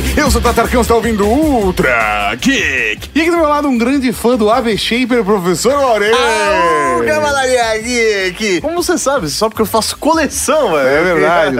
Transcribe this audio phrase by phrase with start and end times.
[0.00, 0.18] Geek.
[0.18, 3.10] Eu sou o Tatarcão, você tá ouvindo Ultra Geek.
[3.14, 6.16] E aqui do meu lado, um grande fã do AV Shaper, professor Aurélio.
[6.16, 8.60] Aô, Cavalaria Geek!
[8.60, 9.28] Como você sabe?
[9.28, 10.88] Só porque eu faço coleção, velho.
[10.88, 11.56] É verdade.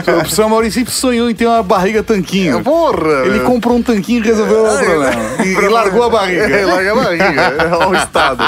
[0.00, 2.62] O professor Maurício sempre sonhou em ter uma barriga tanquinho.
[2.62, 3.26] Porra!
[3.26, 5.12] Ele comprou um tanquinho e resolveu o problema.
[5.42, 6.44] E, e largou a barriga.
[6.44, 7.76] É, larga a barriga.
[7.78, 8.44] Olha o estado.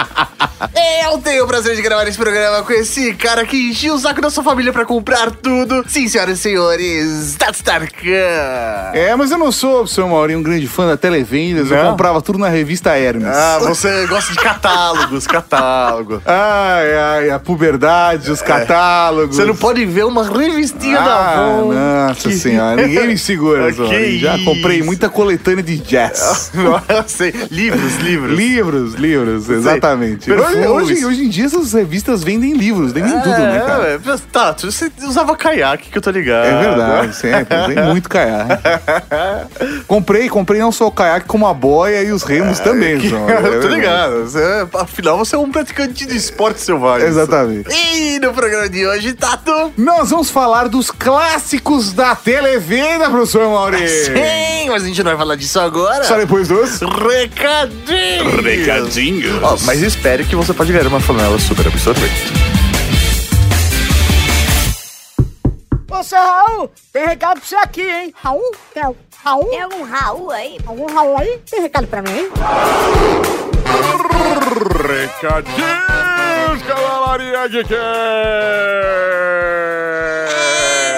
[1.12, 4.20] Eu tenho o prazer de gravar esse programa com esse cara que encheu o saco
[4.20, 5.84] da sua família pra comprar tudo.
[5.88, 8.92] Sim, senhoras e senhores, Tats Tarkan.
[8.92, 11.70] É, mas eu não sou, professor Maurinho, um grande fã da Televendas.
[11.70, 11.90] Eu Não?
[11.92, 13.26] comprava tudo na revista Hermes.
[13.28, 16.22] Ah, você gosta de catálogos, catálogo.
[16.26, 19.38] Ai, ai, a puberdade, os catálogos.
[19.38, 19.42] É.
[19.42, 21.72] Você não pode ver uma revistinha da Ah, Avon.
[21.72, 23.72] nossa que- senhora, ninguém me segura.
[24.18, 26.50] Já comprei muita coletânea de jazz.
[26.54, 28.36] Nossa, livros, livros.
[28.36, 30.30] livros, livros, exatamente.
[30.30, 33.84] Hoje, hoje, hoje em dia essas revistas vendem livros, vendem tudo, né, cara?
[33.88, 36.46] É, é, tá, você usava caiaque que eu tô ligado.
[36.46, 37.74] É verdade, sempre.
[37.74, 38.62] Tem muito caiaque.
[39.86, 43.06] comprei, comprei não só o caiaque, como a boia e os remos também, Que-.
[43.08, 43.74] É eu tô verdade.
[43.74, 44.24] ligado.
[44.24, 47.08] Você- afinal, você é um praticante de esporte selvagem.
[47.08, 47.68] Exatamente.
[47.74, 49.72] E no programa de hoje, Tato.
[49.76, 53.88] Nós vamos falar dos clássicos da televenda, professor Mauri.
[53.88, 56.04] Sim, mas a gente não vai falar disso agora.
[56.04, 56.80] Só depois dos...
[56.80, 58.44] Recadinhos.
[58.44, 59.42] Recadinhos.
[59.42, 62.32] Ó, mas espere que você pode ganhar uma flanela super absorvente.
[65.90, 68.12] Ô, seu Raul, tem recado pra você aqui, hein?
[68.20, 68.52] Raul?
[68.72, 68.82] Tem,
[69.24, 69.48] Raul?
[69.48, 70.58] Tem algum Raul aí?
[70.66, 71.40] Algum Raul aí?
[71.50, 72.28] Tem recado pra mim, hein?
[74.86, 77.60] Recadinhos, Cavalaria de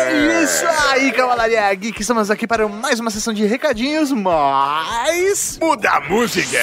[0.03, 2.01] É Isso aí, Cavalaria Geek.
[2.01, 5.59] Estamos aqui para mais uma sessão de recadinhos, mas...
[5.61, 6.59] Muda a música!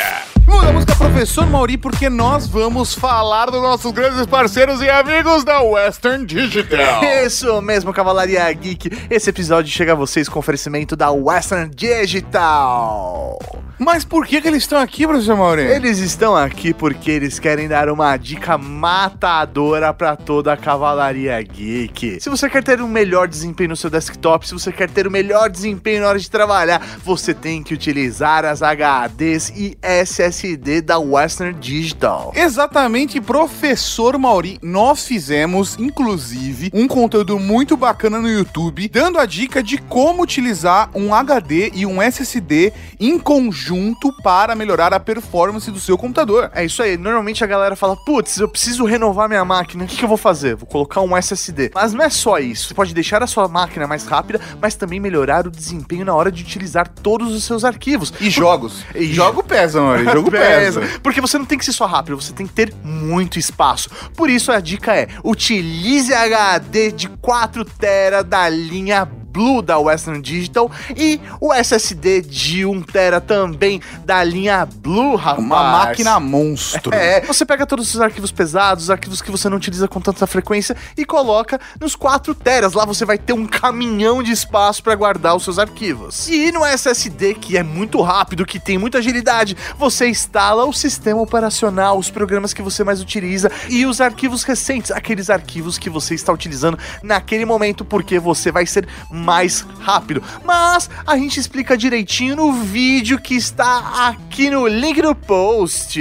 [0.47, 5.43] Muda a música, professor Mauri, porque nós vamos falar dos nossos grandes parceiros e amigos
[5.43, 7.03] da Western Digital.
[7.23, 8.89] Isso mesmo, Cavalaria Geek.
[9.07, 13.37] Esse episódio chega a vocês com oferecimento da Western Digital.
[13.79, 15.63] Mas por que, que eles estão aqui, professor Mauri?
[15.63, 22.19] Eles estão aqui porque eles querem dar uma dica matadora para toda a Cavalaria Geek.
[22.21, 25.11] Se você quer ter um melhor desempenho no seu desktop, se você quer ter o
[25.11, 30.97] melhor desempenho na hora de trabalhar, você tem que utilizar as HDs e SSD da
[30.97, 32.31] Western Digital.
[32.35, 39.61] Exatamente, professor Mauri, nós fizemos, inclusive, um conteúdo muito bacana no YouTube, dando a dica
[39.61, 45.79] de como utilizar um HD e um SSD em conjunto para melhorar a performance do
[45.79, 46.49] seu computador.
[46.55, 46.95] É isso aí.
[46.97, 49.83] Normalmente a galera fala: putz, eu preciso renovar minha máquina.
[49.83, 50.55] O que, que eu vou fazer?
[50.55, 51.71] Vou colocar um SSD.
[51.73, 52.67] Mas não é só isso.
[52.67, 56.31] Você pode deixar a sua máquina mais rápida, mas também melhorar o desempenho na hora
[56.31, 58.13] de utilizar todos os seus arquivos.
[58.19, 58.85] E jogos.
[58.93, 60.81] E jogo pesa, Mauri, jogo pesa.
[61.01, 63.89] Porque você não tem que ser só rápido, você tem que ter muito espaço.
[64.15, 70.21] Por isso a dica é: utilize HD de 4 TB da linha Blue da Western
[70.21, 75.43] Digital e o SSD de 1 TB também da linha Blue, rapaz.
[75.43, 76.93] Uma máquina monstro.
[77.03, 80.27] É, você pega todos os arquivos pesados, os arquivos que você não utiliza com tanta
[80.27, 82.73] frequência e coloca nos 4 teras.
[82.73, 86.29] Lá você vai ter um caminhão de espaço para guardar os seus arquivos.
[86.29, 91.19] E no SSD, que é muito rápido, que tem muita agilidade, você instala o sistema
[91.19, 96.13] operacional, os programas que você mais utiliza e os arquivos recentes, aqueles arquivos que você
[96.13, 98.87] está utilizando naquele momento, porque você vai ser
[99.23, 100.21] mais rápido.
[100.43, 105.99] Mas a gente explica direitinho no vídeo que está aqui no link do post.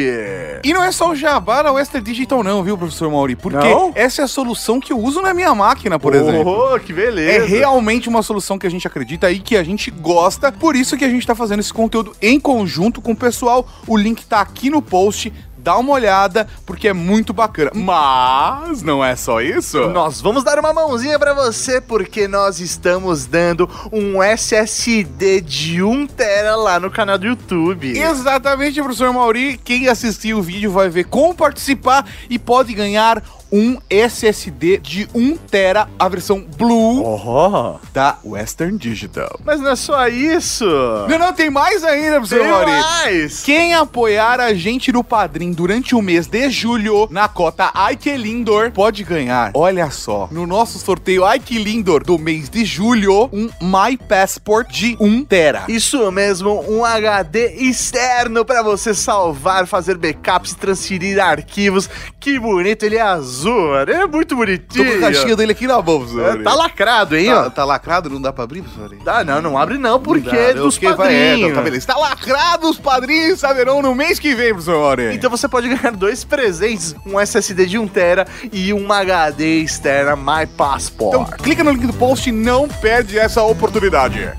[0.64, 3.36] E não é só o jabá da Western Digital não, viu, professor Mauri?
[3.36, 3.92] Porque Não?
[3.94, 6.74] essa é a solução que eu uso na minha máquina, por exemplo.
[6.74, 7.46] Oh, que É beleza.
[7.46, 11.04] realmente uma solução que a gente acredita e que a gente gosta, por isso que
[11.04, 13.66] a gente tá fazendo esse conteúdo em conjunto com o pessoal.
[13.86, 17.70] O link tá aqui no post, dá uma olhada, porque é muito bacana.
[17.74, 19.78] Mas não é só isso.
[19.90, 26.06] Nós vamos dar uma mãozinha pra você porque nós estamos dando um SSD de 1
[26.08, 27.96] tera lá no canal do YouTube.
[27.96, 29.58] Exatamente, professor Mauri.
[29.62, 33.22] Quem assistir o vídeo vai ver como participar e pode ganhar
[33.52, 39.38] um SSD de 1 tera, a versão Blue Oh, da Western Digital.
[39.44, 40.64] mas não é só isso.
[41.08, 42.70] Não, não, tem mais ainda, professor Mauri.
[42.70, 43.42] mais.
[43.42, 48.16] Quem apoiar a gente no Padrim durante o mês de julho na cota Ai Que
[48.16, 53.28] Lindor pode ganhar, olha só, no nosso sorteio Ai Que Lindor do mês de julho,
[53.32, 55.64] um My Passport de 1 tera.
[55.68, 61.88] Isso mesmo, um HD externo pra você salvar, fazer backups, transferir arquivos.
[62.18, 64.84] Que bonito, ele é azul, é muito Tô bonitinho.
[64.92, 66.20] com a caixinha dele aqui na bolsa.
[66.20, 67.50] É, tá lacrado, hein, Tá, ó.
[67.50, 68.10] tá lacrado?
[68.10, 68.96] Não dá pra abrir, professor?
[69.06, 70.60] Ah, não, não abre não, porque Não dá, é né?
[70.60, 71.40] dos Porque é, padrinhos.
[71.40, 71.86] então tá beleza.
[71.86, 74.98] Tá lacrado, os padrinhos saberão no mês que vem, professor.
[75.00, 80.16] Então você pode ganhar dois presentes, um SSD de 1 tera e uma HD externa
[80.16, 81.14] My Passport.
[81.14, 84.30] Então clica no link do post e não perde essa oportunidade.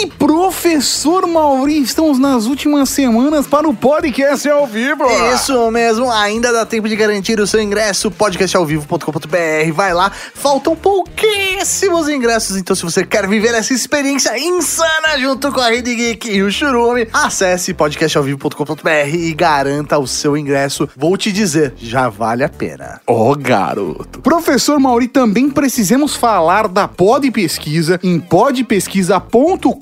[0.00, 5.04] E professor Mauri, estamos nas últimas semanas para o podcast ao vivo.
[5.34, 9.72] Isso mesmo, ainda dá tempo de garantir o seu ingresso, podcastalvivo.com.br.
[9.74, 15.60] Vai lá, faltam pouquíssimos ingressos, então se você quer viver essa experiência insana junto com
[15.60, 20.88] a Rede Geek e o Churume, acesse podcastalvivo.com.br e garanta o seu ingresso.
[20.96, 23.02] Vou te dizer, já vale a pena.
[23.06, 24.22] Ó, garoto.
[24.22, 28.18] Professor Mauri, também precisamos falar da Pod Pesquisa em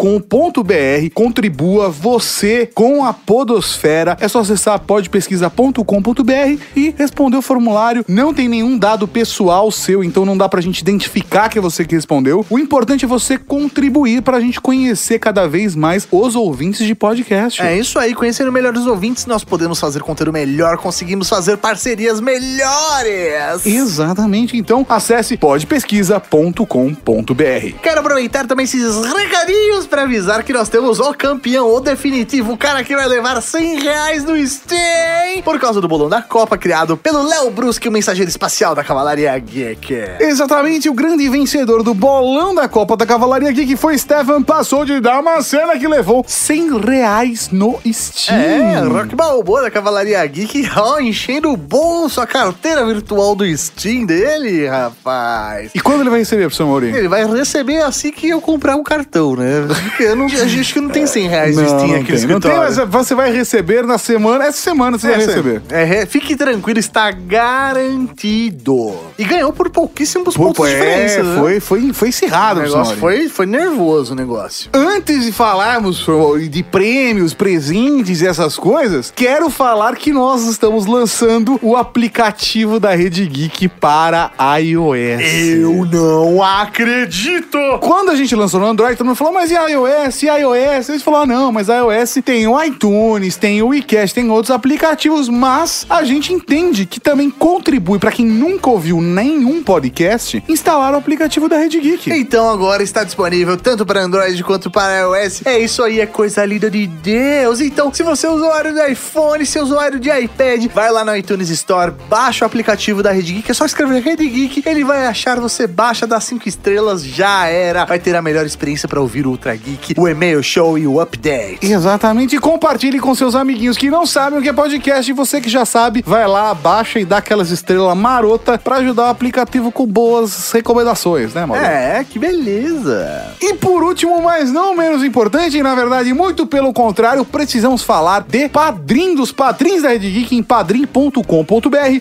[0.08, 1.12] podpesquisa.com.br.
[1.12, 4.16] Contribua você com a Podosfera.
[4.20, 8.04] É só acessar podpesquisa.com.br e responder o formulário.
[8.08, 11.84] Não tem nenhum dado pessoal seu, então não dá pra gente identificar que é você
[11.84, 12.46] que respondeu.
[12.48, 17.60] O importante é você contribuir pra gente conhecer cada vez mais os ouvintes de podcast.
[17.60, 22.20] É isso aí, conhecendo melhor os ouvintes, nós podemos fazer conteúdo melhor, conseguimos fazer parcerias
[22.20, 23.66] melhores.
[23.66, 24.56] Exatamente.
[24.56, 27.80] Então acesse podpesquisa.com.br.
[27.82, 32.56] Quero aproveitar também esses recadinhos para avisar que nós temos o campeão, o definitivo, o
[32.56, 36.96] cara que vai levar 100 reais no Steam por causa do bolão da Copa criado
[36.96, 39.94] pelo Léo Brusque, o mensageiro espacial da Cavalaria Geek.
[40.20, 45.00] Exatamente, o grande vencedor do bolão da Copa da Cavalaria Geek foi Stefan Passou de
[45.00, 48.38] Damascena, que levou 100 reais no Steam.
[48.38, 54.04] É, Rock Balboa da Cavalaria Geek, ó, enchendo o bolso, a carteira virtual do Steam
[54.04, 55.70] dele, rapaz.
[55.74, 56.88] E quando ele vai receber, professor Mauri?
[56.88, 59.66] Ele vai receber assim que eu comprar um cartão, né?
[59.82, 62.56] Porque eu não, acho que não tem 100 reais no Steam aqui no não tem,
[62.56, 65.62] mas você vai receber na semana, essa semana você vai receber.
[65.70, 68.96] É, é, fique tranquilo, está garantido.
[69.18, 71.22] E ganhou por pouquíssimos pontos de é, diferença.
[71.22, 71.38] né?
[71.38, 74.70] foi, foi, foi O encerrado, professor negócio foi, foi nervoso o negócio.
[74.72, 76.04] Antes de falarmos
[76.50, 82.94] de prêmios, presentes e essas coisas, quero falar que nós estamos lançando o aplicativo da
[82.94, 85.90] Rede Geek para iOS.
[85.90, 87.58] não acredito!
[87.80, 90.22] Quando a gente lançou no Android, todo mundo falou, mas e iOS?
[90.22, 90.88] E iOS?
[90.88, 95.28] Eles falaram, ah, não, mas iOS tem o iTunes, tem o WeCast, tem outros aplicativos,
[95.28, 100.96] mas a gente entende que também contribui para quem nunca ouviu nenhum podcast instalar o
[100.96, 102.10] aplicativo da Rede Geek.
[102.10, 105.46] Então agora está disponível tanto para Android quanto para iOS.
[105.46, 107.60] É isso aí, é coisa linda de Deus.
[107.60, 111.16] Então, se você é usuário de iPhone, se é usuário de iPad, vai lá no
[111.16, 115.06] iTunes Store, baixa o aplicativo da Rede Geek, é só escrever Rede Geek, ele vai
[115.06, 117.84] achar, você baixa, dá cinco estrelas, já era.
[117.84, 121.00] Vai ter a melhor experiência para ouvir o Ultra Geek, o e-mail show e o
[121.00, 121.58] update.
[121.62, 125.40] Exatamente, e compartilhe com seus amiguinhos que não sabem o que é podcast e você
[125.40, 129.70] que já sabe, vai lá, baixa e dá aquelas estrelas marota para ajudar o aplicativo
[129.70, 131.64] com boas recomendações, né, Mauro?
[131.64, 133.34] É, que beleza.
[133.40, 138.20] E por último, mas não menos importante, e na verdade, muito pelo contrário, precisamos falar
[138.20, 141.20] de padrim dos padrinhos da Rede Geek em padrim.com.br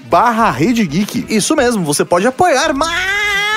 [0.09, 1.25] barra Rede Geek.
[1.29, 2.73] Isso mesmo, você pode apoiar,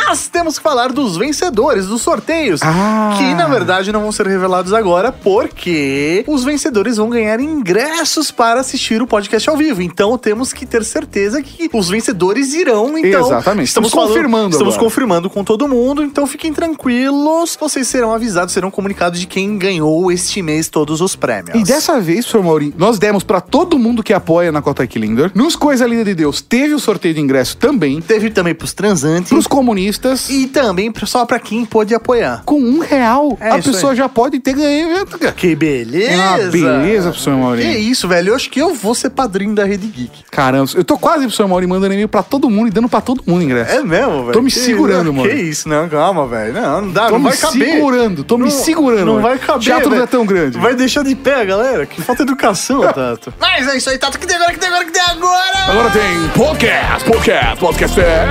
[0.06, 2.60] mas temos que falar dos vencedores dos sorteios.
[2.62, 3.14] Ah.
[3.18, 8.60] Que na verdade não vão ser revelados agora, porque os vencedores vão ganhar ingressos para
[8.60, 9.82] assistir o podcast ao vivo.
[9.82, 12.96] Então temos que ter certeza que os vencedores irão.
[12.98, 14.84] Então, Exatamente, estamos falando- confirmando Estamos agora.
[14.88, 16.02] confirmando com todo mundo.
[16.02, 17.56] Então fiquem tranquilos.
[17.60, 21.58] Vocês serão avisados, serão comunicados de quem ganhou este mês todos os prêmios.
[21.58, 22.42] E dessa vez, Sr.
[22.42, 25.30] Mauri, nós demos pra todo mundo que apoia na Cota Linder.
[25.34, 28.00] Nos Coisa Linda de Deus, teve o sorteio de ingresso também.
[28.00, 29.30] teve também pros transantes.
[29.30, 29.89] Pros comunistas.
[30.30, 32.42] E também só pra quem pôde apoiar.
[32.44, 33.96] Com um real, É a isso pessoa aí.
[33.98, 35.06] já pode ter ganho.
[35.36, 36.12] Que beleza!
[36.12, 37.72] É uma beleza, professor Maurinho.
[37.72, 38.30] Que isso, velho.
[38.30, 40.24] Eu acho que eu vou ser padrinho da Rede Geek.
[40.30, 43.22] Caramba, eu tô quase, professor Mauri, mandando e-mail pra todo mundo e dando pra todo
[43.26, 43.72] mundo ingresso.
[43.72, 44.32] É mesmo, velho?
[44.32, 45.28] Tô me Que- segurando, mano.
[45.28, 46.52] Que isso, não, calma, velho.
[46.54, 47.68] Não, não dá, Tô não me vai caber.
[47.74, 49.28] segurando, tô me Não- segurando, Não mano.
[49.28, 49.60] vai caber.
[49.62, 50.58] Teatro não é tão grande.
[50.58, 51.86] Vai deixar de pé, galera.
[51.86, 53.32] Que falta de educação, Tato.
[53.40, 54.18] Mas é isso aí, Tato.
[54.18, 55.58] Que tem agora, que tem agora, que tem agora?
[55.68, 58.00] Agora tem podcast, podcast, podcast.
[58.00, 58.28] é.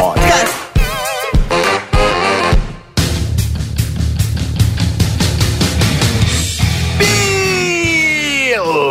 [0.00, 0.87] Podcast.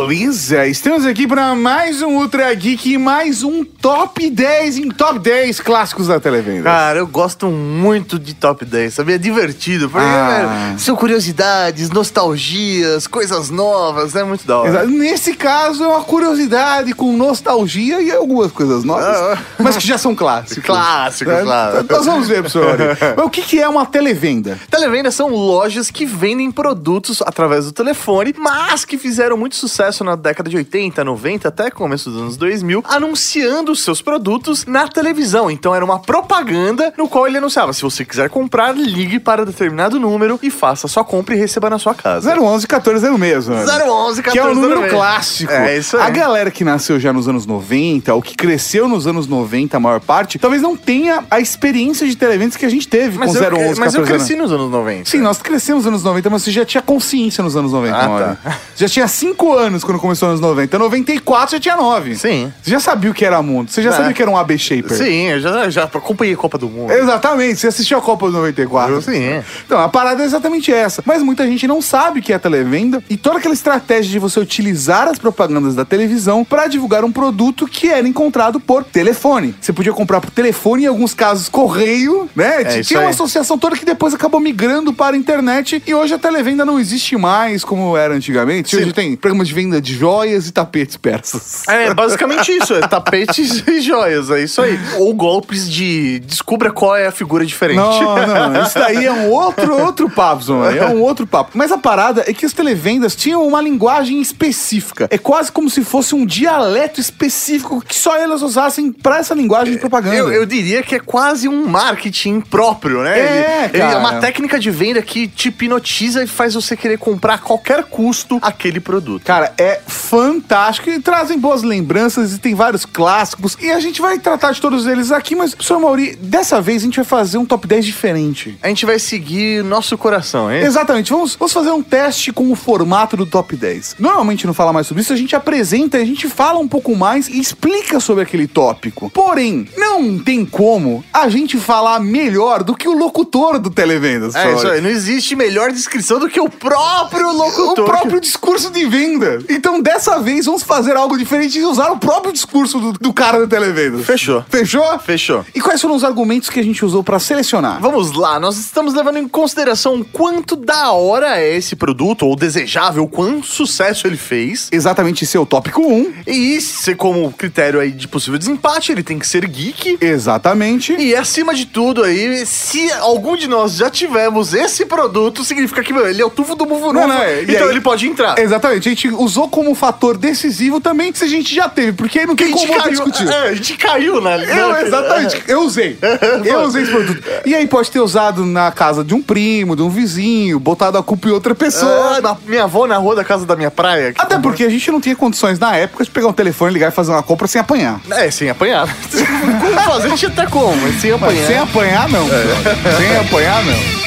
[0.08, 5.18] Beleza, estamos aqui para mais um Ultra Geek e mais um Top 10 em Top
[5.18, 6.62] 10 clássicos da televenda.
[6.62, 9.16] Cara, eu gosto muito de Top 10, sabia?
[9.16, 9.90] É divertido.
[9.90, 10.28] Porque, Ah.
[10.70, 14.16] velho, são curiosidades, nostalgias, coisas novas.
[14.16, 14.68] É muito da hora.
[14.70, 14.86] Exato.
[14.86, 19.38] Nesse caso, é uma curiosidade com nostalgia e algumas coisas novas, Ah.
[19.58, 20.64] mas que já são clássicos.
[20.64, 21.86] Clássicos, É, claro.
[21.90, 22.78] Nós vamos ver, professor.
[23.14, 24.58] Mas o que, que é uma televenda?
[24.70, 30.04] Televendas são lojas que vendem produtos através do telefone, mas que fizeram muito sucesso sucesso
[30.04, 34.88] na década de 80, 90, até começo dos anos 2000, anunciando os seus produtos na
[34.88, 35.50] televisão.
[35.50, 39.98] Então era uma propaganda no qual ele anunciava: se você quiser comprar, ligue para determinado
[39.98, 42.30] número e faça sua compra e receba na sua casa.
[42.30, 44.08] 011 1406, mano.
[44.08, 44.92] 011 Que é o número 1406.
[44.92, 45.52] clássico.
[45.52, 46.02] É isso aí.
[46.06, 49.80] A galera que nasceu já nos anos 90, ou que cresceu nos anos 90, a
[49.80, 53.38] maior parte, talvez não tenha a experiência de televendas que a gente teve Mas, com
[53.38, 54.08] eu, 011 mas eu 1406.
[54.08, 55.10] cresci nos anos 90.
[55.10, 58.36] Sim, nós crescemos nos anos 90, mas você já tinha consciência nos anos 90, Ah,
[58.42, 58.58] tá.
[58.76, 60.78] Já tinha 5 anos quando começou nos anos 90.
[60.78, 62.14] 94 já tinha 9.
[62.14, 62.52] Sim.
[62.62, 63.70] Você já sabia o que era mundo.
[63.70, 63.92] Você já É.
[63.94, 64.94] sabia o que era um AB Shaper.
[64.94, 66.92] Sim, eu já, já acompanhei a Copa do Mundo.
[66.92, 68.94] Exatamente, você assistiu a Copa de 94.
[68.96, 69.42] Eu sim.
[69.64, 71.02] Então, a parada é exatamente essa.
[71.06, 74.38] Mas muita gente não sabe o que é televenda e toda aquela estratégia de você
[74.38, 79.54] utilizar as propagandas da televisão para divulgar um produto que era encontrado por telefone.
[79.58, 82.60] Você podia comprar por telefone, em alguns casos correio, né?
[82.62, 86.18] É Tinha uma associação toda que depois acabou migrando para a internet e hoje a
[86.18, 88.70] televenda não existe mais como era antigamente.
[88.76, 88.82] Sim.
[88.82, 91.66] Hoje tem programas de venda de joias e tapetes persas.
[91.68, 94.78] É basicamente isso, é tapetes e joias, é isso aí.
[94.98, 97.78] Ou golpes de descubra qual é a figura diferente.
[97.78, 100.70] Não, não, isso daí é um outro, outro papo, Zona.
[100.76, 101.50] É um outro papo.
[101.54, 105.06] Mas a parada é que as televendas tinham uma linguagem específica.
[105.10, 109.74] É quase como se fosse um dialeto específico que só elas usassem pra essa linguagem
[109.74, 110.16] de propaganda.
[110.16, 113.18] Eu, eu diria que é quase um marketing próprio, né?
[113.18, 113.92] É, Ele- ele cara.
[113.94, 117.84] é uma técnica de venda que te hipnotiza e faz você querer comprar a qualquer
[117.84, 119.24] custo aquele produto.
[119.24, 123.56] Cara, é fantástico e trazem boas lembranças e tem vários clássicos.
[123.60, 126.84] E a gente vai tratar de todos eles aqui, mas, professor Mauri, dessa vez a
[126.86, 128.56] gente vai fazer um top 10 diferente.
[128.62, 130.62] A gente vai seguir nosso coração, hein?
[130.62, 133.96] Exatamente, vamos, vamos fazer um teste com o formato do top 10.
[133.98, 137.28] Normalmente não fala mais sobre isso, a gente apresenta, a gente fala um pouco mais
[137.28, 139.10] e explica sobre aquele tópico.
[139.10, 144.34] Porém, não tem como a gente falar melhor do que o locutor do Televendas.
[144.36, 147.84] É isso aí, não existe melhor descrição do que o próprio O locutor.
[147.84, 149.40] próprio discurso de venda.
[149.48, 153.38] Então, dessa vez, vamos fazer algo diferente e usar o próprio discurso do, do cara
[153.40, 154.04] do Televendas.
[154.04, 154.44] Fechou.
[154.48, 154.98] Fechou?
[154.98, 155.44] Fechou.
[155.54, 157.80] E quais foram os argumentos que a gente usou pra selecionar?
[157.80, 163.06] Vamos lá, nós estamos levando em consideração quanto da hora é esse produto, ou desejável,
[163.08, 164.68] quanto sucesso ele fez.
[164.72, 166.12] Exatamente esse é o tópico 1.
[166.26, 169.98] E se como critério aí de possível desempate, ele tem que ser geek.
[170.00, 170.94] Exatamente.
[170.98, 175.92] E acima de tudo aí, se algum de nós já tivemos esse produto, significa que,
[175.92, 178.38] meu, ele é o tufo do Muvurufa, Não, não, é, então aí- ele pode entrar.
[178.38, 182.26] Exatamente, a gente usou como fator decisivo também se a gente já teve, porque aí
[182.26, 183.28] não a tem gente como caiu, discutir.
[183.28, 184.42] é, a gente caiu, né?
[184.58, 185.98] Eu, exatamente, eu usei.
[186.48, 187.22] Eu usei esse produto.
[187.44, 191.02] E aí pode ter usado na casa de um primo, de um vizinho, botado a
[191.02, 192.16] culpa em outra pessoa.
[192.16, 194.12] Ah, na minha avó na rua da casa da minha praia.
[194.12, 196.72] que Até comprou- porque a gente não tinha condições na época de pegar um telefone,
[196.72, 198.00] ligar e fazer uma compra sem apanhar.
[198.10, 198.88] É, sem apanhar.
[199.60, 200.06] como fazer?
[200.06, 201.46] A gente até como, mas sem Mas apanhar.
[201.46, 202.26] sem apanhar, não.
[202.26, 202.96] brother.
[202.96, 203.98] Sem apanhar, não.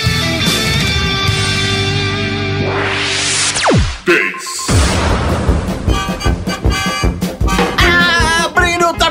[4.04, 5.21] Abrindo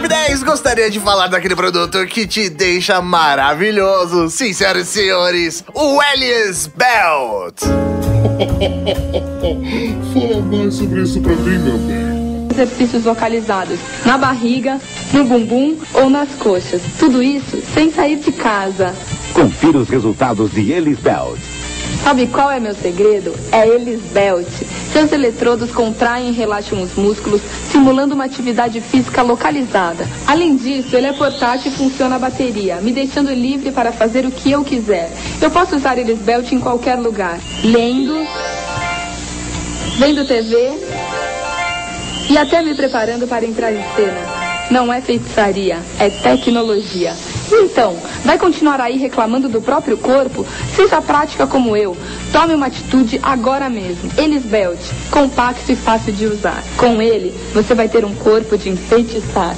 [0.01, 4.31] top 10, gostaria de falar daquele produto que te deixa maravilhoso.
[4.31, 7.61] Sim, senhoras e senhores, o Elias Belt.
[10.13, 12.49] Fala mais sobre isso pra mim, meu bem.
[12.51, 14.81] exercícios localizados na barriga,
[15.13, 16.81] no bumbum ou nas coxas.
[16.99, 18.95] Tudo isso sem sair de casa.
[19.35, 21.39] Confira os resultados de Elis Belt.
[22.03, 23.35] Sabe qual é meu segredo?
[23.53, 24.49] É Elis Belt.
[24.93, 30.09] Seus eletrodos contraem e relaxam os músculos, simulando uma atividade física localizada.
[30.27, 34.31] Além disso, ele é portátil e funciona a bateria, me deixando livre para fazer o
[34.31, 35.11] que eu quiser.
[35.41, 38.27] Eu posso usar Elis Belt em qualquer lugar, lendo,
[39.99, 40.73] vendo TV
[42.31, 44.21] e até me preparando para entrar em cena.
[44.71, 47.13] Não é feitiçaria, é tecnologia.
[47.53, 50.47] Então, vai continuar aí reclamando do próprio corpo?
[50.75, 51.97] Seja prática como eu.
[52.33, 54.11] Tome uma atitude agora mesmo.
[54.17, 54.81] Elis Belt,
[55.11, 56.63] compacto e fácil de usar.
[56.77, 59.57] Com ele, você vai ter um corpo de enfeitiçar.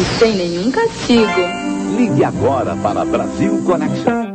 [0.00, 1.62] E sem nenhum castigo.
[1.96, 4.32] Ligue agora para Brasil Connection.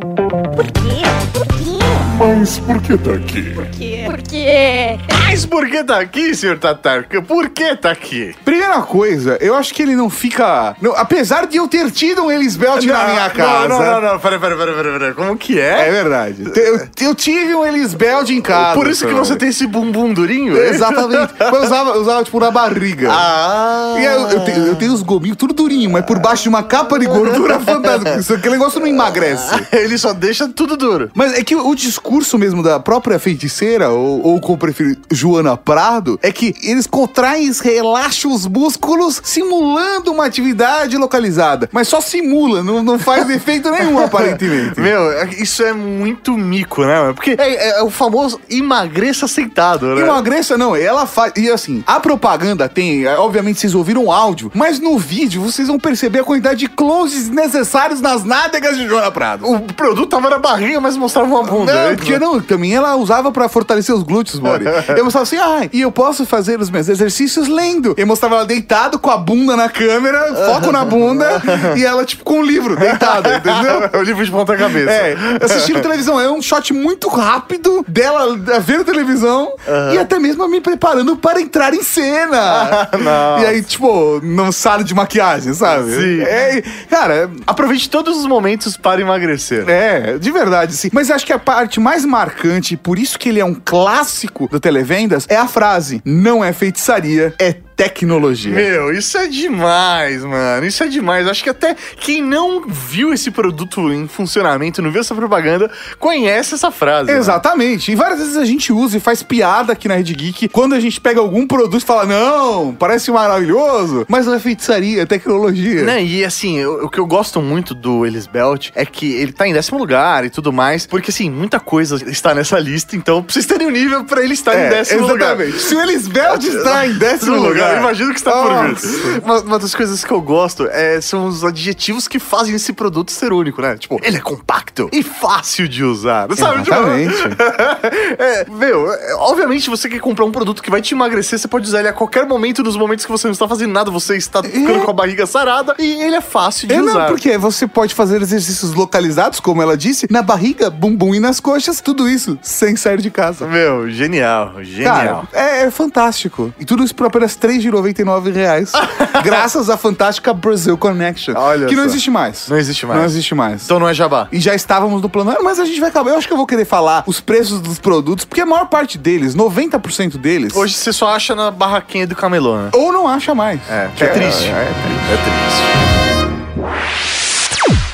[2.19, 3.53] Mas por que tá aqui?
[3.53, 4.97] Porque
[5.27, 7.21] Mas por que tá aqui, senhor Tatarka?
[7.21, 8.35] Por que tá aqui?
[8.43, 10.75] Primeira coisa, eu acho que ele não fica.
[10.81, 13.67] não, apesar de eu ter tido um Elisbelt na minha casa.
[13.67, 14.19] Não, não, não, não.
[14.19, 15.13] Pera, pera, pera, pera, pera.
[15.13, 15.89] Como que é?
[15.89, 16.43] É verdade.
[16.55, 18.73] Eu, eu tive um Elisbelt em casa.
[18.73, 19.39] Por isso que você Fernando.
[19.39, 20.57] tem esse bumbum durinho?
[20.57, 20.69] é?
[20.69, 21.33] Exatamente.
[21.39, 23.09] Eu usava, eu usava, tipo, na barriga.
[23.11, 23.95] Ah.
[23.97, 26.63] E eu, eu tenho, eu tenho os gominhos tudo durinho, mas por baixo de uma
[26.63, 28.35] capa de gordura fantástica.
[28.35, 29.53] Aquele negócio não emagrece.
[29.71, 31.09] Ele só deixa tudo duro.
[31.13, 35.57] Mas é que o discurso discurso mesmo da própria feiticeira, ou, ou como prefiro, Joana
[35.57, 41.69] Prado, é que eles contraem, relaxam os músculos simulando uma atividade localizada.
[41.71, 44.79] Mas só simula, não, não faz efeito nenhum, aparentemente.
[44.79, 47.11] Meu, é- isso é muito mico, né?
[47.13, 50.01] Porque é, é o famoso emagreça sentado, né?
[50.01, 51.33] Emagreça, não, ela faz.
[51.35, 53.05] E assim, a propaganda tem.
[53.05, 56.69] é, Obviamente vocês ouviram o áudio, mas no vídeo vocês vão perceber a quantidade de
[56.69, 59.45] closes necessários nas nádegas de Joana Prado.
[59.45, 61.73] O produto tava na barriga, mas mostrava uma bunda.
[61.73, 61.96] Não, né?
[61.97, 64.65] Porque não, também ela usava pra fortalecer os glúteos, Mori.
[64.95, 67.93] Eu mostrava assim, ah, e eu posso fazer os meus exercícios lendo.
[67.97, 71.41] Eu mostrava ela deitado com a bunda na câmera, foco na bunda,
[71.75, 73.89] e ela, tipo, com o livro, deitada, entendeu?
[73.99, 74.91] o livro de ponta cabeça.
[74.91, 76.19] É, assistindo televisão.
[76.19, 79.53] É um shot muito rápido dela vendo televisão
[79.93, 82.87] e até mesmo me preparando para entrar em cena.
[82.91, 83.43] Nossa.
[83.43, 85.91] e aí, tipo, não sala de maquiagem, sabe?
[85.91, 86.21] Sim.
[86.21, 89.67] É, cara, Aproveite todos os momentos para emagrecer.
[89.69, 90.89] é, de verdade, sim.
[90.91, 94.59] Mas acho que a parte mais marcante, por isso que ele é um clássico do
[94.59, 98.51] Televendas, é a frase: não é feitiçaria, é tecnologia.
[98.53, 100.65] Meu, isso é demais, mano.
[100.65, 101.27] Isso é demais.
[101.27, 105.69] Acho que até quem não viu esse produto em funcionamento, não viu essa propaganda,
[105.99, 107.05] conhece essa frase.
[107.07, 107.19] mano.
[107.19, 107.91] Exatamente.
[107.91, 110.79] E várias vezes a gente usa e faz piada aqui na Rede Geek quando a
[110.79, 115.83] gente pega algum produto e fala, não, parece maravilhoso, mas não é feitiçaria, é tecnologia.
[115.83, 116.03] Né?
[116.03, 119.47] E assim, eu- o que eu gosto muito do Elis Belt é que ele tá
[119.47, 123.31] em décimo lugar e tudo mais, porque assim, muita coisa está nessa lista, então pra
[123.33, 125.35] vocês terem um nível pra ele estar em É, décimo lugar.
[125.39, 125.59] exatamente.
[125.59, 129.23] Se o Elisbelt está em décimo lugar, Imagino que está por vir.
[129.23, 133.11] Uma, uma das coisas que eu gosto é, são os adjetivos que fazem esse produto
[133.11, 133.77] ser único, né?
[133.77, 136.27] Tipo, ele é compacto e fácil de usar.
[136.35, 136.63] Sabe?
[136.63, 137.17] Tipo, Exatamente.
[138.17, 141.67] é, meu, é, obviamente você quer comprar um produto que vai te emagrecer, você pode
[141.67, 144.41] usar ele a qualquer momento, nos momentos que você não está fazendo nada, você está
[144.43, 146.93] ficando com a barriga sarada e ele é fácil de É, usar.
[146.93, 151.39] não, porque você pode fazer exercícios localizados, como ela disse, na barriga, bumbum e nas
[151.39, 153.47] coxas, tudo isso sem sair de casa.
[153.47, 154.95] Meu, genial, genial.
[154.95, 156.53] Cara, é, é fantástico.
[156.59, 158.71] E tudo isso por apenas 3,99 reais.
[159.23, 161.33] graças à fantástica Brazil Connection.
[161.35, 161.89] Olha que não só.
[161.89, 162.47] existe mais.
[162.47, 162.99] Não existe mais.
[162.99, 163.65] Não existe mais.
[163.65, 164.27] Então não é jabá.
[164.31, 166.11] E já estávamos no plano, mas a gente vai acabar.
[166.11, 168.97] Eu acho que eu vou querer falar os preços dos produtos, porque a maior parte
[168.97, 172.69] deles, 90% deles, Hoje você só acha na barraquinha do camelô, né?
[172.73, 173.59] ou não acha mais.
[173.69, 174.45] É, que é triste.
[174.45, 175.07] É, é triste.
[175.11, 175.87] É triste.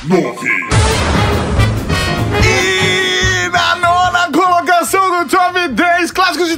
[0.08, 0.48] Nove.
[2.46, 6.56] E na nona colocação do Top 10 clássicos de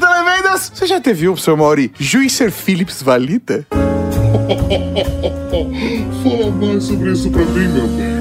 [0.56, 3.66] televendas, você já teve o, seu Mauri, Juicer Phillips Valita?
[6.22, 8.15] Fala mais sobre isso pra mim, meu bem.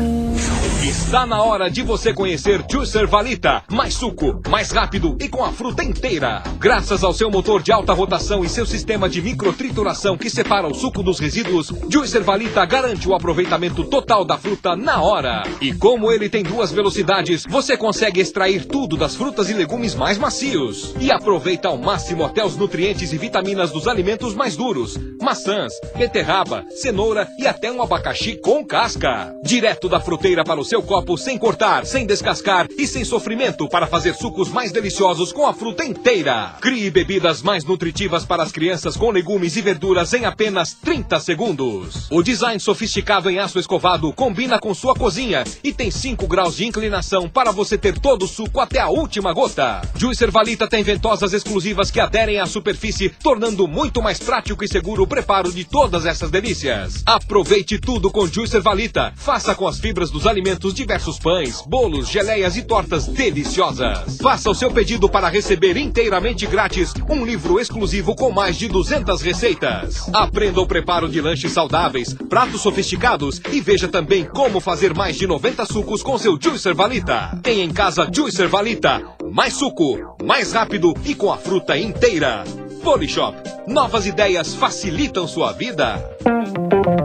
[0.96, 3.62] Está na hora de você conhecer Juicer Valita.
[3.70, 6.42] Mais suco, mais rápido e com a fruta inteira.
[6.58, 10.74] Graças ao seu motor de alta rotação e seu sistema de microtrituração que separa o
[10.74, 15.44] suco dos resíduos, Juicer Valita garante o aproveitamento total da fruta na hora.
[15.60, 20.18] E como ele tem duas velocidades, você consegue extrair tudo das frutas e legumes mais
[20.18, 20.96] macios.
[21.00, 24.98] E aproveita ao máximo até os nutrientes e vitaminas dos alimentos mais duros.
[25.22, 29.36] Maçãs, beterraba, cenoura e até um abacaxi com casca.
[29.44, 33.88] Direto da fruteira para o seu copo sem cortar, sem descascar e sem sofrimento para
[33.88, 36.56] fazer sucos mais deliciosos com a fruta inteira.
[36.62, 42.08] Crie bebidas mais nutritivas para as crianças com legumes e verduras em apenas 30 segundos.
[42.12, 46.66] O design sofisticado em aço escovado combina com sua cozinha e tem 5 graus de
[46.66, 49.82] inclinação para você ter todo o suco até a última gota.
[49.98, 55.04] Juicer Valita tem ventosas exclusivas que aderem à superfície, tornando muito mais prático e seguro
[55.04, 57.02] o preparo de todas essas delícias.
[57.06, 59.14] Aproveite tudo com Juicer Valita.
[59.16, 64.18] Faça com as fibras dos alimentos diversos pães, bolos, geleias e tortas deliciosas.
[64.22, 69.22] Faça o seu pedido para receber inteiramente grátis um livro exclusivo com mais de 200
[69.22, 70.10] receitas.
[70.14, 75.26] Aprenda o preparo de lanches saudáveis, pratos sofisticados e veja também como fazer mais de
[75.26, 77.40] 90 sucos com seu Juicer Valita.
[77.42, 79.02] Tem em casa Juicer Valita.
[79.32, 82.44] Mais suco, mais rápido e com a fruta inteira.
[82.84, 83.36] Polishop.
[83.68, 85.98] Novas ideias facilitam sua vida.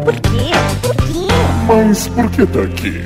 [0.04, 0.50] Por quê?
[0.82, 1.59] Por quê?
[1.72, 2.98] Mas por que tá aqui?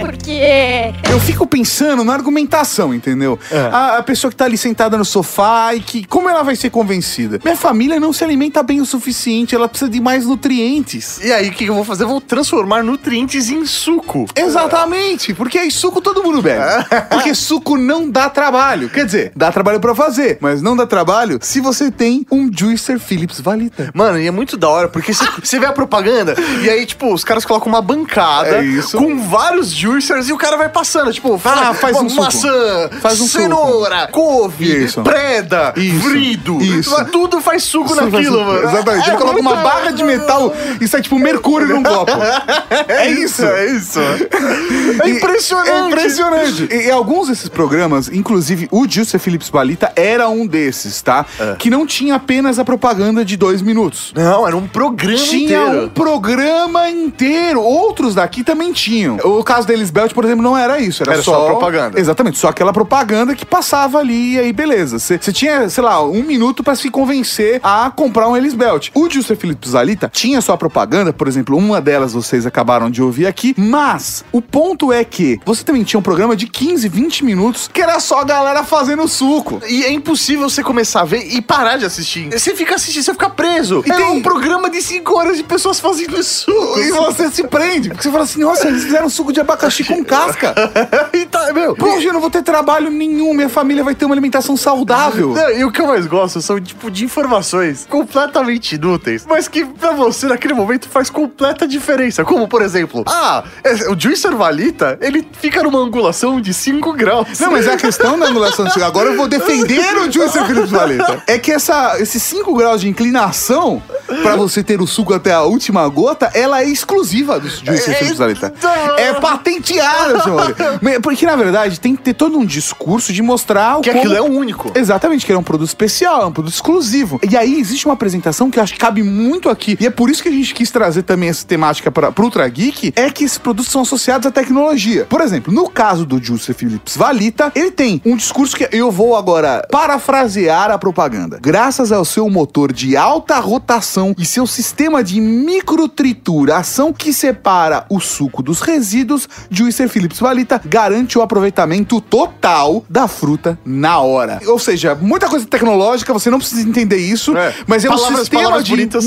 [0.00, 0.94] Por quê?
[1.10, 3.38] Eu fico pensando na argumentação, entendeu?
[3.70, 6.06] A, a pessoa que tá ali sentada no sofá e que.
[6.06, 7.38] Como ela vai ser convencida?
[7.44, 11.20] Minha família não se alimenta bem o suficiente, ela precisa de mais nutrientes.
[11.22, 12.04] E aí, o que eu vou fazer?
[12.04, 14.24] Eu vou transformar nutrientes em suco.
[14.34, 16.64] Exatamente, porque aí suco todo mundo bebe.
[17.10, 18.88] Porque suco não dá trabalho.
[18.88, 22.98] Quer dizer, dá trabalho pra fazer, mas não dá trabalho se você tem um Juicer
[22.98, 23.90] Philips Valita.
[23.92, 27.12] Mano, e é muito da hora, porque você- você vê a propaganda e aí, tipo,
[27.12, 28.96] os caras colocam uma banquinha bancada É isso.
[28.96, 31.12] com vários juicers e o cara vai passando.
[31.12, 32.22] Tipo, fala, Ah, faz um suco.
[32.22, 33.42] maçã, Faz um suco.
[33.42, 35.02] cenoura, couve, Isso.
[35.02, 36.08] preda, Isso.
[36.08, 36.62] vrido.
[36.62, 37.04] Isso.
[37.06, 38.68] Tudo faz suco naquilo, mano.
[38.68, 39.06] Exatamente.
[39.08, 42.12] Ele É coloca uma barra de metal e sai tipo mercúrio num copo.
[42.88, 43.44] É isso.
[43.44, 43.98] É isso.
[45.02, 45.70] É impressionante.
[45.70, 46.68] É impressionante.
[46.70, 51.24] E, e alguns desses programas, inclusive o Juicer Phillips Balita era um desses, tá?
[51.38, 51.54] É.
[51.58, 54.12] Que não tinha apenas a propaganda de dois minutos.
[54.14, 55.84] Não, era um programa Tinha inteiro.
[55.84, 57.60] um programa inteiro.
[57.86, 59.16] Outros daqui também tinham.
[59.24, 61.02] O caso da Elisbeth, por exemplo, não era isso.
[61.02, 61.98] Era, Era só propaganda.
[62.00, 64.98] Exatamente, só aquela propaganda que passava ali e aí beleza.
[64.98, 68.90] Você tinha, sei lá, um minuto pra se convencer a comprar um Elisbeth.
[68.94, 73.26] O Juicer Phillips Alita tinha sua propaganda, por exemplo, uma delas vocês acabaram de ouvir
[73.26, 77.68] aqui, mas o ponto é que você também tinha um programa de 15, 20 minutos
[77.72, 79.60] que era só a galera fazendo suco.
[79.68, 82.28] E é impossível você começar a ver e parar de assistir.
[82.32, 83.82] Você fica assistindo, você fica preso.
[83.86, 86.50] E é tem- um programa de 5 horas de pessoas fazendo isso.
[86.78, 90.04] E você se prende, porque você fala assim, nossa, eles fizeram suco de abacaxi com
[90.04, 90.54] casca.
[91.12, 91.74] e tá, meu.
[91.74, 95.34] Poxa, eu não vou ter trabalho nenhum, minha família vai ter uma alimentação saudável.
[95.34, 99.64] Não, e o que eu mais gosto são, tipo, de informações completamente inúteis, mas que
[99.64, 102.24] pra você, naquele momento, faz completa diferença.
[102.24, 107.38] Como, por exemplo, ah, é- o Juicer Valita, ele fica numa angulação de 5 graus.
[107.40, 108.90] Não, mas é a questão da angulação de cigarro.
[108.90, 111.22] Agora eu vou defender o Juicer Phillips Valeta.
[111.26, 113.82] É que essa, esses 5 graus de inclinação
[114.22, 118.14] pra você ter o suco até a última gota, ela é exclusiva do Juicer É,
[118.14, 118.52] Valeta.
[118.56, 118.70] então.
[118.98, 120.56] É patenteada, senhor.
[121.02, 124.16] Porque, na verdade, tem que ter todo um discurso de mostrar o Que como- aquilo
[124.16, 124.70] é único.
[124.74, 127.20] Exatamente, que era um produto especial, é um produto exclusivo.
[127.28, 129.76] E aí existe uma apresentação que eu acho que cabe muito aqui.
[129.80, 132.48] E é por isso que a gente quis trazer também essa temática para pro Ultra
[132.48, 135.04] Geek, é que esses produtos são associados à tecnologia.
[135.08, 139.16] Por exemplo, no caso do Juicer Phillips Valita, ele tem um discurso que eu vou
[139.16, 141.38] agora parafrasear a propaganda.
[141.40, 147.55] Graças ao seu motor de alta rotação e seu sistema de microtrituração que separa
[147.88, 154.40] o suco dos resíduos, Juicer Phillips Valita garante o aproveitamento total da fruta na hora.
[154.46, 157.54] Ou seja, muita coisa tecnológica, você não precisa entender isso, É.
[157.66, 159.04] mas é um Palavras- sistema palavras de bonitas.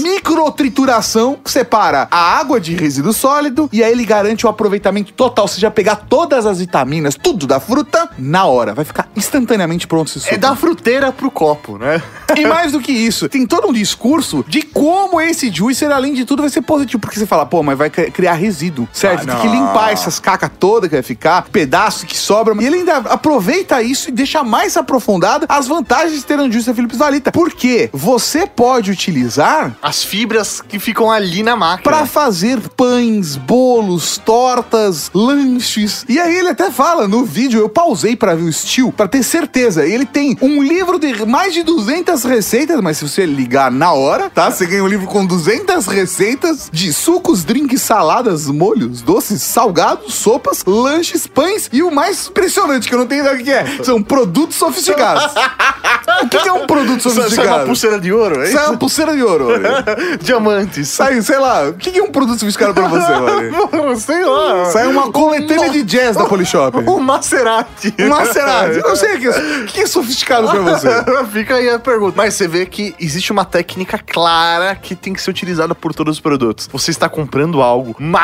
[0.50, 5.44] microtrituração que separa a água de resíduo sólido e aí ele garante o aproveitamento total,
[5.46, 8.74] ou seja, pegar todas as vitaminas, tudo da fruta na hora.
[8.74, 10.34] Vai ficar instantaneamente pronto esse suco.
[10.34, 12.02] É da fruteira pro copo, né?
[12.36, 16.26] E mais do que isso, tem todo um discurso de como esse juicer, além de
[16.26, 17.00] tudo, vai ser positivo.
[17.00, 19.30] Porque você fala, pô, mas vai cri- criar resíduo, certo?
[19.30, 22.56] Ah, tem que limpar essas cacas todas que vai ficar, pedaço que sobra.
[22.60, 26.98] E ele ainda aproveita isso e deixa mais aprofundada as vantagens de ter juicer Philips
[26.98, 27.32] Valita.
[27.32, 31.84] Porque você pode utilizar As fibras que ficam ali na máquina.
[31.84, 36.06] Pra fazer pães, bolos, tortas, lanches.
[36.08, 39.24] E aí ele até fala no vídeo, eu pausei pra ver o Steel, pra ter
[39.24, 39.86] certeza.
[39.86, 44.30] Ele tem um livro de mais de 200 receitas, mas se você ligar na hora,
[44.30, 44.50] tá?
[44.50, 47.82] Você ganha um livro com 200 receitas de sucos, drinks,
[48.30, 53.22] saladas, molhos, doces, salgados, sopas, lanches, pães e o mais impressionante que eu não tenho
[53.22, 55.24] ideia do que é, são produtos sofisticados.
[56.24, 57.66] o que é um produto Sai- Sai uma sofisticado?
[57.66, 58.72] pulseira de ouro, é Sai isso?
[58.72, 59.48] uma pulseira de ouro.
[60.22, 60.88] Diamantes.
[60.90, 63.96] Sai, sei lá, o que é um produto sofisticado pra você, mano?
[64.00, 64.66] Sei lá.
[64.66, 66.78] Sai uma coletânea de jazz da Polishop.
[66.78, 67.94] Um Maserati.
[68.00, 68.78] Um Maserati.
[68.78, 69.30] Eu não sei o que é,
[69.62, 70.90] o que é sofisticado pra você.
[71.32, 72.14] Fica aí a pergunta.
[72.18, 76.16] Mas você vê que existe uma técnica clara que tem que ser utilizada por todos
[76.18, 76.68] os produtos.
[76.72, 78.19] Você está comprando algo, mas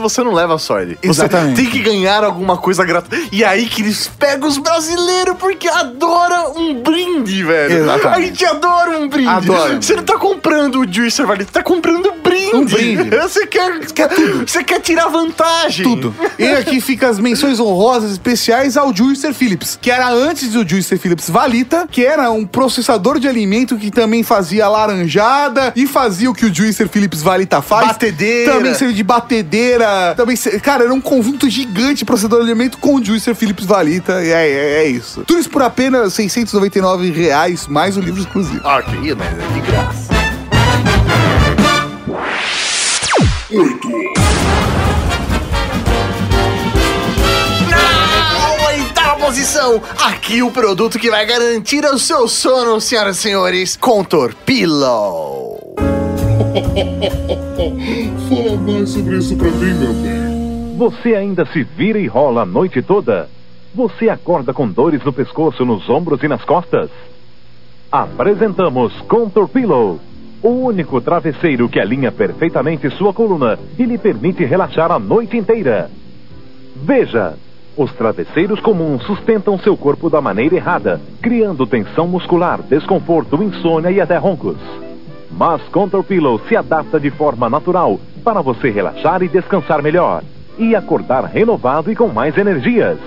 [0.00, 0.98] você não leva sorte.
[1.02, 1.56] Você Exatamente.
[1.56, 3.28] tem que ganhar alguma coisa gratuita.
[3.32, 7.84] E aí que eles pegam os brasileiros porque adora um brinde, velho.
[7.84, 8.18] Exatamente.
[8.18, 9.28] A gente adora um brinde.
[9.28, 9.80] Adora.
[9.80, 12.54] Você não tá comprando o Juicer Valley, você tá comprando brinde.
[12.54, 13.10] Um brinde.
[13.20, 14.48] Você quer, quer tudo.
[14.48, 15.84] Você quer tirar vantagem.
[15.84, 16.14] Tudo.
[16.38, 20.98] E aqui fica as menções honrosas especiais ao Juicer Phillips, que era antes do Juicer
[20.98, 26.34] Phillips Valita, que era um processador de alimento que também fazia laranjada e fazia o
[26.34, 27.88] que o Juicer Phillips Valita faz.
[27.88, 28.52] Batedeira.
[28.52, 29.19] Também serve de batedeira.
[30.16, 33.64] Também, se- cara, era um conjunto gigante de processador de alimento com o Juicer Phillips
[33.66, 34.22] Valita.
[34.24, 35.22] E é, é, é isso.
[35.26, 38.60] Tudo isso por apenas 699 reais, mais o livro exclusivo.
[38.66, 40.10] Ok, mas é de graça.
[47.68, 53.76] Na oitava posição, aqui o produto que vai garantir o seu sono, senhoras e senhores,
[53.76, 55.49] Contour Pillow.
[58.28, 60.76] Fala mais sobre isso pra mim, meu bem.
[60.76, 63.28] Você ainda se vira e rola a noite toda?
[63.74, 66.90] Você acorda com dores no pescoço, nos ombros e nas costas?
[67.92, 70.00] Apresentamos Contour Pillow,
[70.42, 75.90] o único travesseiro que alinha perfeitamente sua coluna e lhe permite relaxar a noite inteira.
[76.74, 77.34] Veja,
[77.76, 84.00] os travesseiros comuns sustentam seu corpo da maneira errada, criando tensão muscular, desconforto, insônia e
[84.00, 84.56] até roncos.
[85.30, 90.22] Mas Contour Pillow se adapta de forma natural para você relaxar e descansar melhor
[90.58, 92.98] e acordar renovado e com mais energias.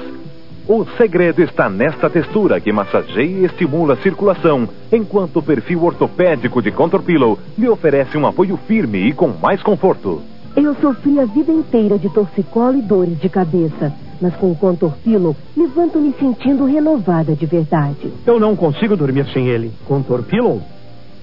[0.67, 6.61] O segredo está nesta textura que massageia e estimula a circulação, enquanto o perfil ortopédico
[6.61, 10.21] de Contour Pillow lhe oferece um apoio firme e com mais conforto.
[10.55, 14.93] Eu sofri a vida inteira de torcicolo e dores de cabeça, mas com o Contour
[15.03, 18.13] Pillow levanto me sentindo renovada de verdade.
[18.25, 19.71] Eu não consigo dormir sem ele.
[19.85, 20.61] Contour Pillow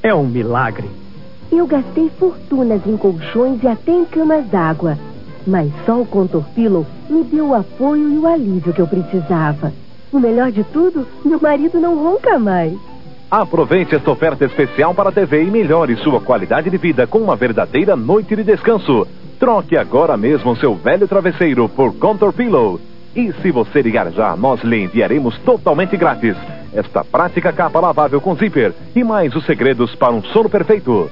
[0.02, 0.88] é um milagre.
[1.50, 4.96] Eu gastei fortunas em colchões e até em camas d'água,
[5.46, 9.72] mas só o Contour Pillow me deu o apoio e o alívio que eu precisava.
[10.12, 12.76] O melhor de tudo, meu marido não ronca mais.
[13.30, 17.36] Aproveite esta oferta especial para a TV e melhore sua qualidade de vida com uma
[17.36, 19.06] verdadeira noite de descanso.
[19.38, 22.80] Troque agora mesmo seu velho travesseiro por Contour Pillow.
[23.14, 26.36] E se você ligar já, nós lhe enviaremos totalmente grátis
[26.72, 31.10] esta prática capa lavável com zíper e mais os segredos para um sono perfeito.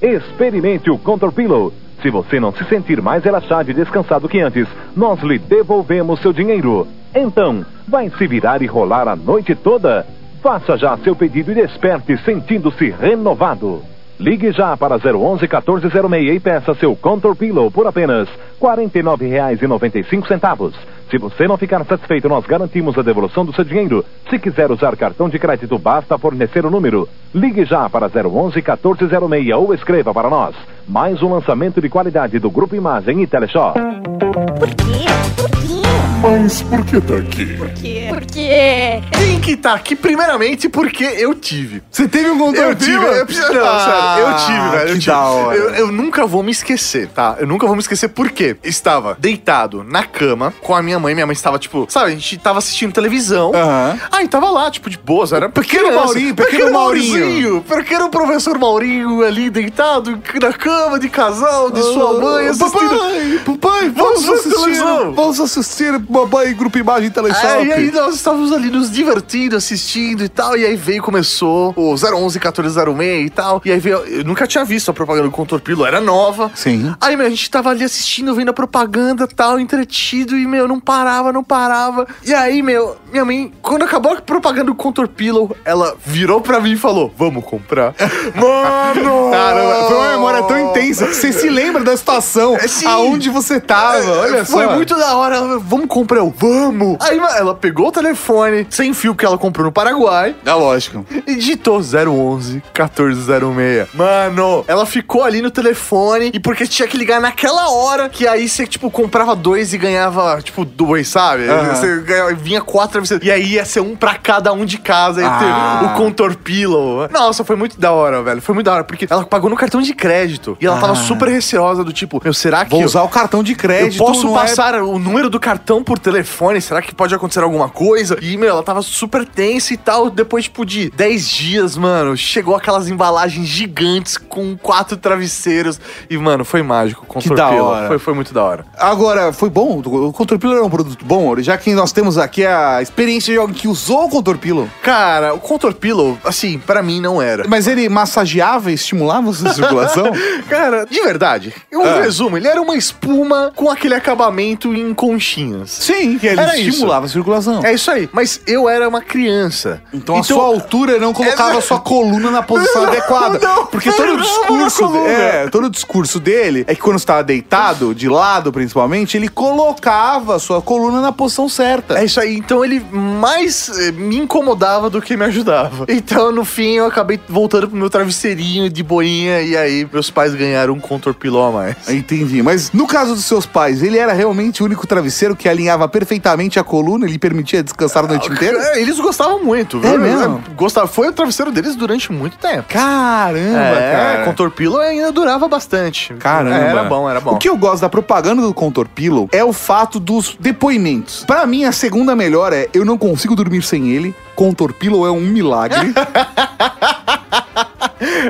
[0.00, 1.72] Experimente o Contour Pillow.
[2.02, 6.32] Se você não se sentir mais relaxado e descansado que antes, nós lhe devolvemos seu
[6.32, 6.86] dinheiro.
[7.14, 10.06] Então, vai se virar e rolar a noite toda?
[10.42, 13.82] Faça já seu pedido e desperte sentindo-se renovado.
[14.20, 20.74] Ligue já para 011 1406 e peça seu Contour Pillow por apenas R$ 49,95.
[21.10, 24.04] Se você não ficar satisfeito, nós garantimos a devolução do seu dinheiro.
[24.28, 27.08] Se quiser usar cartão de crédito, basta fornecer o número.
[27.34, 30.54] Ligue já para 011 1406 ou escreva para nós.
[30.86, 33.80] Mais um lançamento de qualidade do Grupo Imagem e Teleshop.
[33.80, 35.06] Por quê?
[35.36, 35.87] Por quê?
[36.20, 37.46] Mas por que tá aqui?
[37.56, 38.06] Por quê?
[38.08, 39.02] Por quê?
[39.12, 41.80] Tem que estar aqui primeiramente porque eu tive.
[41.90, 44.88] Você teve um Contour Eu tive, eu preciso, não, Ah, sério, eu tive, velho.
[44.90, 45.06] eu tive.
[45.06, 45.56] da hora.
[45.56, 47.36] Eu, eu nunca vou me esquecer, tá?
[47.38, 51.14] Eu nunca vou me esquecer porque estava deitado na cama com a minha mãe.
[51.14, 53.52] Minha mãe estava, tipo, sabe, a gente tava assistindo televisão.
[53.54, 53.98] Aham.
[54.10, 56.04] Aí tava lá, tipo, de boas, era Pequeno criança.
[56.04, 57.18] Maurinho, pequeno Maurinho.
[57.20, 62.88] Maurinho, pequeno professor Maurinho ali deitado na cama de casal de sua mãe assistindo.
[62.88, 65.12] Papai, papai, vamos, Vamos assistir, televisão.
[65.14, 67.46] vamos assistir Papai Grupo Imagem Teleshop.
[67.46, 70.56] É, e aí nós estávamos ali nos divertindo, assistindo e tal.
[70.56, 73.60] E aí veio, começou o 011 1406 e tal.
[73.64, 76.50] E aí veio, eu nunca tinha visto a propaganda do Contour Pillow, era nova.
[76.54, 76.94] Sim.
[77.00, 80.36] Aí, meu, a gente tava ali assistindo, vendo a propaganda e tal, entretido.
[80.36, 82.06] E, meu, não parava, não parava.
[82.24, 86.60] E aí, meu, minha mãe, quando acabou a propaganda do Contour Pillow, ela virou pra
[86.60, 87.94] mim e falou: Vamos comprar.
[88.34, 89.30] Mano!
[89.30, 92.86] Caramba, foi uma memória tão intensa que você se lembra da situação, É, sim.
[92.86, 94.74] aonde você tava, olha Foi só.
[94.74, 95.58] muito da hora.
[95.58, 96.96] Vamos comprar, eu, vamos.
[97.00, 101.04] Aí ela pegou o telefone sem fio que ela comprou no Paraguai É lógico.
[101.26, 103.88] e digitou 011 1406.
[103.94, 108.48] Mano, ela ficou ali no telefone e porque tinha que ligar naquela hora que aí
[108.48, 111.48] você, tipo, comprava dois e ganhava, tipo, dois, sabe?
[111.48, 111.74] Aham.
[111.74, 113.02] Você ganhava- vinha quatro.
[113.22, 115.22] E aí ia ser um pra cada um de casa.
[115.24, 115.92] Ah.
[115.92, 117.08] o Contour Pillow.
[117.10, 118.40] Nossa, foi muito da hora, velho.
[118.42, 118.84] Foi muito da hora.
[118.84, 120.56] Porque ela pagou no cartão de crédito.
[120.60, 120.96] E ela tava Ah.
[120.96, 124.00] super receosa do tipo, meu, será que Vou eu- usar o cartão de crédito.
[124.02, 126.60] eu posso não é- passar o número do cartão por telefone?
[126.60, 128.18] Será que pode acontecer alguma coisa?
[128.20, 130.10] E, meu, ela tava super tensa e tal.
[130.10, 135.80] Depois, tipo, de 10 dias, mano, chegou aquelas embalagens gigantes com quatro travesseiros.
[136.10, 137.06] E, mano, foi mágico.
[137.06, 137.88] Com Que da hora.
[137.88, 138.66] Foi, foi muito da hora.
[138.76, 139.78] Agora, foi bom?
[139.82, 143.38] O Contour Pillow é um produto bom, já que nós temos aqui a experiência de
[143.38, 144.68] alguém que usou o Contour Pillow.
[144.82, 147.48] Cara, o Contour Pillow, assim, pra mim não era.
[147.48, 150.12] Mas ele massageava e estimulava a sua circulação?
[150.50, 152.00] Cara, de verdade, eu Ah.
[152.02, 155.77] resumo, ele era uma espuma com aquele acabamento em conchinhas.
[155.78, 156.68] Sim, que ele Era isso.
[156.70, 157.64] estimulava a circulação.
[157.64, 158.08] É isso aí.
[158.12, 159.80] Mas eu era uma criança.
[159.92, 163.38] Então, a sua altura não colocava É- a sua coluna na posição adequada.
[163.38, 164.82] não, porque todo o não, discurso.
[164.82, 165.06] não.
[165.06, 170.34] É, todo o discurso dele é que quando estava deitado, de lado principalmente, ele colocava
[170.36, 171.98] a sua coluna na posição certa.
[171.98, 172.36] É isso aí.
[172.36, 175.84] Então ele mais eh, me incomodava do que me ajudava.
[175.88, 179.40] Então, no fim, eu acabei voltando pro meu travesseirinho de boinha.
[179.42, 181.76] E aí, meus pais ganharam um contour pillow a mais.
[181.88, 182.42] Entendi.
[182.42, 186.58] Mas no caso dos seus pais, ele era realmente o único travesseiro que alinhava perfeitamente
[186.58, 188.58] a coluna e lhe permitia descansar a noite inteira?
[188.58, 189.98] É, eles gostavam muito, É viu?
[189.98, 190.42] mesmo?
[190.56, 192.64] Gostava, foi o travesseiro deles durante muito tempo.
[192.68, 194.24] Caramba, é, cara.
[194.24, 196.14] contour pillow ainda durava bastante.
[196.14, 196.56] Caramba.
[196.56, 197.32] É, era bom, era bom.
[197.32, 201.24] O que eu gosto da propaganda do Contour Pillow é o fato dos depoimentos.
[201.26, 204.14] Pra mim, a segunda melhor é eu não consigo dormir sem ele.
[204.38, 205.92] Contour Pillow é um milagre.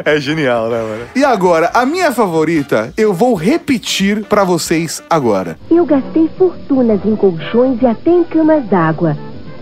[0.02, 1.04] É genial, né, mano?
[1.14, 5.58] e agora, a minha favorita, eu vou repetir pra vocês agora.
[5.70, 9.14] Eu gastei fortunas em colchões e até em camas d'água,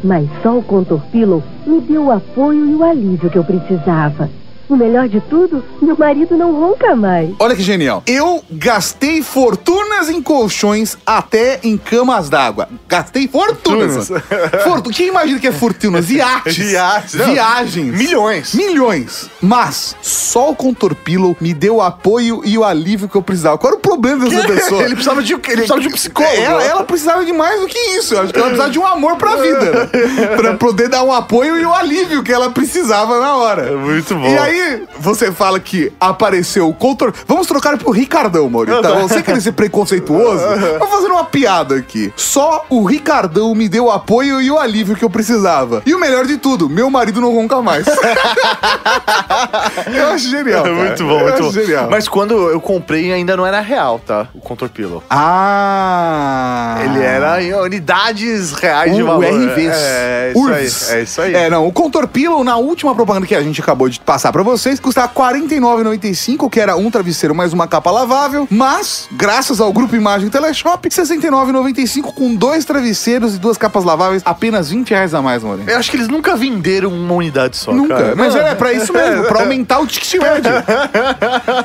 [0.05, 4.31] mas só o Contour Pillow me deu o apoio e o alívio que eu precisava.
[4.69, 7.31] O melhor de tudo, meu marido não ronca mais.
[7.39, 8.03] Olha que genial.
[8.07, 12.69] Eu gastei fortunas em colchões até em camas d'água.
[12.89, 14.09] Gastei fortunas.
[14.65, 14.91] Fortu...
[14.91, 16.11] Quem imagina que é fortunas?
[16.11, 16.59] Iates.
[16.73, 17.27] Iates, não.
[17.33, 17.97] Viagens.
[17.97, 18.55] Milhões.
[18.55, 19.31] Milhões.
[19.41, 23.57] Mas só o Contorpillow me deu o apoio e o alívio que eu precisava.
[23.59, 24.83] Qual era o problema dessa pessoa?
[24.83, 26.37] Ele precisava de, ele precisava de um psicólogo.
[26.43, 28.15] Ela, ela precisava de mais do que isso.
[28.15, 29.91] Eu acho que ela precisava de um amor pra vida.
[29.93, 30.27] né?
[30.37, 33.77] pra poder dar um apoio e o alívio que ela precisava na hora.
[33.77, 34.27] Muito bom.
[34.29, 34.56] E aí,
[34.99, 37.13] você fala que apareceu o Contor.
[37.27, 38.83] Vamos trocar pro Ricardão, Maurício.
[38.83, 38.93] Tá?
[39.01, 40.43] Você quer ser preconceituoso?
[40.79, 42.13] Vou fazer uma piada aqui.
[42.17, 45.83] Só o Ricardão me deu o apoio e o alívio que eu precisava.
[45.87, 47.87] E o melhor de tudo, meu marido não ronca mais.
[49.87, 50.63] eu acho genial.
[50.63, 50.75] cara.
[50.75, 51.53] Muito bom, Eu muito acho bom.
[51.53, 51.89] genial.
[51.91, 54.29] Mas quando eu comprei, ainda não era real, tá?
[54.35, 55.03] O Contour Pillow.
[55.11, 56.79] Ah!
[56.85, 59.25] Ele era em unidades reais de valor.
[59.25, 59.73] RVs.
[59.77, 60.91] É, isso URVs.
[60.91, 60.99] aí.
[60.99, 61.35] É isso aí.
[61.35, 64.43] É, não, o Contour Pillow, na última propaganda que a gente acabou de passar pra
[64.47, 69.73] vocês, custava R$ 49,95, que era um travesseiro mais uma capa lavável, mas, graças ao
[69.73, 75.13] Grupo Imagem Teleshop, R$ 69,95 com dois travesseiros e duas capas laváveis, apenas 20 reais
[75.15, 75.71] a mais, Maurício.
[75.71, 78.15] Eu acho que eles nunca venderam uma unidade só, Nunca, cara.
[78.17, 78.41] mas Não.
[78.41, 80.53] é pra isso mesmo, pra aumentar o ticket médio.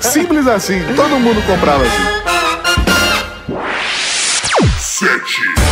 [0.02, 2.32] Simples assim, todo mundo comprava assim.
[5.02, 5.71] Na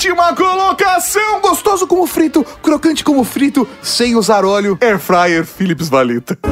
[0.00, 6.38] sétima colocação, gostoso como frito, crocante como frito, sem usar óleo, air fryer Philips Valita.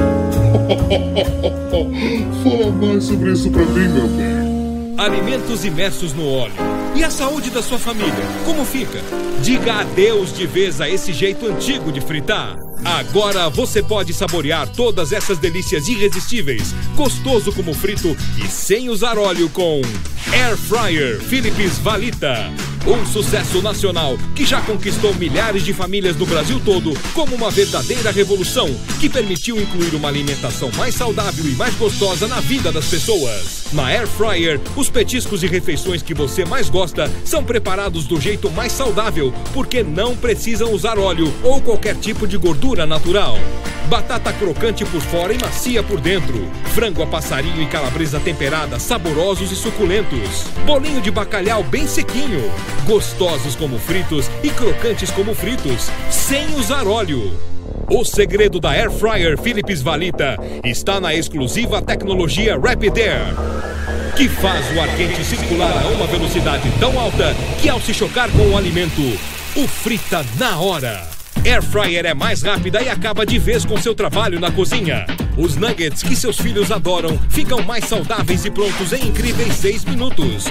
[2.45, 4.48] Fala mais sobre isso pra mim, meu bem.
[4.99, 6.57] Alimentos imersos no óleo.
[6.97, 8.13] E a saúde da sua família?
[8.45, 9.01] Como fica?
[9.41, 12.57] Diga adeus de vez a esse jeito antigo de fritar.
[12.85, 19.49] Agora você pode saborear todas essas delícias irresistíveis, gostoso como frito e sem usar óleo
[19.51, 19.81] com
[20.33, 22.53] Air Fryer Philips Valita.
[22.87, 28.11] Um sucesso nacional que já conquistou milhares de famílias no Brasil todo como uma verdadeira
[28.11, 33.65] revolução que permitiu incluir uma alimentação mais saudável e mais gostosa na vida das pessoas.
[33.73, 38.51] Na Air Fryer, os petiscos e refeições que você mais gosta são preparados do jeito
[38.51, 43.37] mais saudável, porque não precisam usar óleo ou qualquer tipo de gordura natural.
[43.89, 46.47] Batata crocante por fora e macia por dentro.
[46.75, 50.45] Frango a passarinho e calabresa temperada, saborosos e suculentos.
[50.67, 52.51] Bolinho de bacalhau bem sequinho.
[52.85, 57.33] Gostosos como fritos e crocantes como fritos, sem usar óleo.
[57.91, 63.35] O segredo da Air Fryer Philips Valita está na exclusiva tecnologia Rapid Air,
[64.19, 68.29] que faz o ar quente circular a uma velocidade tão alta que ao se chocar
[68.33, 69.01] com o alimento,
[69.55, 71.18] o frita na hora.
[71.45, 75.07] Air Fryer é mais rápida e acaba de vez com seu trabalho na cozinha.
[75.37, 80.45] Os nuggets que seus filhos adoram ficam mais saudáveis e prontos em incríveis 6 minutos.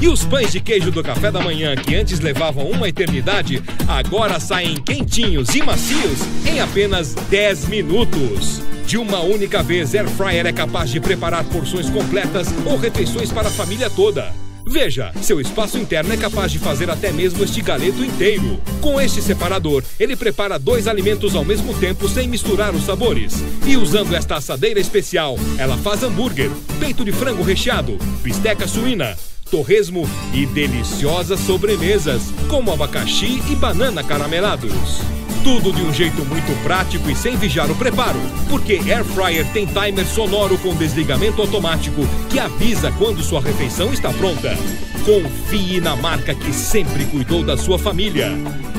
[0.00, 4.40] E os pães de queijo do café da manhã, que antes levavam uma eternidade, agora
[4.40, 8.62] saem quentinhos e macios em apenas 10 minutos.
[8.86, 13.48] De uma única vez, Air Fryer é capaz de preparar porções completas ou refeições para
[13.48, 14.32] a família toda.
[14.70, 18.62] Veja, seu espaço interno é capaz de fazer até mesmo este galeto inteiro.
[18.80, 23.34] Com este separador, ele prepara dois alimentos ao mesmo tempo sem misturar os sabores.
[23.66, 29.18] E usando esta assadeira especial, ela faz hambúrguer, peito de frango recheado, bisteca suína,
[29.50, 35.02] torresmo e deliciosas sobremesas, como abacaxi e banana caramelados.
[35.42, 39.66] Tudo de um jeito muito prático e sem vigiar o preparo, porque Air Fryer tem
[39.66, 44.56] timer sonoro com desligamento automático que avisa quando sua refeição está pronta.
[45.04, 48.28] Confie na marca que sempre cuidou da sua família.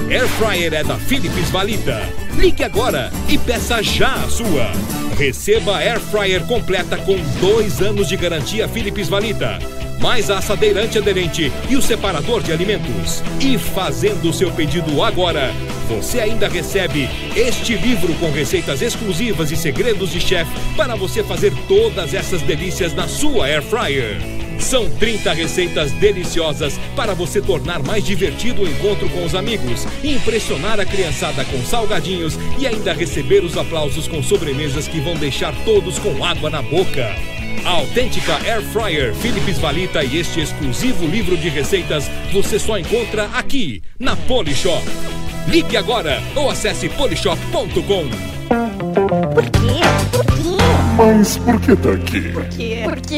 [0.10, 2.00] Air Fryer é da Philips Valita.
[2.38, 4.72] Ligue agora e peça já a sua.
[5.18, 9.60] Receba Air Fryer completa com dois anos de garantia Philips Valita
[10.02, 13.24] mais a assadeira antiaderente e o separador de alimentos.
[13.40, 15.54] E fazendo o seu pedido agora,
[15.88, 21.54] você ainda recebe este livro com receitas exclusivas e segredos de chefe para você fazer
[21.68, 24.18] todas essas delícias na sua Air Fryer.
[24.62, 30.80] São 30 receitas deliciosas para você tornar mais divertido o encontro com os amigos, impressionar
[30.80, 35.98] a criançada com salgadinhos e ainda receber os aplausos com sobremesas que vão deixar todos
[35.98, 37.41] com água na boca.
[37.66, 43.26] A autêntica Air Fryer Philips Valita e este exclusivo livro de receitas você só encontra
[43.34, 44.84] aqui, na Polishop.
[45.48, 48.10] Ligue agora ou acesse polishop.com.
[49.34, 49.82] Por quê?
[50.12, 50.61] Por quê?
[50.98, 52.22] Mas por que tá aqui?
[52.32, 52.82] Porque.
[52.84, 53.16] Porque.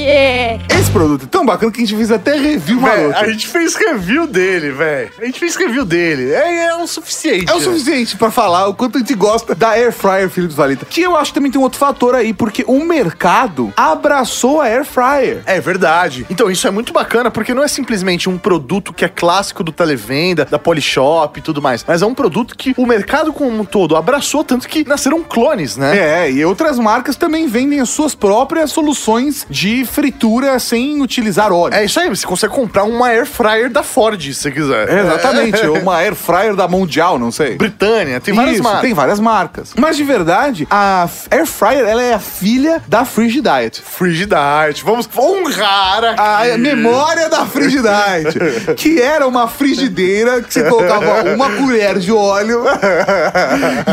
[0.80, 3.20] Esse produto é tão bacana que a gente fez até review Véi, maroto.
[3.20, 5.10] a gente fez review dele, velho.
[5.20, 6.32] A gente fez review dele.
[6.32, 7.52] É, é o suficiente.
[7.52, 10.86] É o suficiente pra falar o quanto a gente gosta da Air Fryer Philips Valita.
[10.86, 14.66] Que eu acho que também tem um outro fator aí, porque o mercado abraçou a
[14.66, 15.42] Air Fryer.
[15.46, 16.26] É verdade.
[16.30, 19.72] Então, isso é muito bacana, porque não é simplesmente um produto que é clássico do
[19.72, 23.66] televenda, da Polishop e tudo mais, mas é um produto que o mercado como um
[23.66, 26.28] todo abraçou, tanto que nasceram clones, né?
[26.28, 31.74] É, e outras marcas também vendem as suas próprias soluções de fritura sem utilizar óleo.
[31.74, 34.90] É isso aí, você consegue comprar uma Air Fryer da Ford, se você quiser.
[34.90, 37.56] É, exatamente, ou uma Air Fryer da Mundial, não sei.
[37.56, 38.82] Britânia, tem várias Isso, marcas.
[38.82, 39.74] Tem várias marcas.
[39.78, 43.72] Mas de verdade, a Air Fryer ela é a filha da Frigidaire.
[43.84, 46.52] Frigidaire, vamos honrar aqui.
[46.52, 48.34] A memória da Frigidaire,
[48.76, 52.64] que era uma frigideira que você colocava uma colher de óleo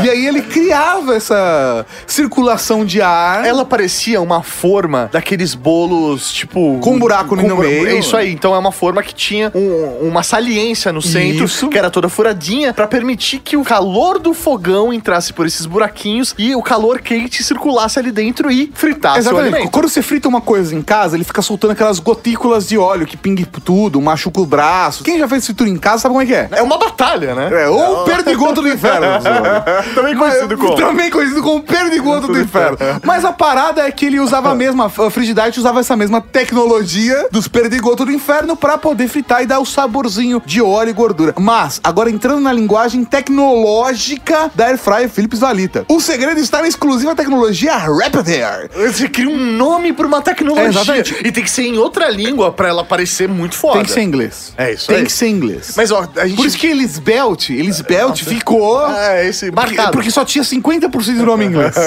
[0.05, 3.45] e aí ele criava essa circulação de ar.
[3.45, 6.79] Ela parecia uma forma daqueles bolos, tipo.
[6.81, 7.89] Com buraco no bura- meio.
[7.89, 8.33] É isso aí.
[8.33, 11.69] Então é uma forma que tinha um- uma saliência no centro, Isso.
[11.69, 16.35] que era toda furadinha, pra permitir que o calor do fogão entrasse por esses buraquinhos
[16.39, 19.55] e o calor quente circulasse ali dentro e fritasse o Exatamente.
[19.55, 19.71] alimento.
[19.73, 23.17] Quando você frita uma coisa em casa, ele fica soltando aquelas gotículas de óleo que
[23.17, 25.05] pingue tudo, machuca o braço.
[25.05, 26.49] Quem já fez fritura em casa sabe como é que é.
[26.53, 27.51] É uma batalha, né?
[27.65, 29.07] É, ou perdigoto do inferno.
[29.95, 30.75] Também conhecido como.
[30.77, 32.79] Também conhecido como perdigoto do inferno.
[33.05, 37.26] Mas a parada é que ele usava a mesma, a Frigidaire usava essa mesma tecnologia
[37.32, 41.34] dos perdigotos do inferno pra poder fritar e dar o saborzinho de óleo e gordura.
[41.36, 45.84] Mas, agora entrando na linguagem tecnológica da Air Fryer Philips Valita.
[45.88, 48.70] O segredo está na exclusiva tecnologia Rapid Air.
[48.92, 50.66] Você cria um nome pra uma tecnologia.
[50.66, 51.16] É, exatamente.
[51.24, 53.74] E tem que ser em outra língua pra ela parecer muito foda.
[53.78, 54.53] Tem que ser em inglês.
[54.57, 55.05] É isso Tem aí.
[55.05, 55.74] que ser em inglês.
[55.76, 56.36] Mas ó, a gente.
[56.36, 58.88] Por isso que Elisbelt, Elisbelt ficou...
[58.94, 59.92] É, esse Porque, marcado.
[59.92, 61.74] porque só tinha 50% do nome em inglês.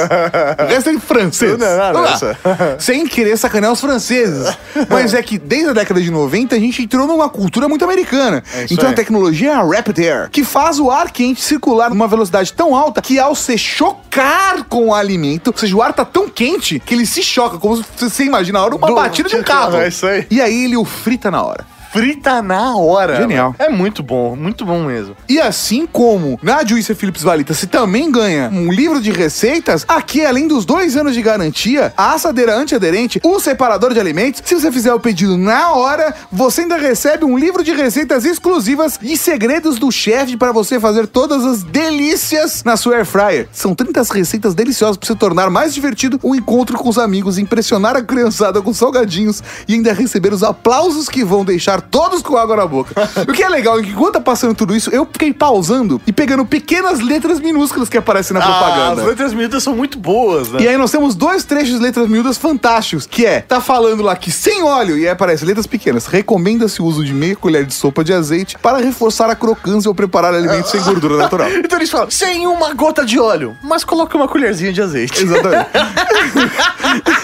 [0.63, 1.52] O resto é em francês.
[1.57, 2.13] Não Vamos lá.
[2.15, 2.37] essa.
[2.79, 4.55] Sem querer sacanear os franceses.
[4.89, 8.43] Mas é que desde a década de 90 a gente entrou numa cultura muito americana.
[8.53, 8.93] É então aí.
[8.93, 12.75] a tecnologia é a Rapid Air, que faz o ar quente circular numa velocidade tão
[12.75, 16.79] alta que ao se chocar com o alimento, ou seja, o ar tá tão quente
[16.79, 19.43] que ele se choca, como se você imagina a hora uma Do- batida de um
[19.43, 19.77] carro.
[19.77, 20.25] É isso aí.
[20.29, 21.65] E aí ele o frita na hora.
[21.93, 23.17] Frita na hora.
[23.17, 23.55] Genial.
[23.59, 25.15] É muito bom, muito bom mesmo.
[25.29, 30.25] E assim como na Juicy Philips Valita se também ganha um livro de receitas, aqui
[30.25, 34.71] além dos dois anos de garantia, a assadeira antiaderente, o separador de alimentos, se você
[34.71, 39.77] fizer o pedido na hora, você ainda recebe um livro de receitas exclusivas e segredos
[39.77, 43.47] do chefe para você fazer todas as delícias na sua air fryer.
[43.51, 47.95] São 30 receitas deliciosas para você tornar mais divertido o encontro com os amigos, impressionar
[47.95, 52.55] a criançada com salgadinhos e ainda receber os aplausos que vão deixar todos com água
[52.55, 52.93] na boca.
[53.27, 56.11] o que é legal é que enquanto tá passando tudo isso, eu fiquei pausando e
[56.13, 59.01] pegando pequenas letras minúsculas que aparecem na Ah, propaganda.
[59.01, 60.61] as letras miúdas são muito boas, né?
[60.61, 64.15] E aí nós temos dois trechos de letras miúdas fantásticos, que é, tá falando lá
[64.15, 67.73] que sem óleo, e aí aparece letras pequenas, recomenda-se o uso de meia colher de
[67.73, 71.49] sopa de azeite para reforçar a crocância ou preparar alimentos sem gordura natural.
[71.63, 75.23] Então eles falam, sem uma gota de óleo, mas coloca uma colherzinha de azeite.
[75.23, 75.69] Exatamente.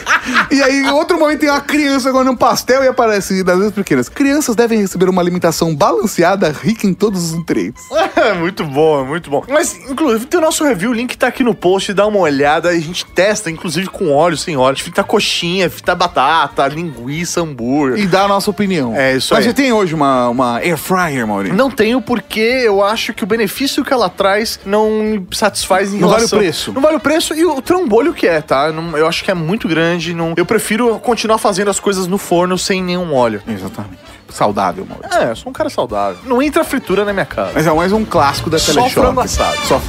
[0.52, 3.76] e aí, em outro momento, tem uma criança comendo um pastel e aparece das letras
[3.76, 4.10] pequenas.
[4.10, 7.84] Crianças devem receber uma alimentação balanceada, rica em todos os nutrientes.
[8.16, 9.44] É muito bom, é muito bom.
[9.48, 12.70] Mas, inclusive, tem o nosso review, o link tá aqui no post, dá uma olhada,
[12.70, 14.72] a gente testa, inclusive com óleo, sem óleo.
[14.72, 18.00] A gente frita coxinha, frita batata, linguiça, hambúrguer.
[18.04, 18.96] E dá a nossa opinião.
[18.96, 19.50] É, isso Mas aí.
[19.52, 21.56] você tem hoje uma, uma air fryer, Maurício?
[21.58, 26.00] Não tenho porque eu acho que o benefício que ela traz não me satisfaz em
[26.00, 26.40] Não vale relação...
[26.40, 26.74] o preço.
[26.74, 28.72] Não vale o preço e o trambolho que é, tá?
[28.72, 29.99] Não- eu acho que é muito grande.
[30.08, 30.34] Não...
[30.36, 33.42] Eu prefiro continuar fazendo as coisas no forno sem nenhum óleo.
[33.48, 34.00] Exatamente.
[34.30, 35.18] Saudável, Maurício.
[35.18, 36.20] É, eu sou um cara saudável.
[36.26, 37.52] Não entra fritura na minha casa.
[37.56, 38.94] Mas é mais um clássico da Só Teleshop.
[38.94, 39.58] frango assado.
[39.66, 39.82] Só.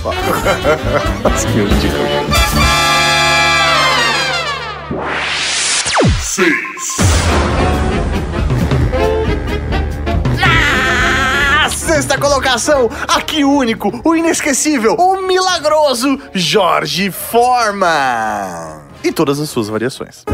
[1.22, 2.04] Nossa, que ridículo.
[6.22, 6.54] Seis.
[11.70, 18.80] Sexta colocação, aqui o único, o inesquecível, o milagroso Jorge Forma.
[19.02, 20.24] E todas as suas variações.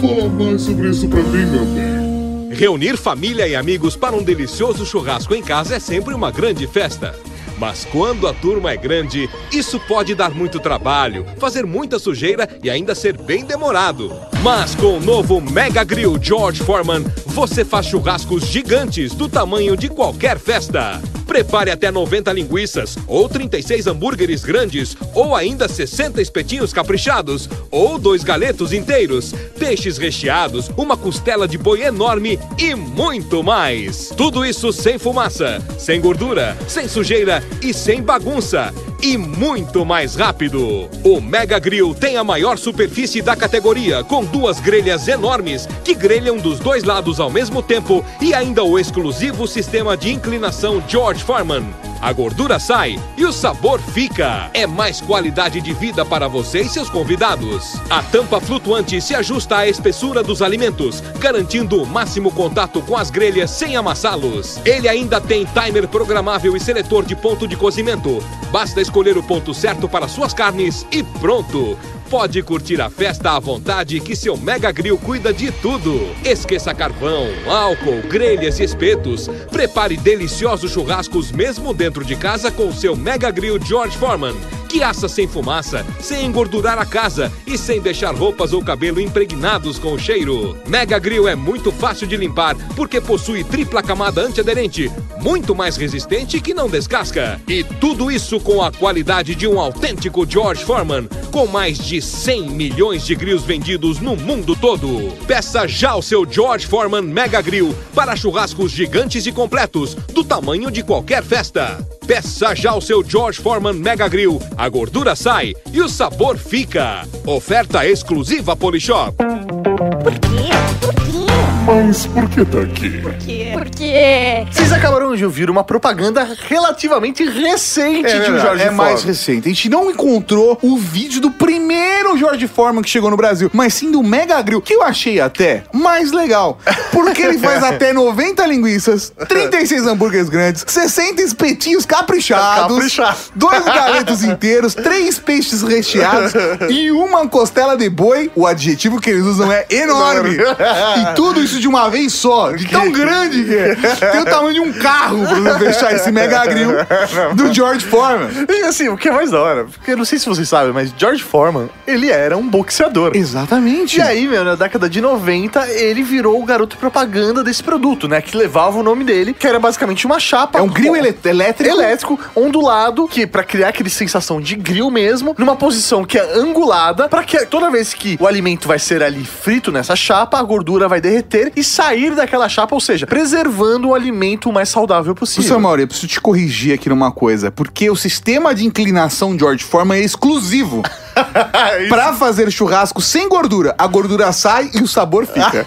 [0.00, 2.02] Fala mais sobre isso pra mim, meu bem.
[2.50, 7.14] Reunir família e amigos para um delicioso churrasco em casa é sempre uma grande festa.
[7.58, 12.68] Mas quando a turma é grande, isso pode dar muito trabalho, fazer muita sujeira e
[12.68, 14.12] ainda ser bem demorado.
[14.42, 19.88] Mas com o novo Mega Grill George Foreman, você faz churrascos gigantes do tamanho de
[19.88, 21.00] qualquer festa.
[21.32, 28.22] Prepare até 90 linguiças, ou 36 hambúrgueres grandes, ou ainda 60 espetinhos caprichados, ou dois
[28.22, 34.12] galetos inteiros, peixes recheados, uma costela de boi enorme e muito mais.
[34.14, 38.70] Tudo isso sem fumaça, sem gordura, sem sujeira e sem bagunça.
[39.02, 40.88] E muito mais rápido.
[41.02, 46.36] O Mega Grill tem a maior superfície da categoria, com duas grelhas enormes que grelham
[46.36, 51.91] dos dois lados ao mesmo tempo e ainda o exclusivo sistema de inclinação George Foreman.
[52.02, 54.50] A gordura sai e o sabor fica.
[54.52, 57.76] É mais qualidade de vida para você e seus convidados.
[57.88, 63.08] A tampa flutuante se ajusta à espessura dos alimentos, garantindo o máximo contato com as
[63.08, 64.60] grelhas sem amassá-los.
[64.66, 68.18] Ele ainda tem timer programável e seletor de ponto de cozimento.
[68.50, 71.78] Basta escolher o ponto certo para suas carnes e pronto!
[72.12, 75.98] Pode curtir a festa à vontade que seu Mega Grill cuida de tudo.
[76.22, 79.28] Esqueça carvão, álcool, grelhas e espetos.
[79.50, 84.34] Prepare deliciosos churrascos mesmo dentro de casa com seu Mega Grill George Foreman,
[84.72, 89.78] que assa sem fumaça, sem engordurar a casa e sem deixar roupas ou cabelo impregnados
[89.78, 90.56] com o cheiro.
[90.66, 96.40] Mega Grill é muito fácil de limpar porque possui tripla camada antiaderente, muito mais resistente
[96.40, 97.38] que não descasca.
[97.46, 102.48] E tudo isso com a qualidade de um autêntico George Foreman, com mais de 100
[102.48, 105.12] milhões de grills vendidos no mundo todo.
[105.26, 110.70] Peça já o seu George Foreman Mega Grill para churrascos gigantes e completos, do tamanho
[110.70, 111.86] de qualquer festa.
[112.06, 114.40] Peça já o seu George Foreman Mega Grill.
[114.62, 117.02] A gordura sai e o sabor fica.
[117.26, 119.16] Oferta exclusiva Polishop.
[119.16, 120.50] Por quê?
[120.80, 121.31] Por quê?
[121.66, 122.90] Mas por que tá aqui?
[123.00, 123.50] Por quê?
[123.52, 124.46] Por quê?
[124.50, 129.06] Vocês acabaram de ouvir uma propaganda relativamente recente de um Jorge é mais Foreman.
[129.06, 129.48] recente.
[129.48, 133.74] A gente não encontrou o vídeo do primeiro George Foreman que chegou no Brasil, mas
[133.74, 136.58] sim do Mega Grill, que eu achei até mais legal.
[136.90, 143.18] Porque ele faz até 90 linguiças, 36 hambúrgueres grandes, 60 espetinhos caprichados, Caprichado.
[143.36, 146.32] dois galetos inteiros, três peixes recheados
[146.68, 148.30] e uma costela de boi.
[148.34, 150.36] O adjetivo que eles usam é enorme.
[150.36, 153.74] E tudo isso de uma vez só, de tão grande que é.
[154.10, 156.70] Tem o tamanho de um carro pra você fechar esse Mega Grill
[157.34, 158.28] do George Foreman.
[158.48, 160.72] E assim, o que é mais da hora, porque eu não sei se vocês sabem,
[160.72, 163.12] mas George Foreman, ele era um boxeador.
[163.14, 163.98] Exatamente.
[163.98, 168.20] E aí, meu, na década de 90, ele virou o garoto propaganda desse produto, né?
[168.20, 170.58] Que levava o nome dele, que era basicamente uma chapa.
[170.58, 171.68] É um grill elétrico.
[171.68, 177.08] elétrico, ondulado, que pra criar aquele sensação de grill mesmo, numa posição que é angulada,
[177.08, 180.88] pra que toda vez que o alimento vai ser ali frito nessa chapa, a gordura
[180.88, 185.42] vai derreter e sair daquela chapa, ou seja, preservando o alimento o mais saudável possível.
[185.42, 189.64] Professor Mauri, eu preciso te corrigir aqui numa coisa, porque o sistema de inclinação George
[189.64, 190.82] Foreman é exclusivo
[191.88, 193.74] pra fazer churrasco sem gordura.
[193.78, 195.66] A gordura sai e o sabor fica.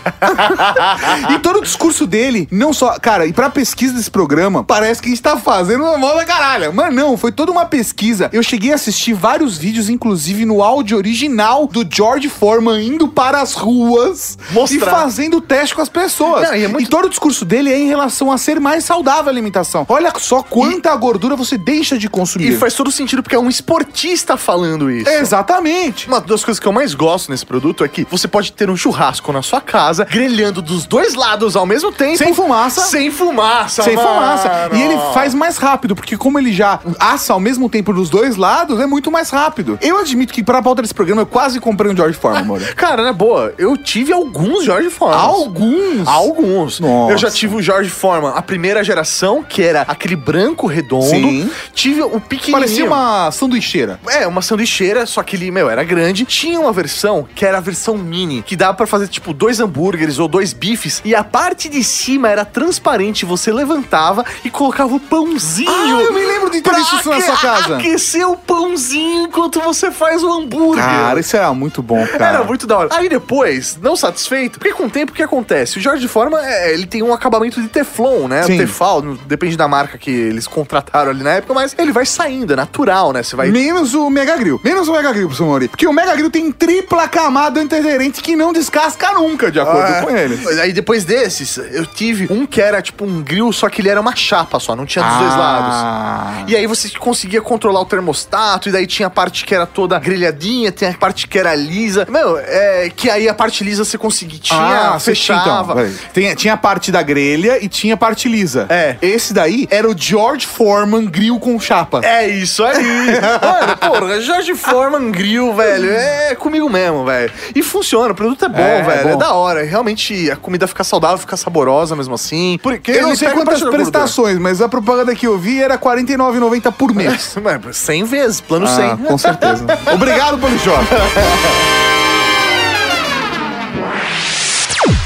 [1.33, 2.97] e todo o discurso dele, não só.
[2.99, 6.73] Cara, e pra pesquisa desse programa, parece que a gente tá fazendo uma moda caralho.
[6.73, 8.29] Mas não, foi toda uma pesquisa.
[8.33, 13.41] Eu cheguei a assistir vários vídeos, inclusive no áudio original do George Foreman indo para
[13.41, 14.77] as ruas Mostrar.
[14.77, 16.49] e fazendo teste com as pessoas.
[16.49, 18.83] Não, e é muito- E todo o discurso dele é em relação a ser mais
[18.83, 19.85] saudável a alimentação.
[19.87, 22.53] Olha só quanta gordura você deixa de consumir.
[22.53, 25.09] E faz todo sentido porque é um esportista falando isso.
[25.35, 26.07] Exatamente.
[26.07, 28.77] Uma das coisas que eu mais gosto nesse produto é que você pode ter um
[28.77, 32.17] churrasco na sua casa, grelhando dos dois lados ao mesmo tempo.
[32.17, 32.81] Sem fumaça.
[32.81, 34.07] Sem fumaça, Sem mano.
[34.07, 34.69] fumaça.
[34.73, 38.37] E ele faz mais rápido, porque como ele já assa ao mesmo tempo dos dois
[38.37, 39.77] lados, é muito mais rápido.
[39.81, 42.61] Eu admito que pra pauta desse programa eu quase comprei um George Foreman, amor.
[42.75, 45.19] Cara, na boa, eu tive alguns George Foreman.
[45.19, 46.07] Alguns.
[46.07, 46.79] Alguns.
[46.79, 47.11] Nossa.
[47.11, 51.05] Eu já tive o George Foreman, a primeira geração, que era aquele branco redondo.
[51.09, 51.49] Sim.
[51.73, 52.53] Tive o pequenininho.
[52.53, 53.99] Parecia uma sanduicheira.
[54.07, 56.23] É, uma sanduicheira, só que ele, meu, era grande.
[56.25, 60.19] Tinha uma versão que era a versão mini, que dava pra fazer tipo dois hambúrgueres
[60.19, 64.99] ou dois bifes, e a parte de cima era transparente, você levantava e colocava o
[64.99, 65.69] pãozinho.
[65.71, 67.77] Ah, eu me lembro de ter visto isso na sua casa.
[67.77, 70.83] Aquecer o pãozinho enquanto você faz o hambúrguer.
[70.83, 72.25] Cara, isso era muito bom, cara.
[72.25, 72.89] Era muito da hora.
[72.91, 75.77] Aí depois, não satisfeito, porque com o tempo o que acontece?
[75.77, 78.43] O Jorge Forma, é, ele tem um acabamento de teflon, né?
[78.43, 78.57] Sim.
[78.57, 82.55] Tefal, depende da marca que eles contrataram ali na época, mas ele vai saindo, é
[82.55, 83.23] natural, né?
[83.23, 83.49] Você vai...
[83.49, 84.59] Menos o Mega Grill.
[84.63, 85.67] Menos o Mega Professor Mauri.
[85.67, 90.01] Porque o Mega Grill tem tripla camada antiaderente que não descasca nunca, de acordo Ah,
[90.03, 90.59] com ele.
[90.61, 93.99] Aí depois desses, eu tive um que era tipo um grill, só que ele era
[94.01, 95.75] uma chapa só, não tinha dos dois lados.
[95.75, 96.43] Ah.
[96.47, 99.97] E aí você conseguia controlar o termostato, e daí tinha a parte que era toda
[99.99, 102.05] grelhadinha, tem a parte que era lisa.
[102.09, 105.73] Meu, é que aí a parte lisa você conseguia, tinha, Ah, você tinha, fechava.
[105.83, 105.93] Então.
[106.13, 108.65] Tem- tinha a parte da grelha e tinha a parte lisa.
[108.69, 108.95] É.
[109.01, 112.01] Esse daí era o George Foreman grill com chapa.
[112.03, 112.75] É isso aí.
[113.41, 117.31] Mano, porra, Jorge Foreman Grill, velho, é comigo mesmo, velho.
[117.55, 119.09] E funciona, o produto é bom, É, é velho.
[119.09, 119.17] É, bom.
[119.17, 119.63] da hora.
[119.63, 122.59] Realmente a comida fica saudável, fica saborosa mesmo assim.
[122.61, 126.71] Porque Eu não sei quantas prestações, mas a propaganda que eu vi era R$ 49,90
[126.71, 127.35] por mês.
[127.41, 128.97] Mano, 100 vezes, plano Ah, 100.
[129.05, 129.65] com certeza.
[129.93, 130.83] Obrigado, Polishop.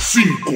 [0.02, 0.49] 5,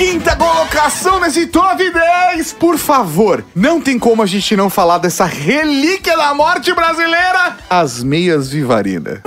[0.00, 2.54] quinta colocação nesse top 10.
[2.54, 8.02] Por favor, não tem como a gente não falar dessa relíquia da morte brasileira, as
[8.02, 9.20] meias Vivarina.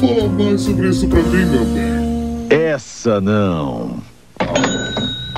[0.00, 2.46] Fala mais sobre isso pra mim, meu bem.
[2.48, 4.02] Essa não.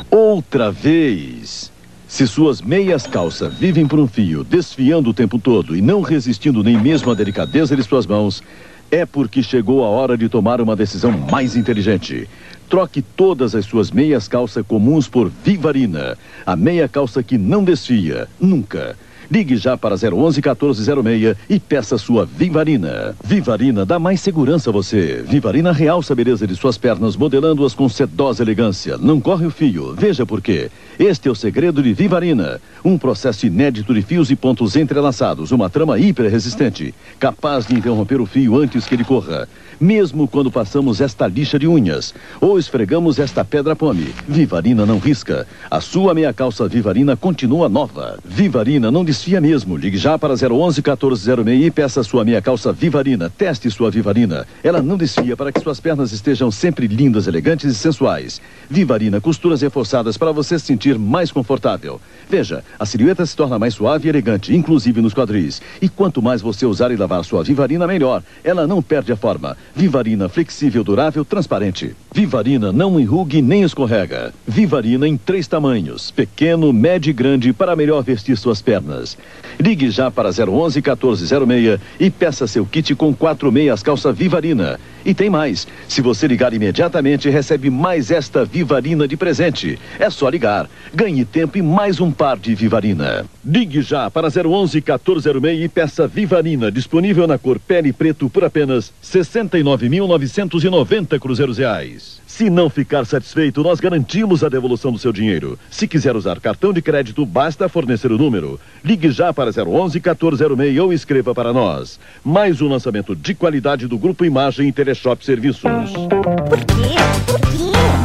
[0.08, 1.74] Outra vez.
[2.06, 6.62] Se suas meias calças vivem por um fio, desfiando o tempo todo e não resistindo
[6.62, 8.44] nem mesmo à delicadeza de suas mãos,
[8.90, 12.28] é porque chegou a hora de tomar uma decisão mais inteligente.
[12.68, 18.28] Troque todas as suas meias calças comuns por Vivarina, a meia calça que não desfia,
[18.40, 18.96] nunca.
[19.30, 23.14] Ligue já para 011 1406 e peça sua Vivarina.
[23.24, 25.24] Vivarina dá mais segurança a você.
[25.26, 28.96] Vivarina realça a beleza de suas pernas, modelando-as com sedosa elegância.
[28.96, 29.94] Não corre o fio.
[29.94, 30.70] Veja por quê.
[30.98, 32.60] Este é o segredo de Vivarina.
[32.84, 35.50] Um processo inédito de fios e pontos entrelaçados.
[35.50, 39.48] Uma trama hiper resistente, capaz de interromper o fio antes que ele corra.
[39.78, 45.46] Mesmo quando passamos esta lixa de unhas ou esfregamos esta pedra pome, Vivarina não risca.
[45.70, 48.18] A sua meia calça Vivarina continua nova.
[48.24, 49.76] Vivarina não desfia mesmo.
[49.76, 53.28] Ligue já para 011 1406 e peça sua meia calça Vivarina.
[53.28, 54.46] Teste sua Vivarina.
[54.64, 58.40] Ela não desfia para que suas pernas estejam sempre lindas, elegantes e sensuais.
[58.70, 62.00] Vivarina, costuras reforçadas para você se sentir mais confortável.
[62.30, 65.60] Veja, a silhueta se torna mais suave e elegante, inclusive nos quadris.
[65.82, 68.22] E quanto mais você usar e lavar sua Vivarina, melhor.
[68.42, 69.54] Ela não perde a forma.
[69.76, 71.94] Vivarina flexível, durável, transparente.
[72.10, 74.32] Vivarina não enrugue nem escorrega.
[74.48, 79.18] Vivarina em três tamanhos: pequeno, médio e grande para melhor vestir suas pernas.
[79.58, 84.78] Ligue já para 011 1406 e peça seu kit com quatro meias calça Vivarina.
[85.04, 85.66] E tem mais.
[85.88, 89.78] Se você ligar imediatamente, recebe mais esta Vivarina de presente.
[89.98, 90.68] É só ligar.
[90.92, 93.24] Ganhe tempo e mais um par de Vivarina.
[93.44, 98.92] Ligue já para 011 1406 e peça Vivarina, disponível na cor pele preto por apenas
[99.02, 102.20] 69.990 cruzeiros reais.
[102.26, 105.56] Se não ficar satisfeito, nós garantimos a devolução do seu dinheiro.
[105.70, 108.58] Se quiser usar cartão de crédito, basta fornecer o número.
[108.84, 112.00] Ligue já para 011 1406 ou escreva para nós.
[112.24, 115.62] Mais um lançamento de qualidade do Grupo Imagem e Teleshop Serviços.
[115.62, 116.96] Por quê?
[117.26, 117.56] Por quê?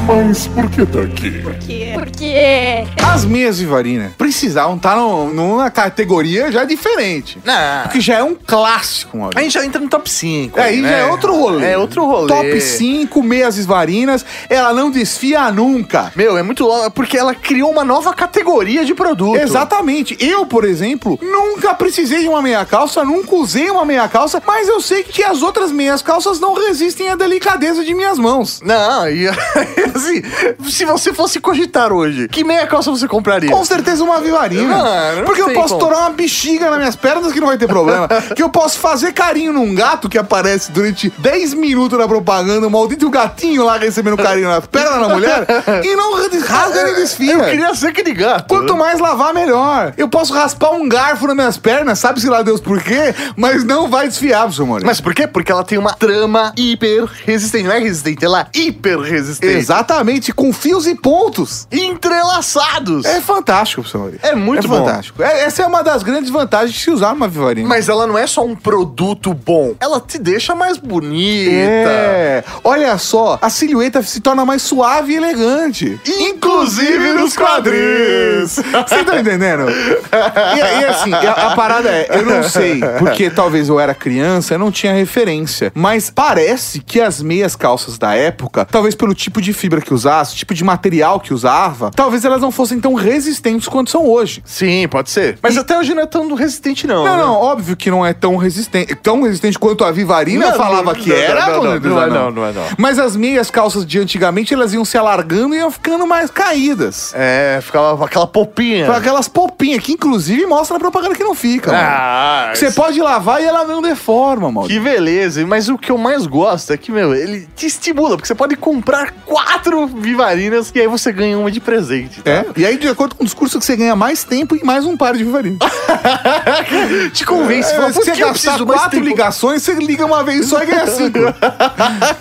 [0.08, 1.32] Mas por que tá aqui?
[1.42, 1.81] Por quê?
[2.02, 2.88] Por quê?
[3.14, 7.38] As meias Vivarina precisavam estar no- numa categoria já diferente.
[7.46, 7.84] Não.
[7.84, 9.40] Porque já é um clássico, Maurício.
[9.40, 10.60] A gente já entra no top 5.
[10.60, 11.68] Aí já é outro rolê.
[11.74, 12.28] É outro rolê.
[12.28, 16.12] Top 5, meias Vivarinas, ela não desfia nunca.
[16.16, 19.38] Meu, é muito louco, porque ela criou uma nova categoria de produto.
[19.38, 20.18] Exatamente.
[20.20, 24.68] Eu, por exemplo, nunca precisei de uma meia calça, nunca usei uma meia calça, mas
[24.68, 28.60] eu sei que as outras meias calças não resistem à delicadeza de minhas mãos.
[28.64, 29.28] Não, e
[29.94, 30.24] assim,
[30.68, 33.50] se você fosse cogitar hoje, que meia calça você compraria?
[33.50, 34.76] Com certeza uma vivarina.
[34.76, 35.80] Mano, não Porque eu posso como.
[35.80, 38.08] torar uma bexiga nas minhas pernas que não vai ter problema.
[38.36, 42.72] que eu posso fazer carinho num gato que aparece durante 10 minutos na propaganda, o
[42.72, 45.46] maldito gatinho lá recebendo carinho nas pernas da mulher,
[45.84, 47.34] e não rasga nem desfia.
[47.34, 48.48] Eu queria ser aquele gato.
[48.48, 49.94] Quanto mais lavar, melhor.
[49.98, 53.90] Eu posso raspar um garfo nas minhas pernas, sabe-se lá Deus por quê, mas não
[53.90, 54.82] vai desfiar, seu amor.
[54.84, 55.28] Mas por quê?
[55.28, 57.68] Porque ela tem uma trama hiper resistente.
[57.68, 59.54] Não é resistente, ela é hiper resistente.
[59.54, 61.68] Exatamente, com fios e pontos.
[61.86, 63.06] Entrelaçados.
[63.06, 64.14] É fantástico, seu amor.
[64.22, 64.86] É muito é bom.
[64.86, 65.22] fantástico.
[65.24, 67.68] É- essa é uma das grandes vantagens de se usar uma vivarina.
[67.68, 69.76] Mas ela não é só um produto bom.
[69.80, 71.52] Ela te deixa mais bonita.
[71.52, 76.00] É, olha só, a silhueta se torna mais suave e elegante.
[76.06, 78.56] Inclusive nos quadris.
[78.56, 79.66] Você tá entendendo?
[79.70, 84.54] E, e assim, a, a parada é, eu não sei, porque talvez eu era criança,
[84.54, 85.72] eu não tinha referência.
[85.76, 90.36] Mas parece que as meias calças da época, talvez pelo tipo de fibra que usasse,
[90.36, 91.34] tipo de material que
[91.72, 94.42] usava, talvez elas não fossem tão resistentes quanto são hoje.
[94.46, 95.38] Sim, pode ser.
[95.42, 97.06] Mas E- até hoje não é tão resistente, não.
[97.06, 97.24] Não, né?
[97.24, 101.00] não, óbvio que não é tão resistente, tão resistente quanto a Vivarina Não, falava não,
[101.02, 101.46] que não, era.
[101.48, 102.64] não, não, não é não, não é não.
[102.78, 107.14] Mas as meias calças de antigamente, elas iam se alargando e iam ficando mais caídas.
[107.16, 108.86] É, ficava aquela popinha.
[108.86, 111.72] Com aquelas popinhas, que inclusive mostra na propaganda que não fica.
[111.74, 114.68] Ah, Você pode lavar e ela não deforma, mano.
[114.68, 118.28] Que beleza, mas o que eu mais gosto é que, meu, ele te estimula, porque
[118.28, 122.22] você pode comprar quatro vivarinas e aí você ganha uma de presente.
[122.22, 122.32] tá?
[122.32, 124.86] É, e aí, de acordo com o discurso, que você ganha mais tempo e mais
[124.86, 125.58] um par de vivarina.
[127.14, 130.48] Te convence, É, fala, se "Por você gastar quatro tempo?" ligações, você liga uma vez
[130.48, 131.20] só e ganha cinco.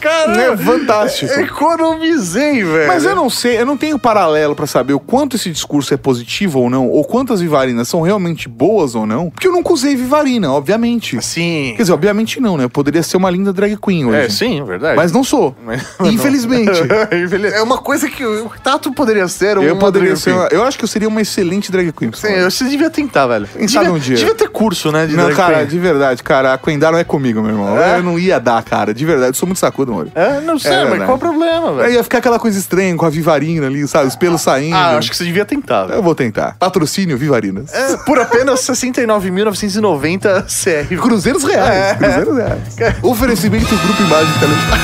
[0.00, 1.32] Caramba, é fantástico.
[1.40, 2.88] Economizei, velho.
[2.88, 5.96] Mas eu não sei, eu não tenho paralelo pra saber o quanto esse discurso é
[5.96, 9.94] positivo ou não, ou quantas vivarinas são realmente boas ou não, porque eu nunca usei
[9.96, 11.20] vivarina, obviamente.
[11.24, 11.72] Sim.
[11.76, 12.64] Quer dizer, obviamente não, né?
[12.64, 14.16] Eu poderia ser uma linda drag queen hoje.
[14.18, 14.96] É, sim, verdade.
[14.96, 15.54] Mas não sou.
[15.64, 16.80] Mas- Infelizmente.
[17.24, 20.76] Infeliz- É uma coisa que o Tato poderia ser eu poderia ser uma- Eu acho
[20.78, 22.10] que eu seria uma excelente drag queen.
[22.14, 23.46] Sim, eu- você devia tentar, velho.
[23.46, 24.16] Quem sabe Devia- um dia.
[24.16, 25.06] Devia ter curso, né?
[25.06, 25.66] de Não, drag cara, queen.
[25.68, 27.78] de verdade, cara, a Quendar não é comigo, meu irmão.
[27.78, 27.98] É?
[27.98, 29.30] Eu não ia dar, cara, de verdade.
[29.30, 30.08] Eu sou muito sacudo, amor.
[30.14, 31.04] É, não sei, É, mas verdade.
[31.06, 31.92] qual o problema, velho?
[31.94, 34.06] Ia ficar aquela coisa estranha com a Vivarina ali, sabe?
[34.08, 34.74] Os pelos saindo.
[34.76, 35.98] Ah, acho que você devia tentar, velho.
[35.98, 36.56] Eu vou tentar.
[36.58, 37.72] Patrocínio Vivarinas.
[37.72, 40.96] É, por apenas 69.990 CR.
[41.00, 41.70] Cruzeiros reais.
[41.70, 41.94] É.
[41.94, 42.60] Cruzeiros reais.
[43.02, 44.80] Oferecimento Grupo Imagem Telefone.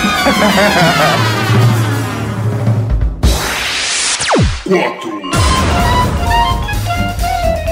[4.66, 5.22] 4.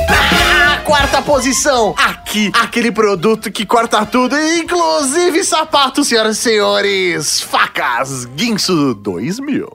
[0.09, 7.41] Ah, quarta posição, aqui, aquele produto que corta tudo, inclusive sapatos, senhoras e senhores.
[7.41, 9.73] Facas Guinso 2000.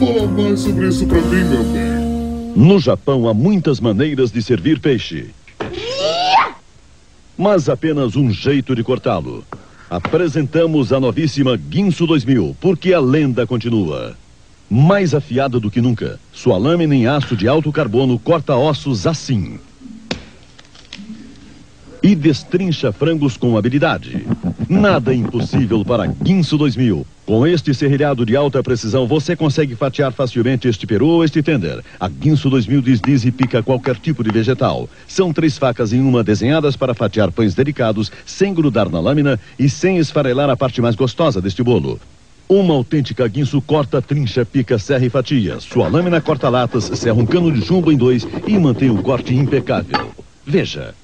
[0.00, 2.06] Fala mais sobre isso pra mim, meu bem.
[2.56, 5.30] No Japão há muitas maneiras de servir peixe.
[7.38, 9.44] Mas apenas um jeito de cortá-lo.
[9.88, 14.16] Apresentamos a novíssima Guinso 2000, porque a lenda continua.
[14.68, 19.60] Mais afiada do que nunca, sua lâmina em aço de alto carbono corta ossos assim.
[22.02, 24.26] E destrincha frangos com habilidade.
[24.68, 27.06] Nada impossível para Guinso 2000.
[27.24, 31.84] Com este serrilhado de alta precisão, você consegue fatiar facilmente este peru ou este tender.
[31.98, 34.88] A Guinso 2000 desliza e pica qualquer tipo de vegetal.
[35.06, 39.68] São três facas em uma desenhadas para fatiar pães delicados, sem grudar na lâmina e
[39.68, 42.00] sem esfarelar a parte mais gostosa deste bolo.
[42.48, 45.58] Uma autêntica guinso corta, trincha, pica, serra e fatia.
[45.58, 49.34] Sua lâmina corta latas, serra um cano de chumbo em dois e mantém o corte
[49.34, 50.12] impecável.
[50.46, 50.94] Veja.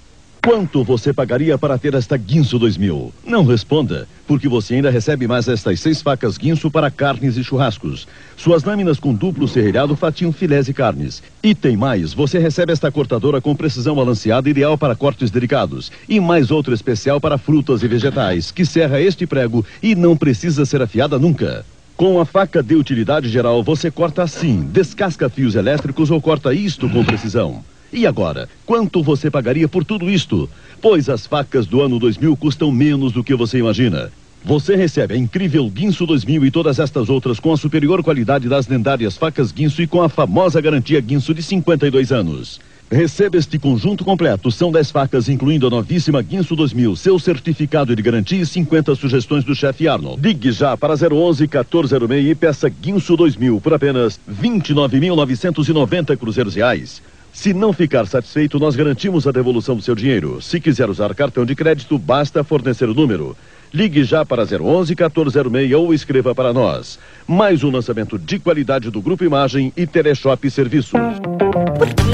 [0.45, 3.13] Quanto você pagaria para ter esta Guinso 2000?
[3.25, 8.09] Não responda, porque você ainda recebe mais estas seis facas Guinso para carnes e churrascos.
[8.37, 11.23] Suas lâminas com duplo serrilhado fatiam filés e carnes.
[11.45, 15.93] E tem mais, você recebe esta cortadora com precisão balanceada ideal para cortes delicados.
[16.09, 20.65] E mais outra especial para frutas e vegetais, que serra este prego e não precisa
[20.65, 21.65] ser afiada nunca.
[21.97, 26.91] Com a faca de utilidade geral, você corta assim, descasca fios elétricos ou corta isto
[26.91, 27.63] com precisão.
[27.93, 30.49] E agora, quanto você pagaria por tudo isto?
[30.81, 34.11] Pois as facas do ano 2000 custam menos do que você imagina.
[34.45, 38.67] Você recebe a incrível Guinso 2000 e todas estas outras com a superior qualidade das
[38.67, 42.59] lendárias facas Guinso e com a famosa garantia Guinso de 52 anos.
[42.91, 44.51] Receba este conjunto completo.
[44.51, 49.45] São 10 facas, incluindo a novíssima Guinso 2000, seu certificado de garantia e 50 sugestões
[49.45, 50.21] do chefe Arnold.
[50.21, 57.01] Ligue já para 011 1406 e peça Guinso 2000 por apenas 29.990 cruzeiros reais.
[57.33, 60.41] Se não ficar satisfeito, nós garantimos a devolução do seu dinheiro.
[60.43, 63.35] Se quiser usar cartão de crédito, basta fornecer o número.
[63.73, 66.99] Ligue já para 011 1406 ou escreva para nós.
[67.27, 70.93] Mais um lançamento de qualidade do Grupo Imagem e Teleshop Serviços.
[70.93, 72.05] Por quê?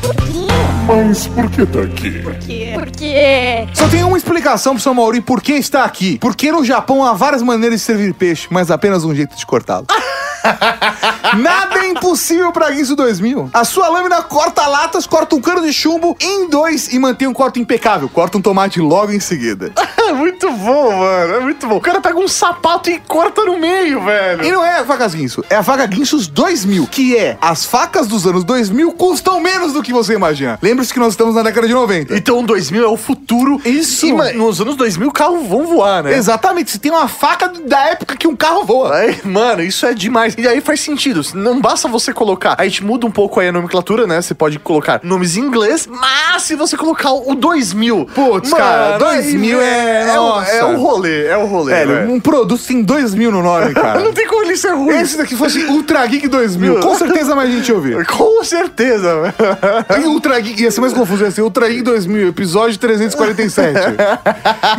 [0.00, 0.38] Por quê?
[0.86, 2.22] Mas por que tá aqui?
[2.22, 2.70] Por quê?
[2.72, 3.66] Por quê?
[3.74, 6.18] Só tem uma explicação pro seu Mauri por que está aqui.
[6.18, 9.86] Porque no Japão há várias maneiras de servir peixe, mas apenas um jeito de cortá-lo.
[11.38, 13.50] Nada é impossível pra Guinso 2000.
[13.52, 17.32] A sua lâmina corta latas, corta um cano de chumbo em dois e mantém um
[17.34, 18.08] corte impecável.
[18.08, 19.72] Corta um tomate logo em seguida.
[20.08, 21.34] É muito bom, mano.
[21.34, 21.76] É muito bom.
[21.76, 24.42] O cara pega um sapato e corta no meio, velho.
[24.42, 28.06] E não é a facas Guinso, é a faca Guinsos 2000, que é as facas
[28.06, 30.58] dos anos 2000 custam menos do que você imagina.
[30.62, 32.16] Lembre-se que nós estamos na década de 90.
[32.16, 33.60] Então 2000 é o futuro.
[33.66, 34.06] Isso.
[34.06, 36.14] E, ma- nos anos 2000 carros vão voar, né?
[36.16, 38.94] Exatamente, você tem uma faca da época que um carro voa.
[38.96, 40.27] Aí, mano, isso é demais.
[40.36, 41.20] E aí faz sentido.
[41.34, 42.54] Não basta você colocar.
[42.58, 44.20] A gente muda um pouco aí a nomenclatura, né?
[44.20, 48.06] Você pode colocar nomes em inglês, mas se você colocar o 2000.
[48.14, 50.50] Putz, mano, cara, aí 2000 é- É, o- nossa.
[50.50, 51.72] é o rolê, é o rolê.
[51.74, 52.12] Velho, velho.
[52.12, 54.00] um produto tem 2000 no nome, cara.
[54.00, 54.96] Não tem como ele ser ruim.
[54.96, 58.04] Esse daqui fosse Ultra Geek 2000, com certeza mais gente ouvir.
[58.06, 60.10] Com certeza, velho.
[60.10, 63.78] Ultra Geek, ia ser mais confuso, ia ser Ultra Geek 2000, episódio 347.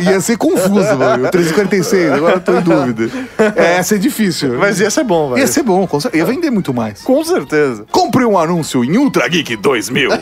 [0.00, 1.28] ia ser confuso, mano.
[1.30, 3.10] 346, agora eu tô em dúvida.
[3.56, 4.58] É, ia ser difícil.
[4.58, 5.39] Mas ia ser bom, velho.
[5.40, 7.02] Ia ser bom, com cer- ia vender muito mais.
[7.02, 7.84] Com certeza.
[7.90, 10.10] Compre um anúncio em Ultra Geek 2000.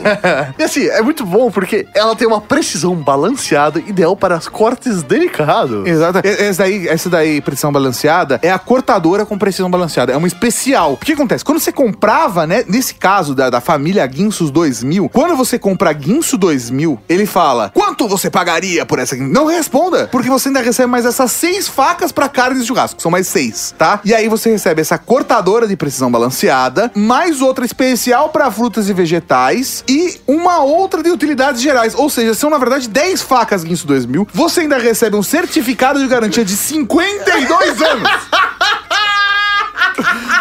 [0.57, 5.85] E assim, é muito bom porque ela tem uma precisão balanceada, ideal para cortes delicados.
[5.85, 6.19] Exato.
[6.25, 10.11] Essa daí, essa daí, precisão balanceada, é a cortadora com precisão balanceada.
[10.11, 10.93] É uma especial.
[10.93, 11.43] O que acontece?
[11.45, 12.63] Quando você comprava, né?
[12.67, 18.07] Nesse caso da, da família Guinsos 2000, quando você compra Guinso 2000, ele fala: quanto
[18.07, 19.15] você pagaria por essa?
[19.15, 23.01] Não responda, porque você ainda recebe mais essas seis facas pra carne de churrasco.
[23.01, 23.99] São mais seis, tá?
[24.03, 28.93] E aí você recebe essa cortadora de precisão balanceada, mais outra especial pra frutas e
[28.93, 31.95] vegetais e uma outra de utilidades gerais.
[31.95, 34.27] Ou seja, são na verdade 10 facas Guinso 2000.
[34.31, 38.09] Você ainda recebe um certificado de garantia de 52 anos.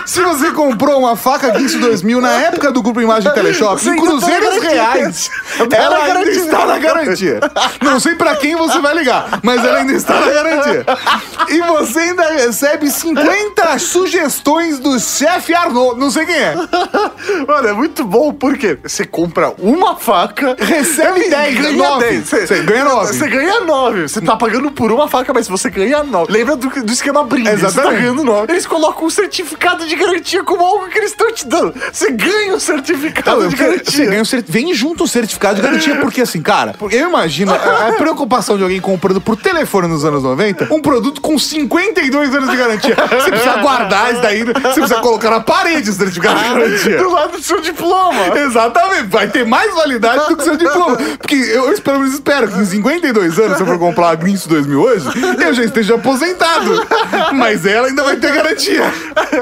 [0.09, 4.03] Se você comprou uma faca Guinso 2000 na época do Grupo Imagem Teleshop, em tá
[4.03, 4.73] cruzeiros garantido.
[4.73, 5.31] reais,
[5.71, 7.41] ela ainda está na garantia.
[7.83, 10.87] Não sei pra quem você vai ligar, mas ela ainda está na garantia.
[11.51, 16.01] E você ainda recebe 50 sugestões do chefe Arnold.
[16.01, 16.55] Não sei quem é.
[17.47, 22.07] Mano, é muito bom porque você compra uma faca, Recebe e 10, ganha 9.
[22.07, 22.29] 10.
[22.29, 23.13] Você ganha 9.
[23.13, 24.03] Você ganha 9.
[24.09, 26.33] Você tá pagando por uma faca, mas você ganha 9.
[26.33, 27.51] Lembra do, do esquema brinde?
[27.51, 28.01] Você tá Exatamente.
[28.01, 28.51] ganhando 9.
[28.51, 31.75] Eles colocam um certificado de garantia como algo que eles estão te dando.
[31.93, 34.07] Você ganha o certificado Não, de quero- você garantia.
[34.07, 37.93] ganha um Vem junto o certificado de garantia, porque assim, cara, eu imagino a, a
[37.93, 42.57] preocupação de alguém comprando por telefone nos anos 90 um produto com 52 anos de
[42.57, 42.95] garantia.
[42.95, 46.99] Você precisa guardar isso daí, você precisa colocar na parede o certificado de garantia.
[46.99, 48.39] Do lado do seu diploma.
[48.39, 50.97] Exatamente, vai ter mais validade do que seu diploma.
[51.19, 54.15] Porque eu, eu pelo menos espero que em 52 anos, se eu for comprar a
[54.15, 55.07] Grinch 2000 hoje,
[55.45, 56.87] eu já esteja aposentado.
[57.35, 58.83] Mas ela ainda vai ter garantia.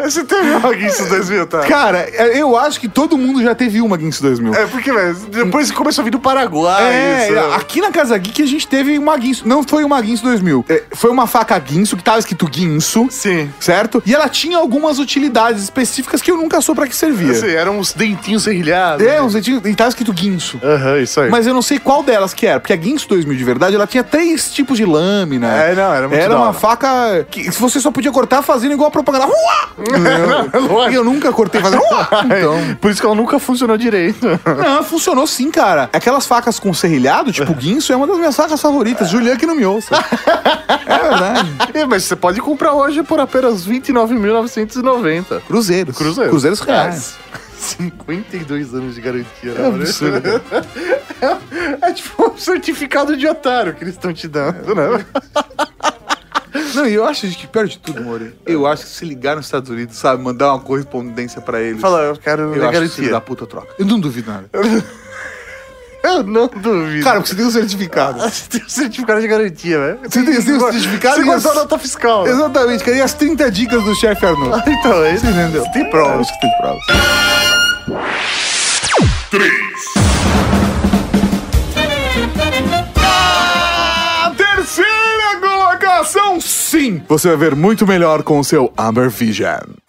[0.05, 1.61] Você teve uma Guinness 2000, tá?
[1.61, 4.55] Cara, eu acho que todo mundo já teve uma Grinch 2000.
[4.55, 6.83] É, porque, velho, depois começou a vir do Paraguai.
[6.93, 7.55] É, isso.
[7.55, 9.47] aqui na Casa Geek a gente teve uma Guinso.
[9.47, 10.65] Não foi uma Guinso 2000.
[10.69, 13.07] É, foi uma faca Guinso que tava escrito Guinso.
[13.11, 13.51] Sim.
[13.61, 14.03] Certo?
[14.07, 17.33] E ela tinha algumas utilidades específicas que eu nunca soube pra que servia.
[17.33, 19.05] Assim, eram uns dentinhos serrilhados.
[19.07, 20.61] É, uns dentinhos- e tava escrito Guinso.
[20.63, 21.31] Aham, isso aí.
[21.31, 23.87] Mas eu não sei qual delas que era, porque a Guinso 2000 de verdade, ela
[23.87, 25.47] tinha três tipos de lâmina.
[25.49, 28.91] É, não, era muito Era uma faca que você só podia cortar fazendo igual a
[28.91, 29.27] propaganda.
[30.91, 31.83] E eu nunca cortei fazendo.
[31.83, 32.09] Uá!
[32.37, 32.77] Então.
[32.81, 34.27] Por isso que ela nunca funcionou direito.
[34.45, 35.89] Não, funcionou sim, cara.
[35.93, 39.09] Aquelas facas com serrilhado, tipo Guinso, é uma das minhas facas favoritas.
[39.11, 39.95] Julian que não me ouça.
[40.89, 41.51] É verdade.
[41.75, 45.41] É, mas você pode comprar hoje por apenas R$ 29.990.
[45.47, 45.97] Cruzeiros.
[45.97, 46.31] Cruzeiros.
[46.31, 47.15] Cruzeiros reais.
[47.59, 49.67] 52 anos de garantia, É né?
[49.67, 50.43] absurdo.
[51.83, 55.05] É, tipo um certificado de otário que eles estão te dando, né?
[56.75, 59.47] Não, e eu acho que pior de tudo, Mori, eu acho que se ligar nos
[59.47, 61.81] Estados Unidos, sabe, mandar uma correspondência pra eles.
[61.81, 63.75] Fala, eu quero eu acho que da puta troca.
[63.79, 64.49] Eu não duvido nada.
[66.03, 67.03] Eu não duvido.
[67.03, 68.21] Cara, porque você tem um certificado.
[68.31, 69.99] Você tem um certificado de garantia, velho.
[70.05, 71.57] Você tem, tem um certificado Você guardou as...
[71.57, 72.25] a nota fiscal.
[72.25, 72.31] Né?
[72.31, 72.97] Exatamente, cara.
[72.97, 74.55] E as 30 dicas do chefe Arnold.
[74.55, 75.27] Ah, então, é isso.
[75.27, 75.65] Você entendeu?
[75.73, 76.17] Tem provas.
[76.17, 76.85] É, acho que tem provas.
[79.31, 80.46] 3
[86.77, 87.01] sim!
[87.09, 89.61] Você vai ver muito melhor com o seu Amber Vision.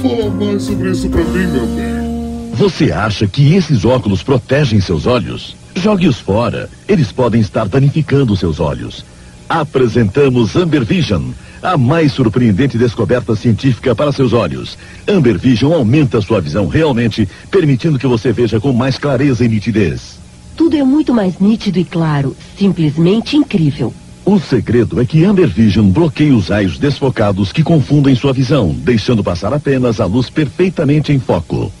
[0.00, 2.52] Fala mais sobre isso pra mim, meu bem.
[2.54, 5.56] Você acha que esses óculos protegem seus olhos?
[5.74, 6.70] Jogue-os fora.
[6.86, 9.04] Eles podem estar danificando seus olhos.
[9.48, 11.30] Apresentamos Amber Vision,
[11.62, 14.76] a mais surpreendente descoberta científica para seus olhos.
[15.06, 20.18] Amber Vision aumenta sua visão realmente, permitindo que você veja com mais clareza e nitidez.
[20.56, 23.94] Tudo é muito mais nítido e claro, simplesmente incrível.
[24.28, 29.24] O segredo é que Amber Vision bloqueia os raios desfocados que confundem sua visão, deixando
[29.24, 31.72] passar apenas a luz perfeitamente em foco.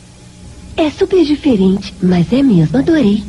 [0.74, 3.22] É super diferente, mas é mesmo, adorei.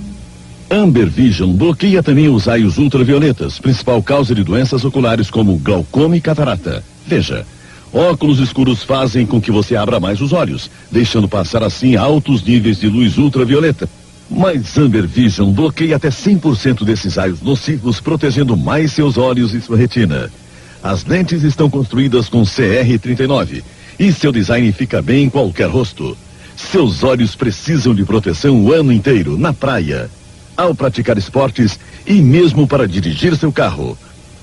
[0.71, 6.21] Amber Vision bloqueia também os raios ultravioletas, principal causa de doenças oculares como glaucoma e
[6.21, 6.81] catarata.
[7.05, 7.45] Veja,
[7.91, 12.79] óculos escuros fazem com que você abra mais os olhos, deixando passar assim altos níveis
[12.79, 13.89] de luz ultravioleta.
[14.29, 19.75] Mas Amber Vision bloqueia até 100% desses raios nocivos, protegendo mais seus olhos e sua
[19.75, 20.31] retina.
[20.83, 23.63] As lentes estão construídas com CR39
[23.99, 26.15] e seu design fica bem em qualquer rosto.
[26.55, 30.09] Seus olhos precisam de proteção o ano inteiro, na praia,
[30.55, 33.97] ao praticar esportes e mesmo para dirigir seu carro.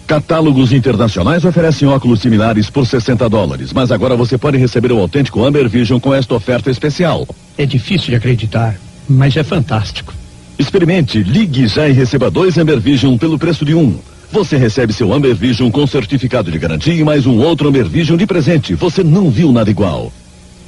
[0.06, 5.44] Catálogos internacionais oferecem óculos similares por 60 dólares, mas agora você pode receber o autêntico
[5.44, 7.26] Amber Vision com esta oferta especial.
[7.58, 8.76] É difícil de acreditar,
[9.08, 10.14] mas é fantástico.
[10.58, 13.98] Experimente, ligue já e receba dois Amber Vision pelo preço de um.
[14.32, 18.16] Você recebe seu Amber Vision com certificado de garantia e mais um outro Amber Vision
[18.16, 18.74] de presente.
[18.74, 20.12] Você não viu nada igual.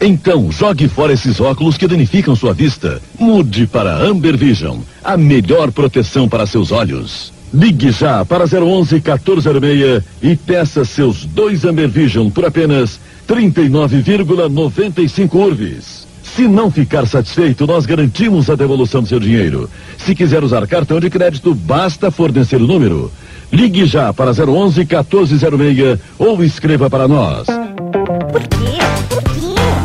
[0.00, 3.02] Então, jogue fora esses óculos que danificam sua vista.
[3.18, 7.32] Mude para Amber Vision, a melhor proteção para seus olhos.
[7.52, 16.06] Ligue já para 011 1406 e peça seus dois Amber Vision por apenas 39,95 urves.
[16.34, 19.68] Se não ficar satisfeito, nós garantimos a devolução do seu dinheiro.
[19.96, 23.10] Se quiser usar cartão de crédito, basta fornecer o número.
[23.52, 27.46] Ligue já para 011 1406 ou escreva para nós.
[27.46, 28.78] Por quê?
[29.08, 29.38] Por quê?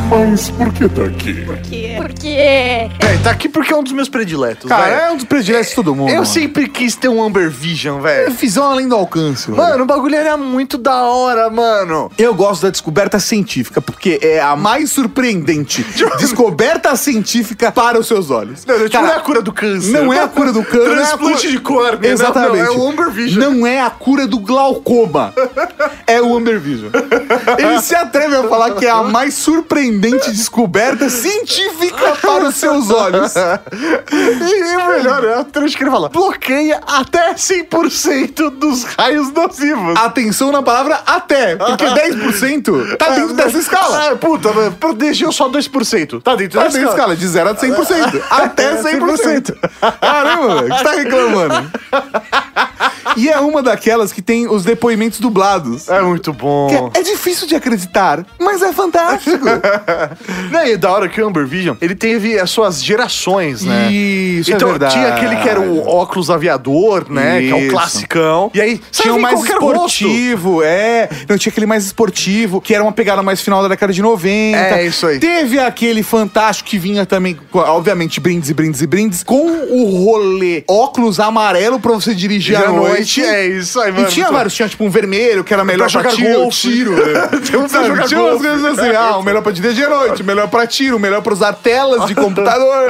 [0.10, 1.34] Mas por que tá aqui?
[1.46, 1.83] Por quê?
[2.04, 2.28] Por quê?
[2.38, 2.90] É,
[3.24, 4.96] tá aqui porque é um dos meus prediletos, Cara, velho.
[5.04, 6.10] é um dos prediletos de todo mundo.
[6.10, 6.26] Eu mano.
[6.26, 8.30] sempre quis ter um Amber Vision, velho.
[8.32, 9.64] visão além do alcance, mano.
[9.64, 12.12] Mano, o bagulho era muito da hora, mano.
[12.18, 15.82] Eu gosto da descoberta científica, porque é a mais surpreendente
[16.20, 18.66] descoberta científica para os seus olhos.
[18.66, 19.92] Não, tipo, Cara, não é a cura do câncer.
[19.94, 20.90] Não é a cura do câncer.
[20.90, 22.10] não é a Transplante cura- de córnea.
[22.12, 22.64] Exatamente.
[22.64, 23.40] Não, não, é o Amber Vision.
[23.44, 25.34] Não é a cura do glaucoma.
[26.06, 26.90] é o Amber Vision.
[27.58, 32.56] Ele se atreve a falar que é a mais surpreendente descoberta científica única para os
[32.56, 33.34] seus olhos.
[34.14, 39.98] E o melhor é a trecho que ele fala: bloqueia até 100% dos raios nocivos.
[40.00, 44.12] Atenção na palavra até, porque 10% tá dentro dessa escala.
[44.12, 46.22] Ah, puta, mas protegeu só 2%.
[46.22, 48.22] Tá dentro Tá dessa da escala, de 0 a 100%.
[48.30, 49.56] Até 100%.
[50.00, 51.72] Caramba, velho, você tá reclamando.
[53.18, 55.88] E é uma daquelas que tem os depoimentos dublados.
[55.90, 56.92] É muito bom.
[56.94, 59.44] É, é difícil de acreditar, mas é fantástico.
[60.52, 63.92] Né, e da hora que o Amber Vision, ele teve as suas gerações, né?
[63.92, 64.94] Isso, é então verdade.
[64.94, 67.40] tinha aquele que era o óculos aviador, né?
[67.42, 67.70] Que é o Isso.
[67.70, 68.52] classicão.
[68.54, 70.04] E aí, Tinha em mais qualquer rosto.
[70.06, 71.10] esportivo, é.
[71.28, 74.58] Não, tinha aquele mais esportivo, que era uma pegada mais final da década de 90.
[74.58, 75.20] É, isso aí.
[75.20, 80.64] Teve aquele fantástico que vinha também, obviamente, brindes e brindes e brindes, com o rolê
[80.68, 82.72] óculos amarelo pra você dirigir à à
[83.04, 83.22] noite.
[83.22, 84.08] noite, é isso aí, mano.
[84.08, 86.60] E tinha vários, tinha tipo um vermelho, que era melhor Pra pra, jogar tiro, golfe.
[86.62, 86.96] tiro.
[87.44, 90.22] Tinha um pra jogar tinha umas coisas assim, ah, o melhor pra dirigir à noite,
[90.22, 92.88] o melhor pra tiro, o melhor pra usar telas de computador.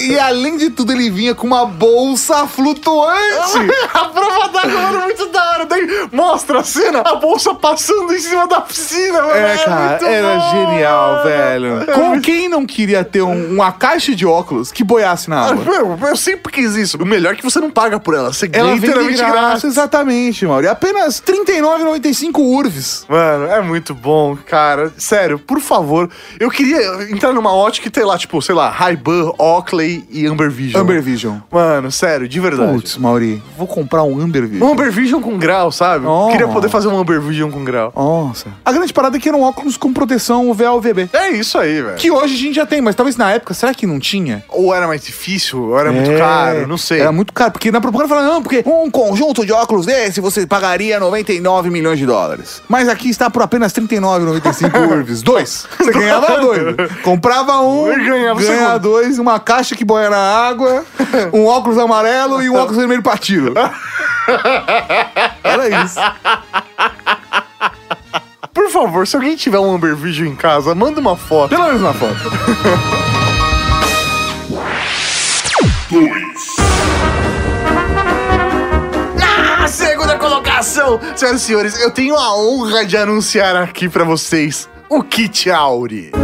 [0.00, 3.58] e, e além de tudo, ele vinha com uma bolsa flutuante.
[3.92, 5.66] a prova d'água era muito da hora.
[5.66, 9.34] Daí mostra a cena, a bolsa passando em cima da piscina, mano.
[9.34, 11.82] É, cara, muito era bom, genial, velho.
[11.82, 15.64] É Com quem não queria ter um- uma caixa de óculos que boiasse na água?
[15.64, 16.96] Meu, eu sempre quis isso.
[17.00, 18.32] O melhor é que você não paga por ela.
[18.32, 19.64] Você Ela ganha de literalmente graça, grátis.
[19.64, 20.64] exatamente, Mauro.
[20.66, 23.04] E apenas R$ 39,95 urves.
[23.08, 24.92] Mano, é muito bom, cara.
[24.96, 26.08] Sério, por favor.
[26.38, 26.80] Eu queria
[27.10, 30.80] entrar numa ótica e ter lá, tipo, sei lá, Ray-Ban, Oakley e Amber Vision.
[30.82, 31.36] Amber Vision.
[31.50, 32.72] Mano, sério, de verdade.
[32.72, 34.68] Putz, Mauri, vou comprar um Amber Vision.
[34.68, 36.06] Um Amber Vision com grau, sabe?
[36.06, 36.28] Oh.
[36.30, 37.92] Queria poder fazer um Amber Vision com grau.
[37.94, 38.48] Nossa.
[38.64, 41.10] A grande parada é que eram óculos com proteção UVA-UVB.
[41.12, 41.96] É isso aí, velho.
[41.96, 44.44] Que hoje a gente já tem, mas talvez na época, será que não tinha?
[44.48, 47.00] Ou era mais difícil, ou era muito É, caro, não sei.
[47.00, 50.46] Era muito caro, porque na propaganda fala, não, porque um conjunto de óculos desse você
[50.46, 52.60] pagaria 99 milhões de dólares.
[52.68, 55.22] Mas aqui está por apenas 39,95 urves.
[55.22, 55.66] Dois.
[55.78, 56.92] Você ganhava dois.
[57.02, 58.78] Comprava um, ganhava segundo.
[58.80, 60.84] dois, uma caixa que boia na água,
[61.32, 63.54] um óculos amarelo e um óculos vermelho pra tiro.
[65.42, 65.98] Era isso.
[68.52, 71.50] Por favor, se alguém tiver um Amber Vision em casa, manda uma foto.
[71.50, 72.14] Pelo menos uma foto.
[75.90, 76.53] Na
[80.74, 85.50] colocação, senhoras e senhores, eu tenho a honra de anunciar aqui pra vocês o Kit
[85.50, 86.10] Auri.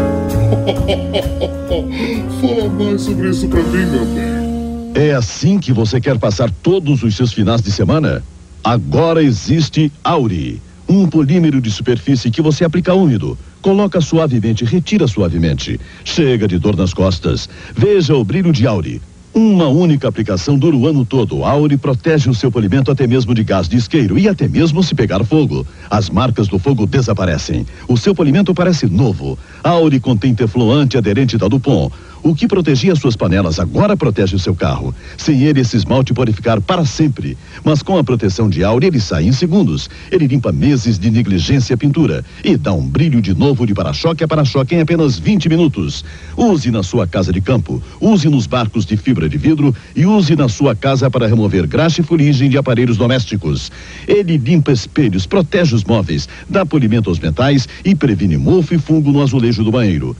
[2.41, 4.91] Fala mais sobre isso pra mim, meu bem.
[4.95, 8.25] É assim que você quer passar todos os seus finais de semana?
[8.63, 15.81] Agora existe Auri, um polímero de superfície que você aplica úmido, coloca suavemente, retira suavemente.
[16.05, 17.49] Chega de dor nas costas.
[17.75, 19.01] Veja o brilho de Auri.
[19.33, 21.45] Uma única aplicação dura o ano todo.
[21.45, 24.93] Auri protege o seu polimento até mesmo de gás de isqueiro e até mesmo se
[24.93, 25.65] pegar fogo.
[25.89, 27.65] As marcas do fogo desaparecem.
[27.87, 29.39] O seu polimento parece novo.
[29.63, 31.93] Auri contém teflon antiaderente da Dupont.
[32.23, 34.95] O que protegia suas panelas agora protege o seu carro.
[35.17, 37.37] Sem ele, esse esmalte pode ficar para sempre.
[37.65, 39.89] Mas com a proteção de Auri, ele sai em segundos.
[40.13, 42.23] Ele limpa meses de negligência e pintura.
[42.45, 46.05] E dá um brilho de novo de para-choque a para-choque em apenas 20 minutos.
[46.37, 47.83] Use na sua casa de campo.
[47.99, 49.75] Use nos barcos de fibra de vidro.
[49.97, 53.73] E use na sua casa para remover graxa e fuligem de aparelhos domésticos.
[54.07, 59.11] Ele limpa espelhos, protege os móveis, dá polimento aos metais e previne mofo e fungo
[59.11, 60.15] no azulejo do banheiro.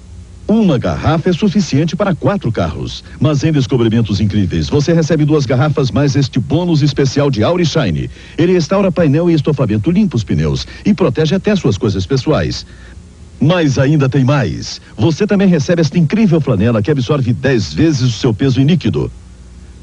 [0.51, 3.05] Uma garrafa é suficiente para quatro carros.
[3.21, 8.11] Mas em descobrimentos incríveis, você recebe duas garrafas mais este bônus especial de Auri Shine.
[8.37, 12.67] Ele restaura painel e estofamento, limpa os pneus e protege até suas coisas pessoais.
[13.41, 14.81] Mas ainda tem mais.
[14.99, 19.09] Você também recebe esta incrível flanela que absorve 10 vezes o seu peso em líquido.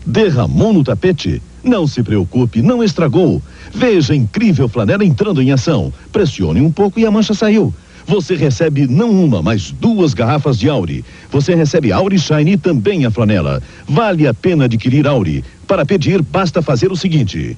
[0.06, 1.42] Derramou no tapete?
[1.64, 3.42] Não se preocupe, não estragou.
[3.74, 5.94] Veja a incrível flanela entrando em ação.
[6.12, 7.74] Pressione um pouco e a mancha saiu.
[8.08, 11.04] Você recebe não uma, mas duas garrafas de Auri.
[11.30, 13.62] Você recebe Auri Shine e também a flanela.
[13.86, 15.44] Vale a pena adquirir Auri.
[15.68, 17.58] Para pedir, basta fazer o seguinte.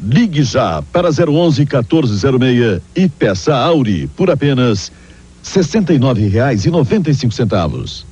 [0.00, 4.92] Ligue já para 011 1406 e peça Auri por apenas
[5.42, 8.04] R$ 69,95.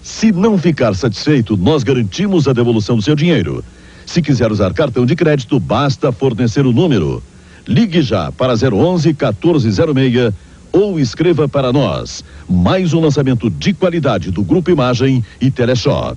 [0.00, 3.64] Se não ficar satisfeito, nós garantimos a devolução do seu dinheiro.
[4.06, 7.20] Se quiser usar cartão de crédito, basta fornecer o número.
[7.66, 10.32] Ligue já para 011 1406
[10.72, 12.24] ou escreva para nós.
[12.48, 16.16] Mais um lançamento de qualidade do Grupo Imagem e Teleshop.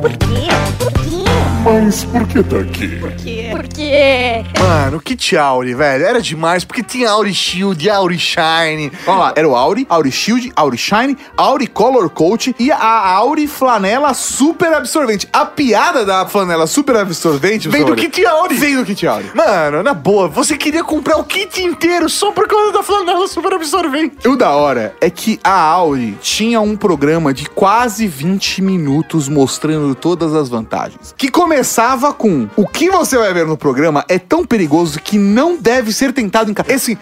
[0.00, 0.48] Por quê?
[0.78, 1.31] Por quê?
[1.64, 2.88] Mas por que tá aqui?
[2.98, 3.48] Por quê?
[3.52, 4.44] Por quê?
[4.58, 8.90] Mano, Kit Auri, velho, era demais, porque tinha Auri Shield, Auri Shine.
[9.06, 13.46] Vamos lá, era o Auri, Auri Shield, Auri Shine, Auri Color Coat e a Auri
[13.46, 15.28] Flanela Super Absorvente.
[15.32, 18.56] A piada da flanela super absorvente Vem do Kit Auri.
[18.56, 19.30] Vem do Kit Auri.
[19.32, 23.52] Mano, na boa, você queria comprar o kit inteiro só por causa da flanela super
[23.52, 24.26] absorvente.
[24.26, 29.94] O da hora é que a Auri tinha um programa de quase 20 minutos mostrando
[29.94, 31.14] todas as vantagens.
[31.16, 35.54] Que começava com o que você vai ver no programa é tão perigoso que não
[35.54, 36.72] deve ser tentado em casa.
[36.72, 36.96] Esse,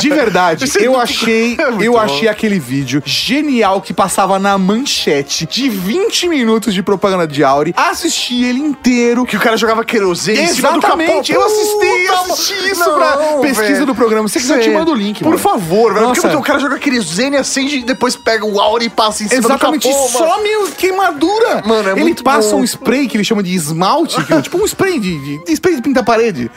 [0.00, 1.98] de verdade, é eu achei, é eu bom.
[2.00, 7.72] achei aquele vídeo genial que passava na manchete de 20 minutos de propaganda de Auri.
[7.76, 9.24] Assisti ele inteiro.
[9.24, 10.40] Que o cara jogava querosene.
[10.40, 13.86] Exatamente, eu assisti, Puta, assisti isso não, pra pesquisa velho.
[13.86, 14.26] do programa.
[14.28, 15.38] Se você quiser, eu te mando o link, Por mano.
[15.38, 16.12] favor, velho.
[16.12, 19.38] Porque o cara joga querosene, acende e depois pega o Auri e passa em cima
[19.38, 20.18] Exatamente, do capô.
[20.18, 20.32] mano.
[20.32, 21.62] some queimadura.
[21.64, 22.62] Mano, é ele muito passa bom.
[22.62, 25.76] um spray que ele chama de esmalte, que é tipo um spray de, de- spray
[25.76, 26.50] de pintar parede.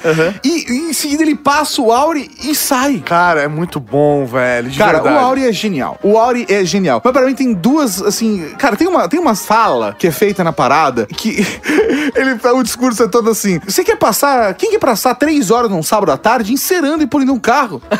[0.43, 2.99] E, e em seguida ele passa o Auri e sai.
[3.05, 4.69] Cara, é muito bom, velho.
[4.69, 5.15] De Cara, verdade.
[5.15, 5.97] o Auri é genial.
[6.01, 7.01] O Auri é genial.
[7.03, 8.49] Mas pra mim tem duas, assim.
[8.57, 11.45] Cara, tem uma, tem uma fala que é feita na parada que
[12.15, 13.59] ele o discurso é todo assim.
[13.67, 14.53] Você quer passar.
[14.53, 17.81] Quem quer passar três horas num sábado à tarde encerando e polindo um carro?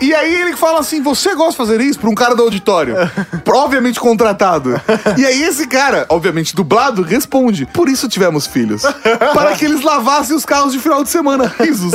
[0.00, 2.94] E aí ele fala assim: você gosta de fazer isso pra um cara do auditório?
[3.46, 4.80] Obviamente contratado.
[5.16, 8.82] E aí esse cara, obviamente dublado, responde: Por isso tivemos filhos.
[9.32, 11.46] Para que eles lavassem os carros de final de semana.
[11.60, 11.94] Risos.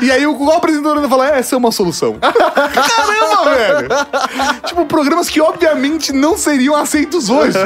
[0.00, 2.16] E aí o, apresentador ainda fala: essa é uma solução.
[2.24, 3.88] Caramba, velho!
[4.64, 7.58] tipo, programas que obviamente não seriam aceitos hoje.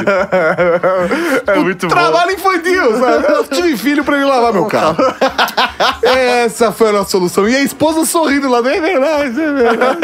[1.47, 1.95] É muito bom.
[1.95, 3.33] Trabalho infantil, sabe?
[3.33, 4.97] Eu tive filho pra ele lavar meu carro.
[6.03, 7.49] Essa foi a nossa solução.
[7.49, 10.01] E a esposa sorrindo lá, é verdade, é verdade.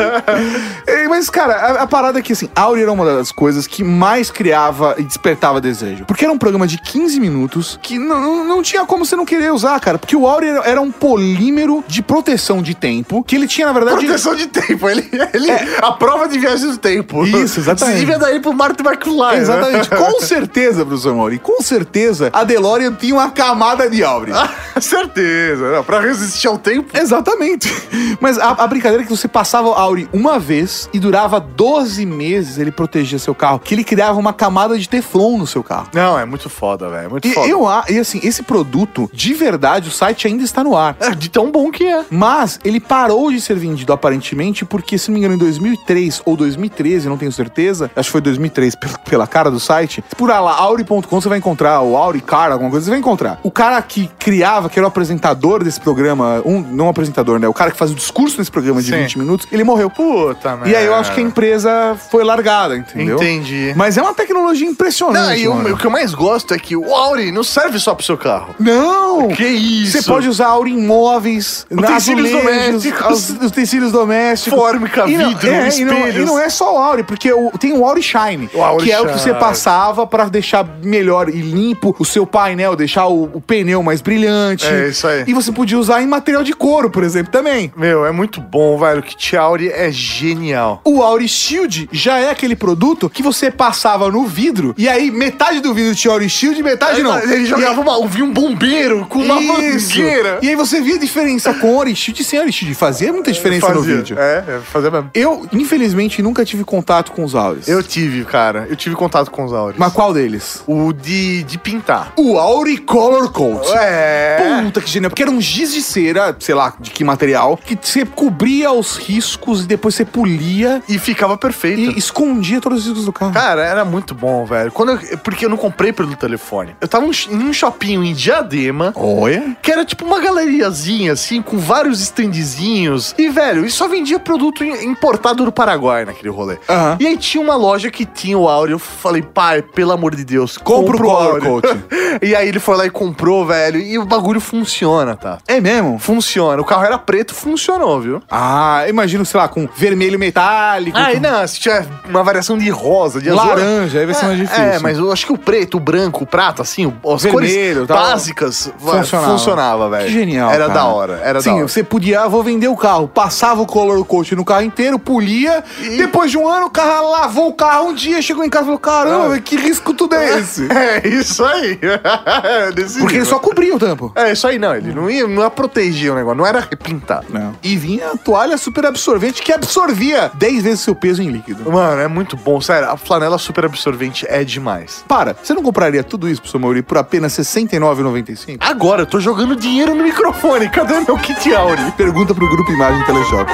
[0.86, 3.82] É, Mas, cara, a, a parada é que, assim, Auri era uma das coisas que
[3.82, 6.04] mais criava e despertava desejo.
[6.04, 9.52] Porque era um programa de 15 minutos que não, não, tinha como você não querer
[9.52, 9.98] usar, cara.
[9.98, 13.72] Porque o Auri era, era um polímero de proteção de tempo que ele tinha, na
[13.72, 13.98] verdade...
[13.98, 14.88] Proteção de tempo.
[14.88, 17.24] Ele, ele a prova de viagem do tempo.
[17.24, 18.06] Isso, exatamente.
[18.06, 19.38] Dar ele pro Martin McFly.
[19.38, 19.90] Exatamente.
[19.90, 19.96] Né?
[19.96, 21.38] Com certeza, professor Mauri.
[21.38, 24.32] Com certeza, a DeLorean tinha uma camada de Auri.
[24.80, 25.72] Certeza.
[25.72, 26.96] Não, pra resistir ao tempo.
[26.96, 27.72] Exatamente.
[28.20, 32.04] Mas a, a brincadeira é que você passava o Auri uma vez e durava 12
[32.06, 33.58] meses ele protegia seu carro.
[33.58, 35.88] Que ele criava uma camada de teflon no seu carro.
[35.92, 37.06] Não, é muito foda, velho.
[37.06, 37.48] é Muito E, foda.
[37.48, 40.96] eu, e assim, esse produto, de verdade, o site ainda está no ar.
[41.00, 42.04] É, de tão bom que é.
[42.10, 46.36] Mas ele parou de ser vendido aparentemente porque, se não me engano, em 2003 ou
[46.36, 48.74] 2013, não tenho certeza, acho que foi 2003
[49.08, 50.04] pela, cara do site.
[50.16, 53.38] Por lá, auri.com você vai encontrar, o Auri Car, alguma coisa, você vai encontrar.
[53.42, 57.48] O cara que criava, que era o apresentador desse programa, um, não o apresentador, né?
[57.48, 58.98] O cara que faz o discurso desse programa de Sim.
[58.98, 59.90] 20 minutos, ele morreu.
[59.90, 60.68] Puta, merda.
[60.68, 63.16] E aí eu acho que a empresa foi largada, entendeu?
[63.16, 63.72] Entendi.
[63.76, 65.26] Mas é uma tecnologia impressionante.
[65.28, 67.94] Não, e o, o que eu mais gosto é que o Auri não serve só
[67.94, 68.54] pro seu carro.
[68.58, 69.28] Não!
[69.28, 69.92] Que isso?
[70.00, 73.30] Você pode usar Auri em móveis, Utensílios domésticos.
[73.42, 74.58] utensílios domésticos.
[74.58, 77.50] Fórmica, E não- vidro, é, e não, e não é só o Auri, porque o-
[77.58, 79.38] tem o Auri Shine, O Auri que é o que você Shine.
[79.40, 84.66] passava pra deixar melhor e limpo o seu painel, deixar o, o pneu mais brilhante.
[84.66, 85.24] É, isso aí.
[85.26, 87.72] E você podia usar em material de couro, por exemplo, também.
[87.76, 89.00] Meu, é muito bom, velho.
[89.00, 90.80] O Kit Auri é genial.
[90.84, 95.60] O Auri Shield já é aquele produto que você passava no vidro e aí metade
[95.60, 97.18] do vidro tinha Auri Shield e metade não.
[97.18, 99.96] Ele jogava uma, um bombeiro com uma Isso.
[99.98, 100.38] mangueira.
[100.42, 102.74] E aí você via a diferença com Shield e sem Auri Shield.
[102.74, 103.96] Fazia muita diferença no Fazia.
[103.96, 104.16] vídeo.
[104.18, 105.10] É, é, fazia mesmo.
[105.14, 107.66] Eu, infelizmente, nunca tive contato com os Auris.
[107.68, 108.66] Eu tive, cara.
[108.68, 109.76] Eu tive contato com os Auris.
[109.78, 110.62] Mas qual deles?
[110.66, 112.12] O de, de pintar.
[112.16, 113.68] O Auri Color Coat.
[113.76, 114.60] É.
[114.64, 115.10] Puta que genial.
[115.10, 118.96] Porque era um giz de cera, sei lá, de que material, que você cobria os
[118.96, 121.80] riscos e depois você polia E ficava perfeito.
[121.80, 123.32] e escondia todos os riscos do carro.
[123.32, 124.70] Cara, era muito bom, velho.
[124.72, 126.51] Quando eu- porque eu não comprei pelo telefone.
[126.80, 128.92] Eu tava num- em um shopping em Diadema.
[128.96, 129.56] Olha.
[129.62, 133.14] Que era tipo uma galeriazinha, assim, com vários standzinhos.
[133.18, 136.58] E, velho, e só vendia produto im- importado do Paraguai naquele rolê.
[136.68, 136.96] Aham.
[137.00, 138.72] E aí tinha uma loja que tinha o Auri.
[138.72, 141.00] Eu falei, pai, pelo amor de Deus, Compra o.
[141.40, 141.66] Coat.
[142.22, 143.78] e aí ele foi lá e comprou, velho.
[143.80, 145.38] E o bagulho funciona, tá?
[145.46, 145.98] É mesmo?
[145.98, 146.60] Funciona.
[146.60, 148.22] O carro era preto, funcionou, viu?
[148.30, 150.96] Ah, imagino, sei lá, com vermelho metálico.
[150.96, 153.44] Aí com não, se tiver uma variação de rosa, de azul.
[153.44, 154.62] laranja, aí vai ser mais difícil.
[154.64, 157.88] É, mas eu acho que o preto, o branco, o prata, assim, as Vermelho, cores
[157.88, 157.96] tal.
[157.96, 159.32] básicas va- Funcionava.
[159.32, 160.06] funcionava, velho.
[160.06, 160.50] Que genial.
[160.50, 160.74] Era cara.
[160.78, 161.68] da hora, era Sim, da hora.
[161.68, 165.62] você podia, ah, vou vender o carro, passava o color coat no carro inteiro, polia,
[165.96, 168.66] depois de um ano o carro lavou o carro um dia, chegou em casa e
[168.66, 169.40] falou: caramba, Ah.
[169.40, 170.66] que risco tudo é esse?
[170.72, 171.78] É, isso aí.
[172.74, 173.26] Desse Porque ele nível.
[173.26, 174.12] só cobria o tampo.
[174.14, 174.74] É, isso aí, não.
[174.74, 176.38] Ele não ia, não ia proteger o negócio.
[176.38, 177.24] Não era pintar.
[177.28, 177.54] Não.
[177.62, 181.70] E vinha a toalha super absorvente que absorvia 10 vezes seu peso em líquido.
[181.70, 182.60] Mano, é muito bom.
[182.60, 185.04] Sério, a flanela super absorvente é demais.
[185.06, 188.56] Para, você não compraria tudo isso pro seu Mauri por apenas R$ 69,95?
[188.60, 190.68] Agora, eu tô jogando dinheiro no microfone.
[190.68, 191.92] Cadê meu kit Auri?
[191.96, 193.50] Pergunta pro Grupo Imagem Teleshop.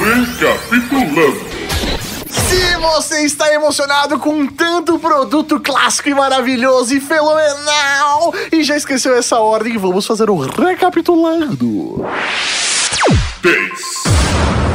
[0.00, 1.50] Recapitulando.
[2.28, 9.16] Se você está emocionado com tanto produto clássico e maravilhoso e fenomenal e já esqueceu
[9.16, 12.04] essa ordem, vamos fazer um recapitulando.
[13.42, 14.69] 10.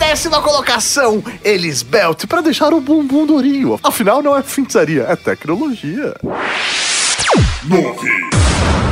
[0.00, 3.78] Décima colocação, Elis Belt para deixar o bumbum durinho.
[3.82, 6.14] Afinal, não é feitiçaria, é tecnologia.
[7.64, 8.08] 9.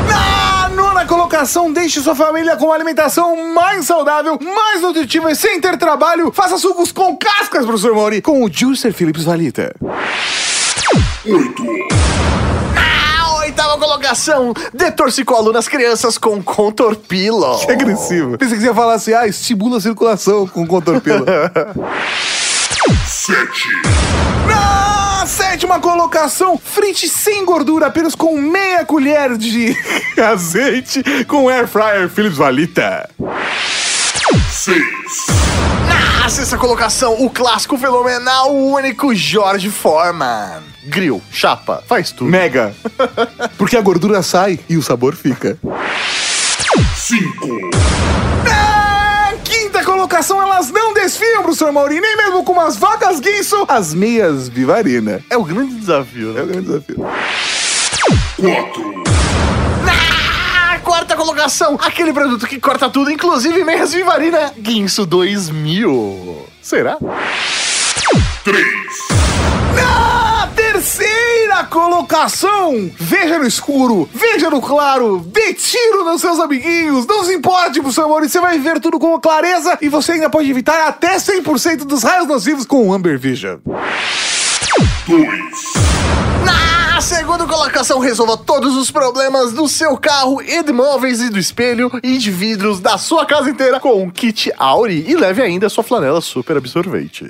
[0.06, 5.58] Na nona colocação, deixe sua família com uma alimentação mais saudável, mais nutritiva e sem
[5.60, 6.30] ter trabalho.
[6.30, 9.74] Faça sucos com cascas, professor Mauri, com o Juicer Philips Valita.
[11.26, 12.07] 8.
[14.08, 17.58] Na oitava colocação, dê torcicolo nas crianças com Contorpilo.
[17.58, 18.38] Que agressivo.
[18.38, 21.26] Pensei que você ia falar assim, ah, estimula a circulação com contorpilo.
[23.06, 23.68] 7.
[24.46, 29.76] Na sétima colocação, frite sem gordura, apenas com meia colher de
[30.16, 33.08] azeite com air fryer Philips Valita.
[34.50, 34.78] 6.
[36.28, 40.62] Na sexta colocação, o clássico fenomenal, o único Jorge Foreman.
[40.84, 42.30] Grill, chapa, faz tudo.
[42.30, 42.74] Mega.
[43.56, 45.56] Porque a gordura sai e o sabor fica.
[46.96, 47.70] 5.
[48.44, 53.94] Na quinta colocação, elas não desfiam, professor Mauri, nem mesmo com umas vacas guinso, as
[53.94, 55.24] meias Vivarina.
[55.30, 56.40] É o grande desafio, né?
[56.40, 57.06] É o grande desafio.
[58.38, 59.17] 4.
[61.80, 66.46] Aquele produto que corta tudo, inclusive meias Vivarina Guinso 2000.
[66.62, 66.98] Será?
[68.44, 68.64] 3.
[69.74, 77.24] Na terceira colocação, veja no escuro, veja no claro, dê tiro nos seus amiguinhos, não
[77.24, 80.88] se importe, professor Mauri, você vai ver tudo com clareza e você ainda pode evitar
[80.88, 83.58] até 100% dos raios nocivos com o Amber Vision.
[85.06, 85.97] 2.
[86.98, 91.38] Na segunda colocação, resolva todos os problemas do seu carro e de móveis e do
[91.38, 95.68] espelho e de vidros da sua casa inteira com um kit Auri e leve ainda
[95.68, 97.24] a sua flanela super absorvente.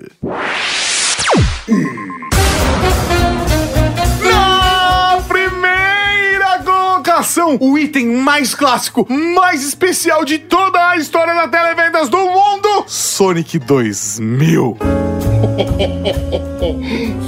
[4.25, 12.09] Na primeira colocação, o item mais clássico, mais especial de toda a história da televendas
[12.09, 14.79] do mundo, Sonic 2000.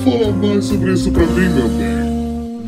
[0.03, 2.00] Fala mais sobre isso pra mim, meu bem.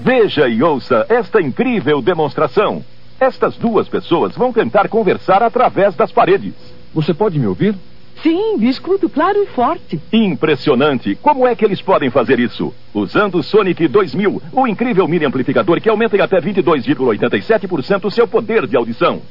[0.04, 2.84] Veja e ouça esta incrível demonstração.
[3.20, 6.54] Estas duas pessoas vão tentar conversar através das paredes.
[6.92, 7.76] Você pode me ouvir?
[8.20, 10.00] Sim, escuto claro e forte.
[10.12, 11.14] Impressionante!
[11.22, 12.74] Como é que eles podem fazer isso?
[12.92, 18.26] Usando o Sonic 2000, o incrível mini amplificador que aumenta em até 22,87% o seu
[18.26, 19.22] poder de audição.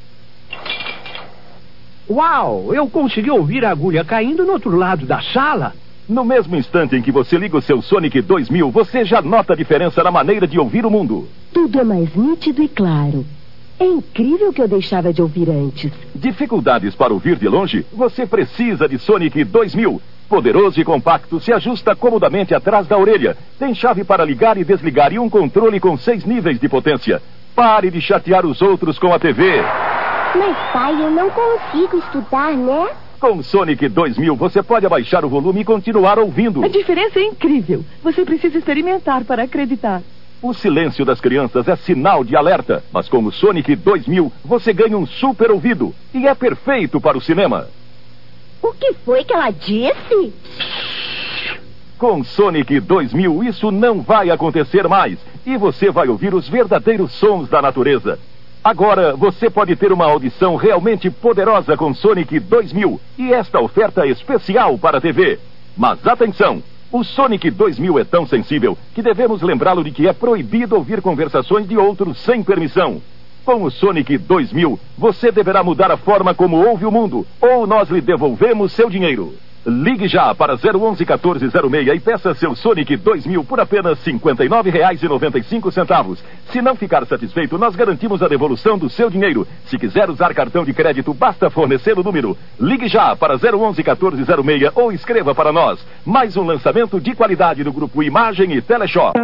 [2.08, 5.74] Uau, eu consegui ouvir a agulha caindo no outro lado da sala.
[6.08, 9.56] No mesmo instante em que você liga o seu Sonic 2000, você já nota a
[9.56, 11.28] diferença na maneira de ouvir o mundo.
[11.52, 13.24] Tudo é mais nítido e claro.
[13.78, 15.92] É incrível o que eu deixava de ouvir antes.
[16.14, 17.86] Dificuldades para ouvir de longe?
[17.92, 20.02] Você precisa de Sonic 2000.
[20.28, 23.36] Poderoso e compacto, se ajusta comodamente atrás da orelha.
[23.58, 27.22] Tem chave para ligar e desligar e um controle com seis níveis de potência.
[27.54, 29.60] Pare de chatear os outros com a TV.
[30.34, 32.88] Mas, pai, eu não consigo estudar, né?
[33.22, 36.64] Com Sonic 2000, você pode abaixar o volume e continuar ouvindo.
[36.64, 37.84] A diferença é incrível.
[38.02, 40.02] Você precisa experimentar para acreditar.
[40.42, 44.98] O silêncio das crianças é sinal de alerta, mas com o Sonic 2000 você ganha
[44.98, 47.68] um super ouvido e é perfeito para o cinema.
[48.60, 50.34] O que foi que ela disse?
[51.96, 55.16] Com Sonic 2000 isso não vai acontecer mais
[55.46, 58.18] e você vai ouvir os verdadeiros sons da natureza.
[58.64, 64.78] Agora você pode ter uma audição realmente poderosa com Sonic 2000 e esta oferta especial
[64.78, 65.40] para a TV.
[65.76, 66.62] Mas atenção!
[66.92, 71.66] O Sonic 2000 é tão sensível que devemos lembrá-lo de que é proibido ouvir conversações
[71.66, 73.02] de outros sem permissão.
[73.44, 77.88] Com o Sonic 2000, você deverá mudar a forma como ouve o mundo, ou nós
[77.88, 79.34] lhe devolvemos seu dinheiro.
[79.64, 86.18] Ligue já para 011 1406 e peça seu Sonic 2000 por apenas R$ 59,95.
[86.50, 89.46] Se não ficar satisfeito, nós garantimos a devolução do seu dinheiro.
[89.66, 92.36] Se quiser usar cartão de crédito, basta fornecer o número.
[92.58, 95.78] Ligue já para 011 1406 ou escreva para nós.
[96.04, 99.16] Mais um lançamento de qualidade do grupo Imagem e Teleshop.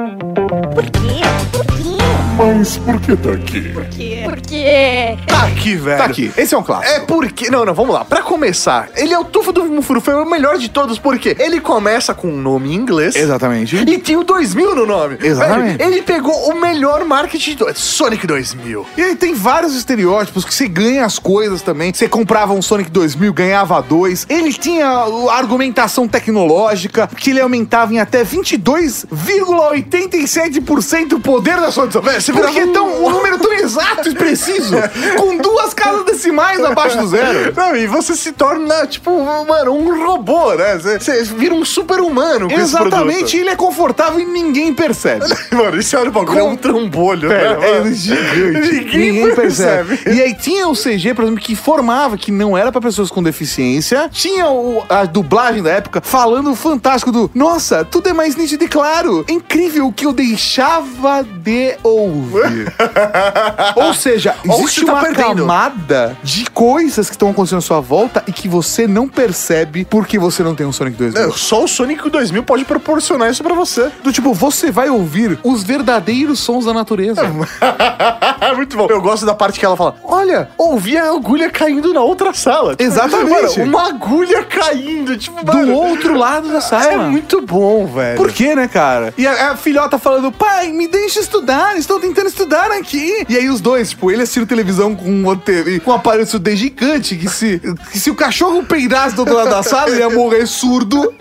[0.72, 1.20] Por quê?
[1.52, 1.97] Por quê?
[2.38, 3.60] Mas por que tá aqui?
[3.70, 4.22] Porque.
[4.24, 5.18] Porque.
[5.26, 5.98] Tá aqui, velho.
[5.98, 6.30] Tá aqui.
[6.36, 6.94] Esse é um clássico.
[6.94, 7.50] É porque.
[7.50, 8.04] Não, não, vamos lá.
[8.04, 11.60] Pra começar, ele é o tufo do Mufuru, foi o melhor de todos, porque ele
[11.60, 13.16] começa com um nome em inglês.
[13.16, 13.74] Exatamente.
[13.76, 15.18] E tem o 2000 no nome.
[15.20, 15.78] Exatamente.
[15.78, 17.82] Velho, ele pegou o melhor marketing de todos.
[17.82, 18.86] Sonic 2000.
[18.96, 21.92] E aí tem vários estereótipos que você ganha as coisas também.
[21.92, 24.24] Você comprava um Sonic 2000, ganhava dois.
[24.28, 31.86] Ele tinha a argumentação tecnológica, que ele aumentava em até 22,87% o poder da sua
[31.86, 32.00] edição.
[32.00, 34.74] Velho, você Porque um- tão, um número tão exato e preciso,
[35.18, 37.52] com duas casas decimais abaixo do zero.
[37.56, 39.10] Não, e você se torna, tipo,
[39.46, 40.76] mano, um robô, né?
[40.78, 45.24] Você, você vira um super-humano com Exatamente, ele é confortável e ninguém percebe.
[45.52, 47.68] Mano, esse olha o bagulho, é um trambolho, É, né?
[47.70, 47.94] é mano?
[47.94, 48.72] gigante.
[48.72, 49.96] Ninguém, Ninguém percebe.
[49.96, 50.16] percebe.
[50.16, 53.22] E aí tinha o CG, por exemplo, que informava que não era pra pessoas com
[53.22, 54.08] deficiência.
[54.12, 58.68] Tinha o- a dublagem da época falando fantástico do Nossa, tudo é mais nítido e
[58.68, 59.24] claro.
[59.28, 62.17] É incrível o que eu deixava de ouvir.
[63.76, 65.36] Ou seja, existe você tá uma perdendo.
[65.42, 70.18] camada de coisas que estão acontecendo à sua volta e que você não percebe porque
[70.18, 71.22] você não tem um Sonic 2000.
[71.22, 73.90] Não, só o Sonic 2000 pode proporcionar isso pra você.
[74.02, 77.22] Do tipo, você vai ouvir os verdadeiros sons da natureza.
[78.56, 78.86] Muito bom.
[78.90, 82.70] Eu gosto da parte que ela fala: Olha, ouvi a agulha caindo na outra sala.
[82.72, 83.58] Tipo, Exatamente.
[83.60, 85.16] mano, uma agulha caindo.
[85.16, 86.92] Tipo, Do mano, outro lado da sala.
[86.92, 88.16] É muito bom, velho.
[88.16, 89.12] Por quê, né, cara?
[89.16, 93.24] E a, a filhota falando, pai, me deixa estudar, estou tentando estudar aqui.
[93.28, 96.56] E aí os dois, tipo, ele assistindo televisão com um, TV, com um aparelho de
[96.56, 97.60] gigante, que se,
[97.90, 101.12] que se o cachorro peidasse do outro lado da sala, ele ia morrer surdo.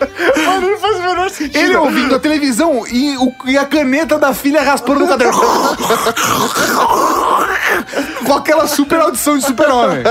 [0.46, 1.56] Mano, não faz o menor sentido.
[1.58, 5.38] Ele ouvindo a televisão e, o- e a caneta da filha raspando no caderno.
[8.24, 10.02] com aquela super audição de super-homem.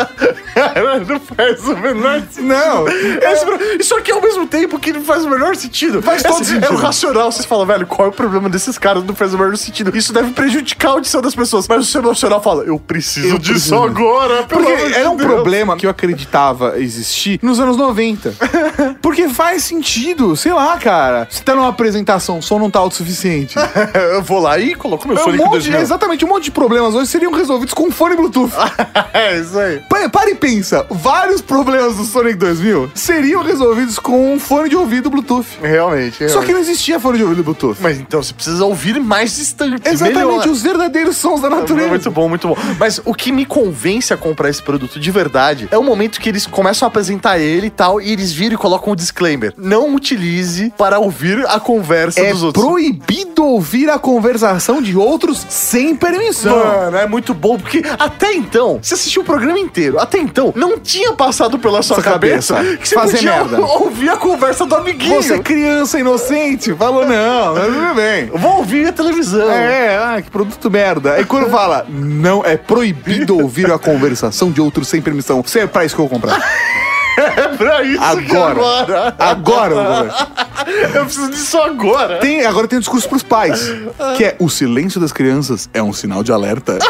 [0.53, 2.47] Cara, não faz o menor sentido.
[2.47, 2.88] Não.
[2.88, 6.01] Esse Isso aqui ao mesmo tempo que não faz o menor sentido.
[6.01, 6.65] Faz todo Esse- sentido.
[6.65, 7.31] É o racional.
[7.31, 9.03] Vocês falam, velho, qual é o problema desses caras?
[9.03, 9.95] Não faz o menor sentido.
[9.95, 11.67] Isso deve prejudicar a audição das pessoas.
[11.67, 13.75] Mas o seu emocional fala, eu preciso Eu disso preciso.
[13.84, 14.43] agora.
[14.43, 15.31] pelo Porque amor de era um Deus.
[15.31, 18.34] problema que eu acreditava existir nos anos 90.
[19.01, 21.27] Porque faz sentido, sei lá, cara.
[21.29, 23.55] Você tá numa apresentação, o som não tá autossuficiente.
[24.13, 25.79] eu vou lá e coloco meu É um Sonic monte, 2000.
[25.79, 28.52] exatamente, um monte de problemas hoje seriam resolvidos com fone Bluetooth.
[29.14, 29.80] é isso aí.
[29.90, 34.76] Pa- Para e pensa, vários problemas do Sonic 2000 seriam resolvidos com um fone de
[34.76, 35.45] ouvido Bluetooth.
[35.61, 36.28] Realmente.
[36.30, 37.78] Só que não existia fone de ouvido Bluetooth.
[37.82, 39.82] Mas então você precisa ouvir mais distante.
[39.88, 40.48] Exatamente, melhor.
[40.48, 41.90] os verdadeiros sons da natureza.
[41.90, 42.57] Muito bom, muito bom.
[42.80, 46.30] Mas o que me convence a comprar esse produto de verdade é o momento que
[46.30, 49.53] eles começam a apresentar ele e tal, e eles viram e colocam um disclaimer.
[49.57, 52.64] Não utilize para ouvir a conversa É dos outros.
[52.65, 56.57] proibido ouvir a conversação de outros sem permissão.
[56.57, 60.77] Mano, é muito bom, porque até então, você assistiu o programa inteiro, até então, não
[60.77, 62.77] tinha passado pela sua cabeça, cabeça.
[62.77, 63.61] que você Fazer podia merda.
[63.77, 65.22] ouvir a conversa do amiguinho.
[65.22, 68.26] Você é criança inocente, falou não, mas tudo bem.
[68.27, 69.49] Vou ouvir a televisão.
[69.51, 71.14] É, ah, que produto merda.
[71.14, 75.41] Aí quando fala, não, é proibido ouvir a conversação de outros sem permissão.
[75.41, 76.38] Você é pra isso que eu vou comprar.
[77.18, 79.15] É pra isso que Agora.
[79.18, 79.76] agora.
[79.77, 80.15] Agora,
[80.94, 82.19] eu preciso disso agora.
[82.19, 83.72] Tem, agora tem um discurso pros pais,
[84.15, 86.77] que é o silêncio das crianças é um sinal de alerta.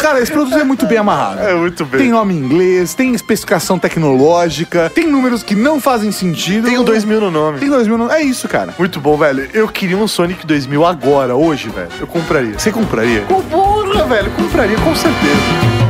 [0.00, 1.40] Cara, esse produto é muito bem amarrado.
[1.40, 2.00] É muito bem.
[2.00, 6.66] Tem nome em inglês, tem especificação tecnológica, tem números que não fazem sentido.
[6.66, 7.58] Tem o 2000 no nome.
[7.60, 8.10] Tem 2000 no...
[8.10, 8.74] É isso, cara.
[8.78, 9.48] Muito bom, velho.
[9.54, 11.88] Eu queria um Sonic 2000 agora, hoje, velho.
[12.00, 12.58] Eu compraria.
[12.58, 13.22] Você compraria?
[13.22, 14.30] Com porra, velho.
[14.32, 15.81] Compraria, com certeza.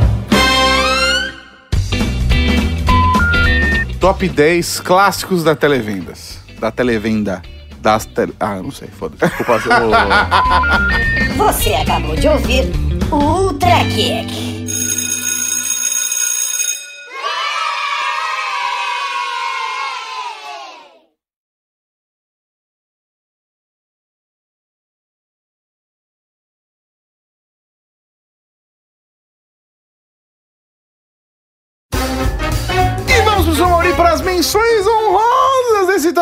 [4.03, 6.41] Top 10 clássicos da televendas.
[6.59, 7.41] Da televenda.
[7.81, 8.35] Das tele...
[8.41, 9.24] Ah, não sei, foda-se.
[9.24, 9.61] Desculpa.
[11.39, 12.65] Você acabou de ouvir
[13.12, 14.52] o Ultra Kick.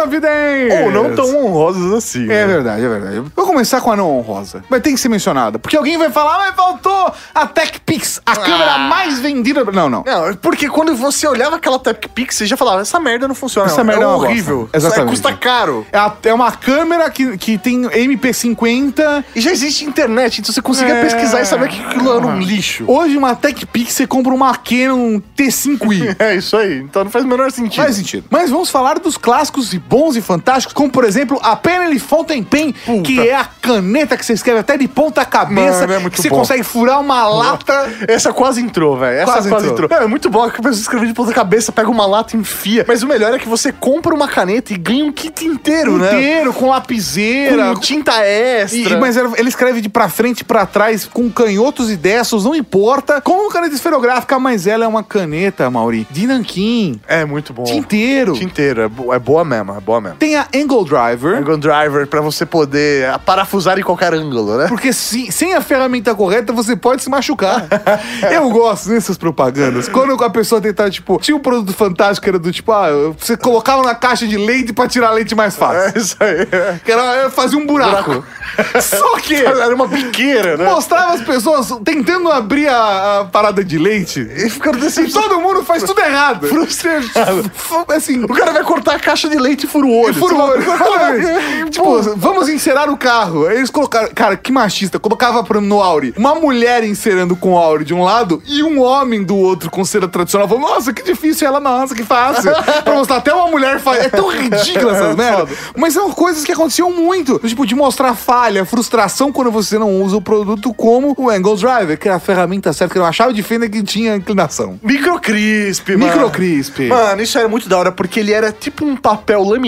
[0.00, 0.84] Honrosas desse Top 10.
[0.84, 2.24] Ou não tão honrosas assim.
[2.24, 2.46] É né?
[2.46, 3.22] verdade, é verdade.
[3.36, 4.62] Vou começar com a não honrosa.
[4.68, 5.58] Mas tem que ser mencionada.
[5.58, 9.64] Porque alguém vai falar, mas faltou a TechPix, a câmera mais vendida.
[9.64, 10.04] Não, não.
[10.06, 13.66] Não, porque quando você olhava aquela Tech Pix, você já falava, essa merda não funciona.
[13.68, 13.84] Essa não.
[13.84, 14.68] merda é é horrível.
[14.72, 15.14] Exatamente.
[15.14, 15.86] Isso custa caro.
[15.92, 19.24] É, a- é uma câmera que, que tem MP50.
[19.34, 21.02] E já existe internet, então você conseguia É.
[21.02, 22.84] pesquisar e saber que aquilo era um lixo.
[22.86, 26.16] Hoje, uma TechPix, você compra uma Canon T5i.
[26.20, 26.78] É isso aí.
[26.78, 27.82] Então não faz o menor sentido.
[27.82, 28.24] Faz sentido.
[28.30, 32.44] Mas vamos falar dos clássicos e bons e fantásticos, como por exemplo a Penny Fountain
[32.44, 32.72] Pen,
[33.04, 36.28] que é a caneta que você escreve até de ponta cabeça, Mano, é que você
[36.30, 36.36] bom.
[36.38, 37.90] consegue furar uma lata.
[38.06, 39.16] Essa quase entrou, velho.
[39.18, 39.84] essa Quase quase, entrou.
[39.86, 40.00] entrou.
[40.00, 42.38] É, é muito bom que a pessoa escreve de ponta cabeça, pega uma lata e
[42.40, 42.84] enfia.
[42.86, 46.06] Mas o melhor é que você compra uma caneta e ganha um kit inteiro, né?
[46.12, 47.74] Inteiro, com lapiseira.
[47.74, 48.94] Com tinta extra.
[48.96, 52.54] E- mas ele escreve de pra frente e pra trás, com canhotos e destros, não
[52.54, 53.20] importa.
[53.20, 57.00] Com uma caneta esferográfica, mas ela é uma caneta, Mauri, de nanquim.
[57.08, 57.64] É muito bom.
[57.64, 58.34] Tinteiro.
[58.34, 60.16] Tinteiro, é, bo- é boa mesmo, é boa mesmo.
[60.18, 61.36] Tem a Angle Driver.
[61.38, 64.66] Angle Driver pra você poder parafusar em qualquer ângulo, né?
[64.68, 67.66] Porque se- sem a ferramenta correta, você pode se machucar.
[68.30, 69.88] Eu gosto dessas propagandas.
[69.88, 72.88] Quando a pessoa tentava, tipo, tinha um produto fantástico que era do tipo, ah,
[73.18, 75.80] você colocava na caixa de leite pra tirar leite mais fácil.
[75.80, 76.46] É isso aí.
[76.84, 78.24] Que era, fazer um buraco.
[78.80, 80.64] Só que Era uma biqueira, né?
[80.64, 84.20] mostrava as pessoas tentando abrir a, a parada de leite.
[84.20, 86.46] E ficando E todo mundo faz tudo errado.
[86.48, 87.50] frustrado.
[87.88, 90.14] Assim, O cara vai cortar a caixa de leite fura o olho.
[90.14, 90.62] Fura o olho.
[90.62, 91.70] Exatamente.
[91.70, 93.46] tipo, vamos encerar o carro.
[93.46, 94.10] Aí Eles colocaram.
[94.14, 94.98] Cara, que machista.
[94.98, 99.22] Colocava no Auri uma mulher encerando com o Auri de um lado e um homem
[99.22, 100.48] do outro com cera tradicional.
[100.48, 101.46] Falou, nossa, que difícil.
[101.46, 102.50] E ela, nossa, que fácil.
[102.84, 104.04] pra mostrar até uma mulher faz.
[104.04, 105.48] É tão ridícula essas merda.
[105.76, 107.38] Mas são coisas que aconteciam muito.
[107.38, 111.98] Tipo, de mostrar falha, frustração quando você não usa o produto como o Angle Driver,
[111.98, 114.78] que era a ferramenta certa, que era uma chave de fenda que tinha inclinação.
[114.82, 116.06] Microcrisp, mano.
[116.06, 116.88] Microcrisp.
[116.88, 119.59] Mano, isso era muito da hora, porque ele era tipo um papel laminado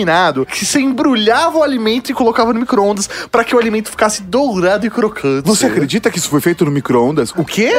[0.45, 4.85] que você embrulhava o alimento e colocava no micro-ondas pra que o alimento ficasse dourado
[4.85, 5.47] e crocante.
[5.47, 7.31] Você acredita que isso foi feito no micro-ondas?
[7.35, 7.73] O quê?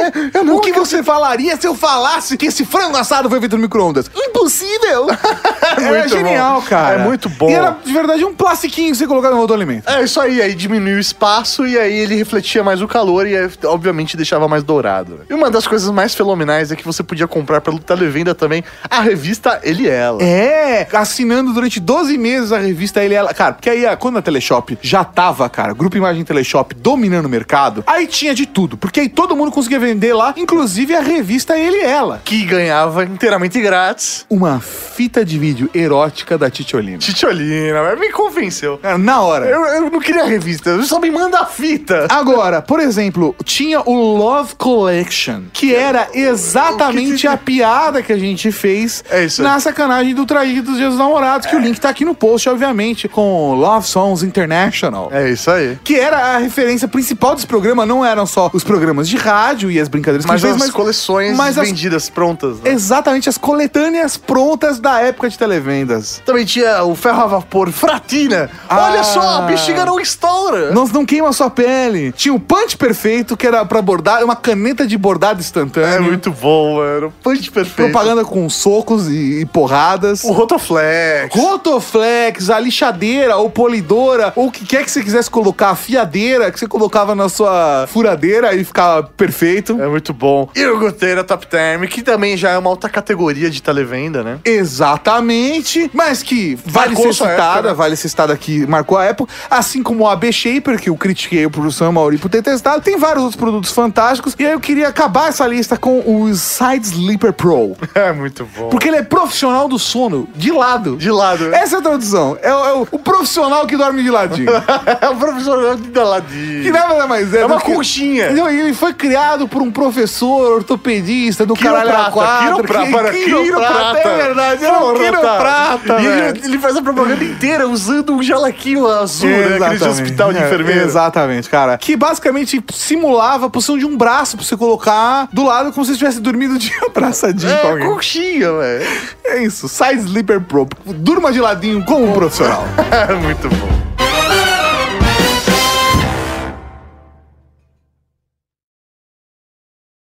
[0.44, 3.62] não o que você falaria se eu falasse que esse frango assado foi feito no
[3.62, 4.10] micro-ondas?
[4.14, 5.06] Impossível!
[5.76, 6.66] é muito genial, bom.
[6.66, 7.00] cara.
[7.00, 7.50] É muito bom.
[7.50, 9.88] E era, de verdade, um plastiquinho que você colocava no outro alimento.
[9.88, 13.34] É isso aí, aí diminuiu o espaço e aí ele refletia mais o calor e
[13.64, 15.20] obviamente deixava mais dourado.
[15.28, 19.00] E uma das coisas mais fenomenais é que você podia comprar pelo televenda também a
[19.00, 20.22] revista Ele e Ela.
[20.22, 23.35] É, assinando durante 12 meses a revista Ele e Ela.
[23.35, 27.28] Cara, porque aí, ah, quando a Teleshop já tava, cara, Grupo Imagem Teleshop dominando o
[27.28, 28.76] mercado, aí tinha de tudo.
[28.76, 32.20] Porque aí todo mundo conseguia vender lá, inclusive a revista Ele e Ela.
[32.24, 34.26] Que ganhava inteiramente grátis.
[34.28, 36.98] Uma fita de vídeo erótica da Titiolina.
[36.98, 38.78] Titiolina, me convenceu.
[38.78, 39.47] Cara, na hora.
[39.47, 42.06] Eu, eu não queria a revista, só me manda a fita.
[42.10, 48.51] Agora, por exemplo, tinha o Love Collection, que era exatamente a piada que a gente
[48.51, 52.04] fez É na sacanagem do Traído dos Dias dos Namorados, que o link tá aqui
[52.04, 55.08] no post, obviamente, com Love Songs International.
[55.12, 55.78] É isso aí.
[55.84, 59.78] Que era a referência principal desse programa, não eram só os programas de rádio e
[59.80, 62.58] as brincadeiras Mas que a as fez, coleções mas as- vendidas prontas.
[62.60, 62.70] né?
[62.70, 66.20] Exatamente, as coletâneas prontas da época de televendas.
[66.26, 68.50] Também tinha o ferro a vapor Fratina.
[68.68, 68.90] Ah.
[68.90, 70.72] Olha só, a bexiga não estoura.
[70.72, 72.12] Não, não queima a sua pele.
[72.12, 75.94] Tinha o punch perfeito, que era pra bordar, uma caneta de bordado instantâneo.
[75.94, 77.12] É muito bom, mano.
[77.22, 77.90] Punch perfeito.
[77.92, 80.24] Propaganda com socos e, e porradas.
[80.24, 81.34] O Rotoflex.
[81.74, 86.51] Rotoflex, a lixadeira ou polidora, ou o que quer que você quisesse colocar, a fiadeira
[86.51, 89.80] que você colocava na sua furadeira e ficava perfeito.
[89.80, 90.48] É muito bom.
[90.55, 94.38] E o Goteira Top Term, que também já é uma outra categoria de televenda, né?
[94.44, 97.74] Exatamente, mas que vale Marcou ser citada, época, né?
[97.74, 101.44] vale ser citada aqui, marcou a época, assim como o AB Shaper, que eu critiquei
[101.46, 104.88] o professor Mauri por ter testado, tem vários outros produtos fantásticos, e aí eu queria
[104.88, 108.68] acabar essa lista com o Side Sleeper Pro, É muito bom.
[108.68, 110.96] porque ele é profissional do sono, de lado.
[110.96, 111.55] De lado.
[111.64, 114.50] Essa é a tradução, é, o- é o, o profissional que dorme de ladinho.
[115.00, 116.62] É o professor de Daladinho.
[116.62, 118.30] que nada mais é É uma que- conchinha.
[118.32, 122.62] Não, e ele foi criado por um professor ortopedista do caralho a quatro.
[122.62, 123.98] quiroprata, que- para quiroprata.
[123.98, 126.00] É verdade, é um quiroprata, tá.
[126.00, 129.56] E ele, ele faz a propaganda inteira usando um jalequinho azul, né?
[129.56, 130.80] Aquele de hospital de É, enfermeiro.
[130.84, 131.78] Exatamente, cara.
[131.78, 135.90] Que basicamente simulava a posição de um braço pra você colocar do lado como se
[135.90, 137.86] você estivesse dormindo de abraçadinho com É, alguém.
[137.88, 138.86] conchinha, velho.
[139.24, 140.68] É isso, Side Sleeper Pro.
[140.84, 142.64] Durma de ladinho com um profissional.
[143.22, 143.84] Muito bom.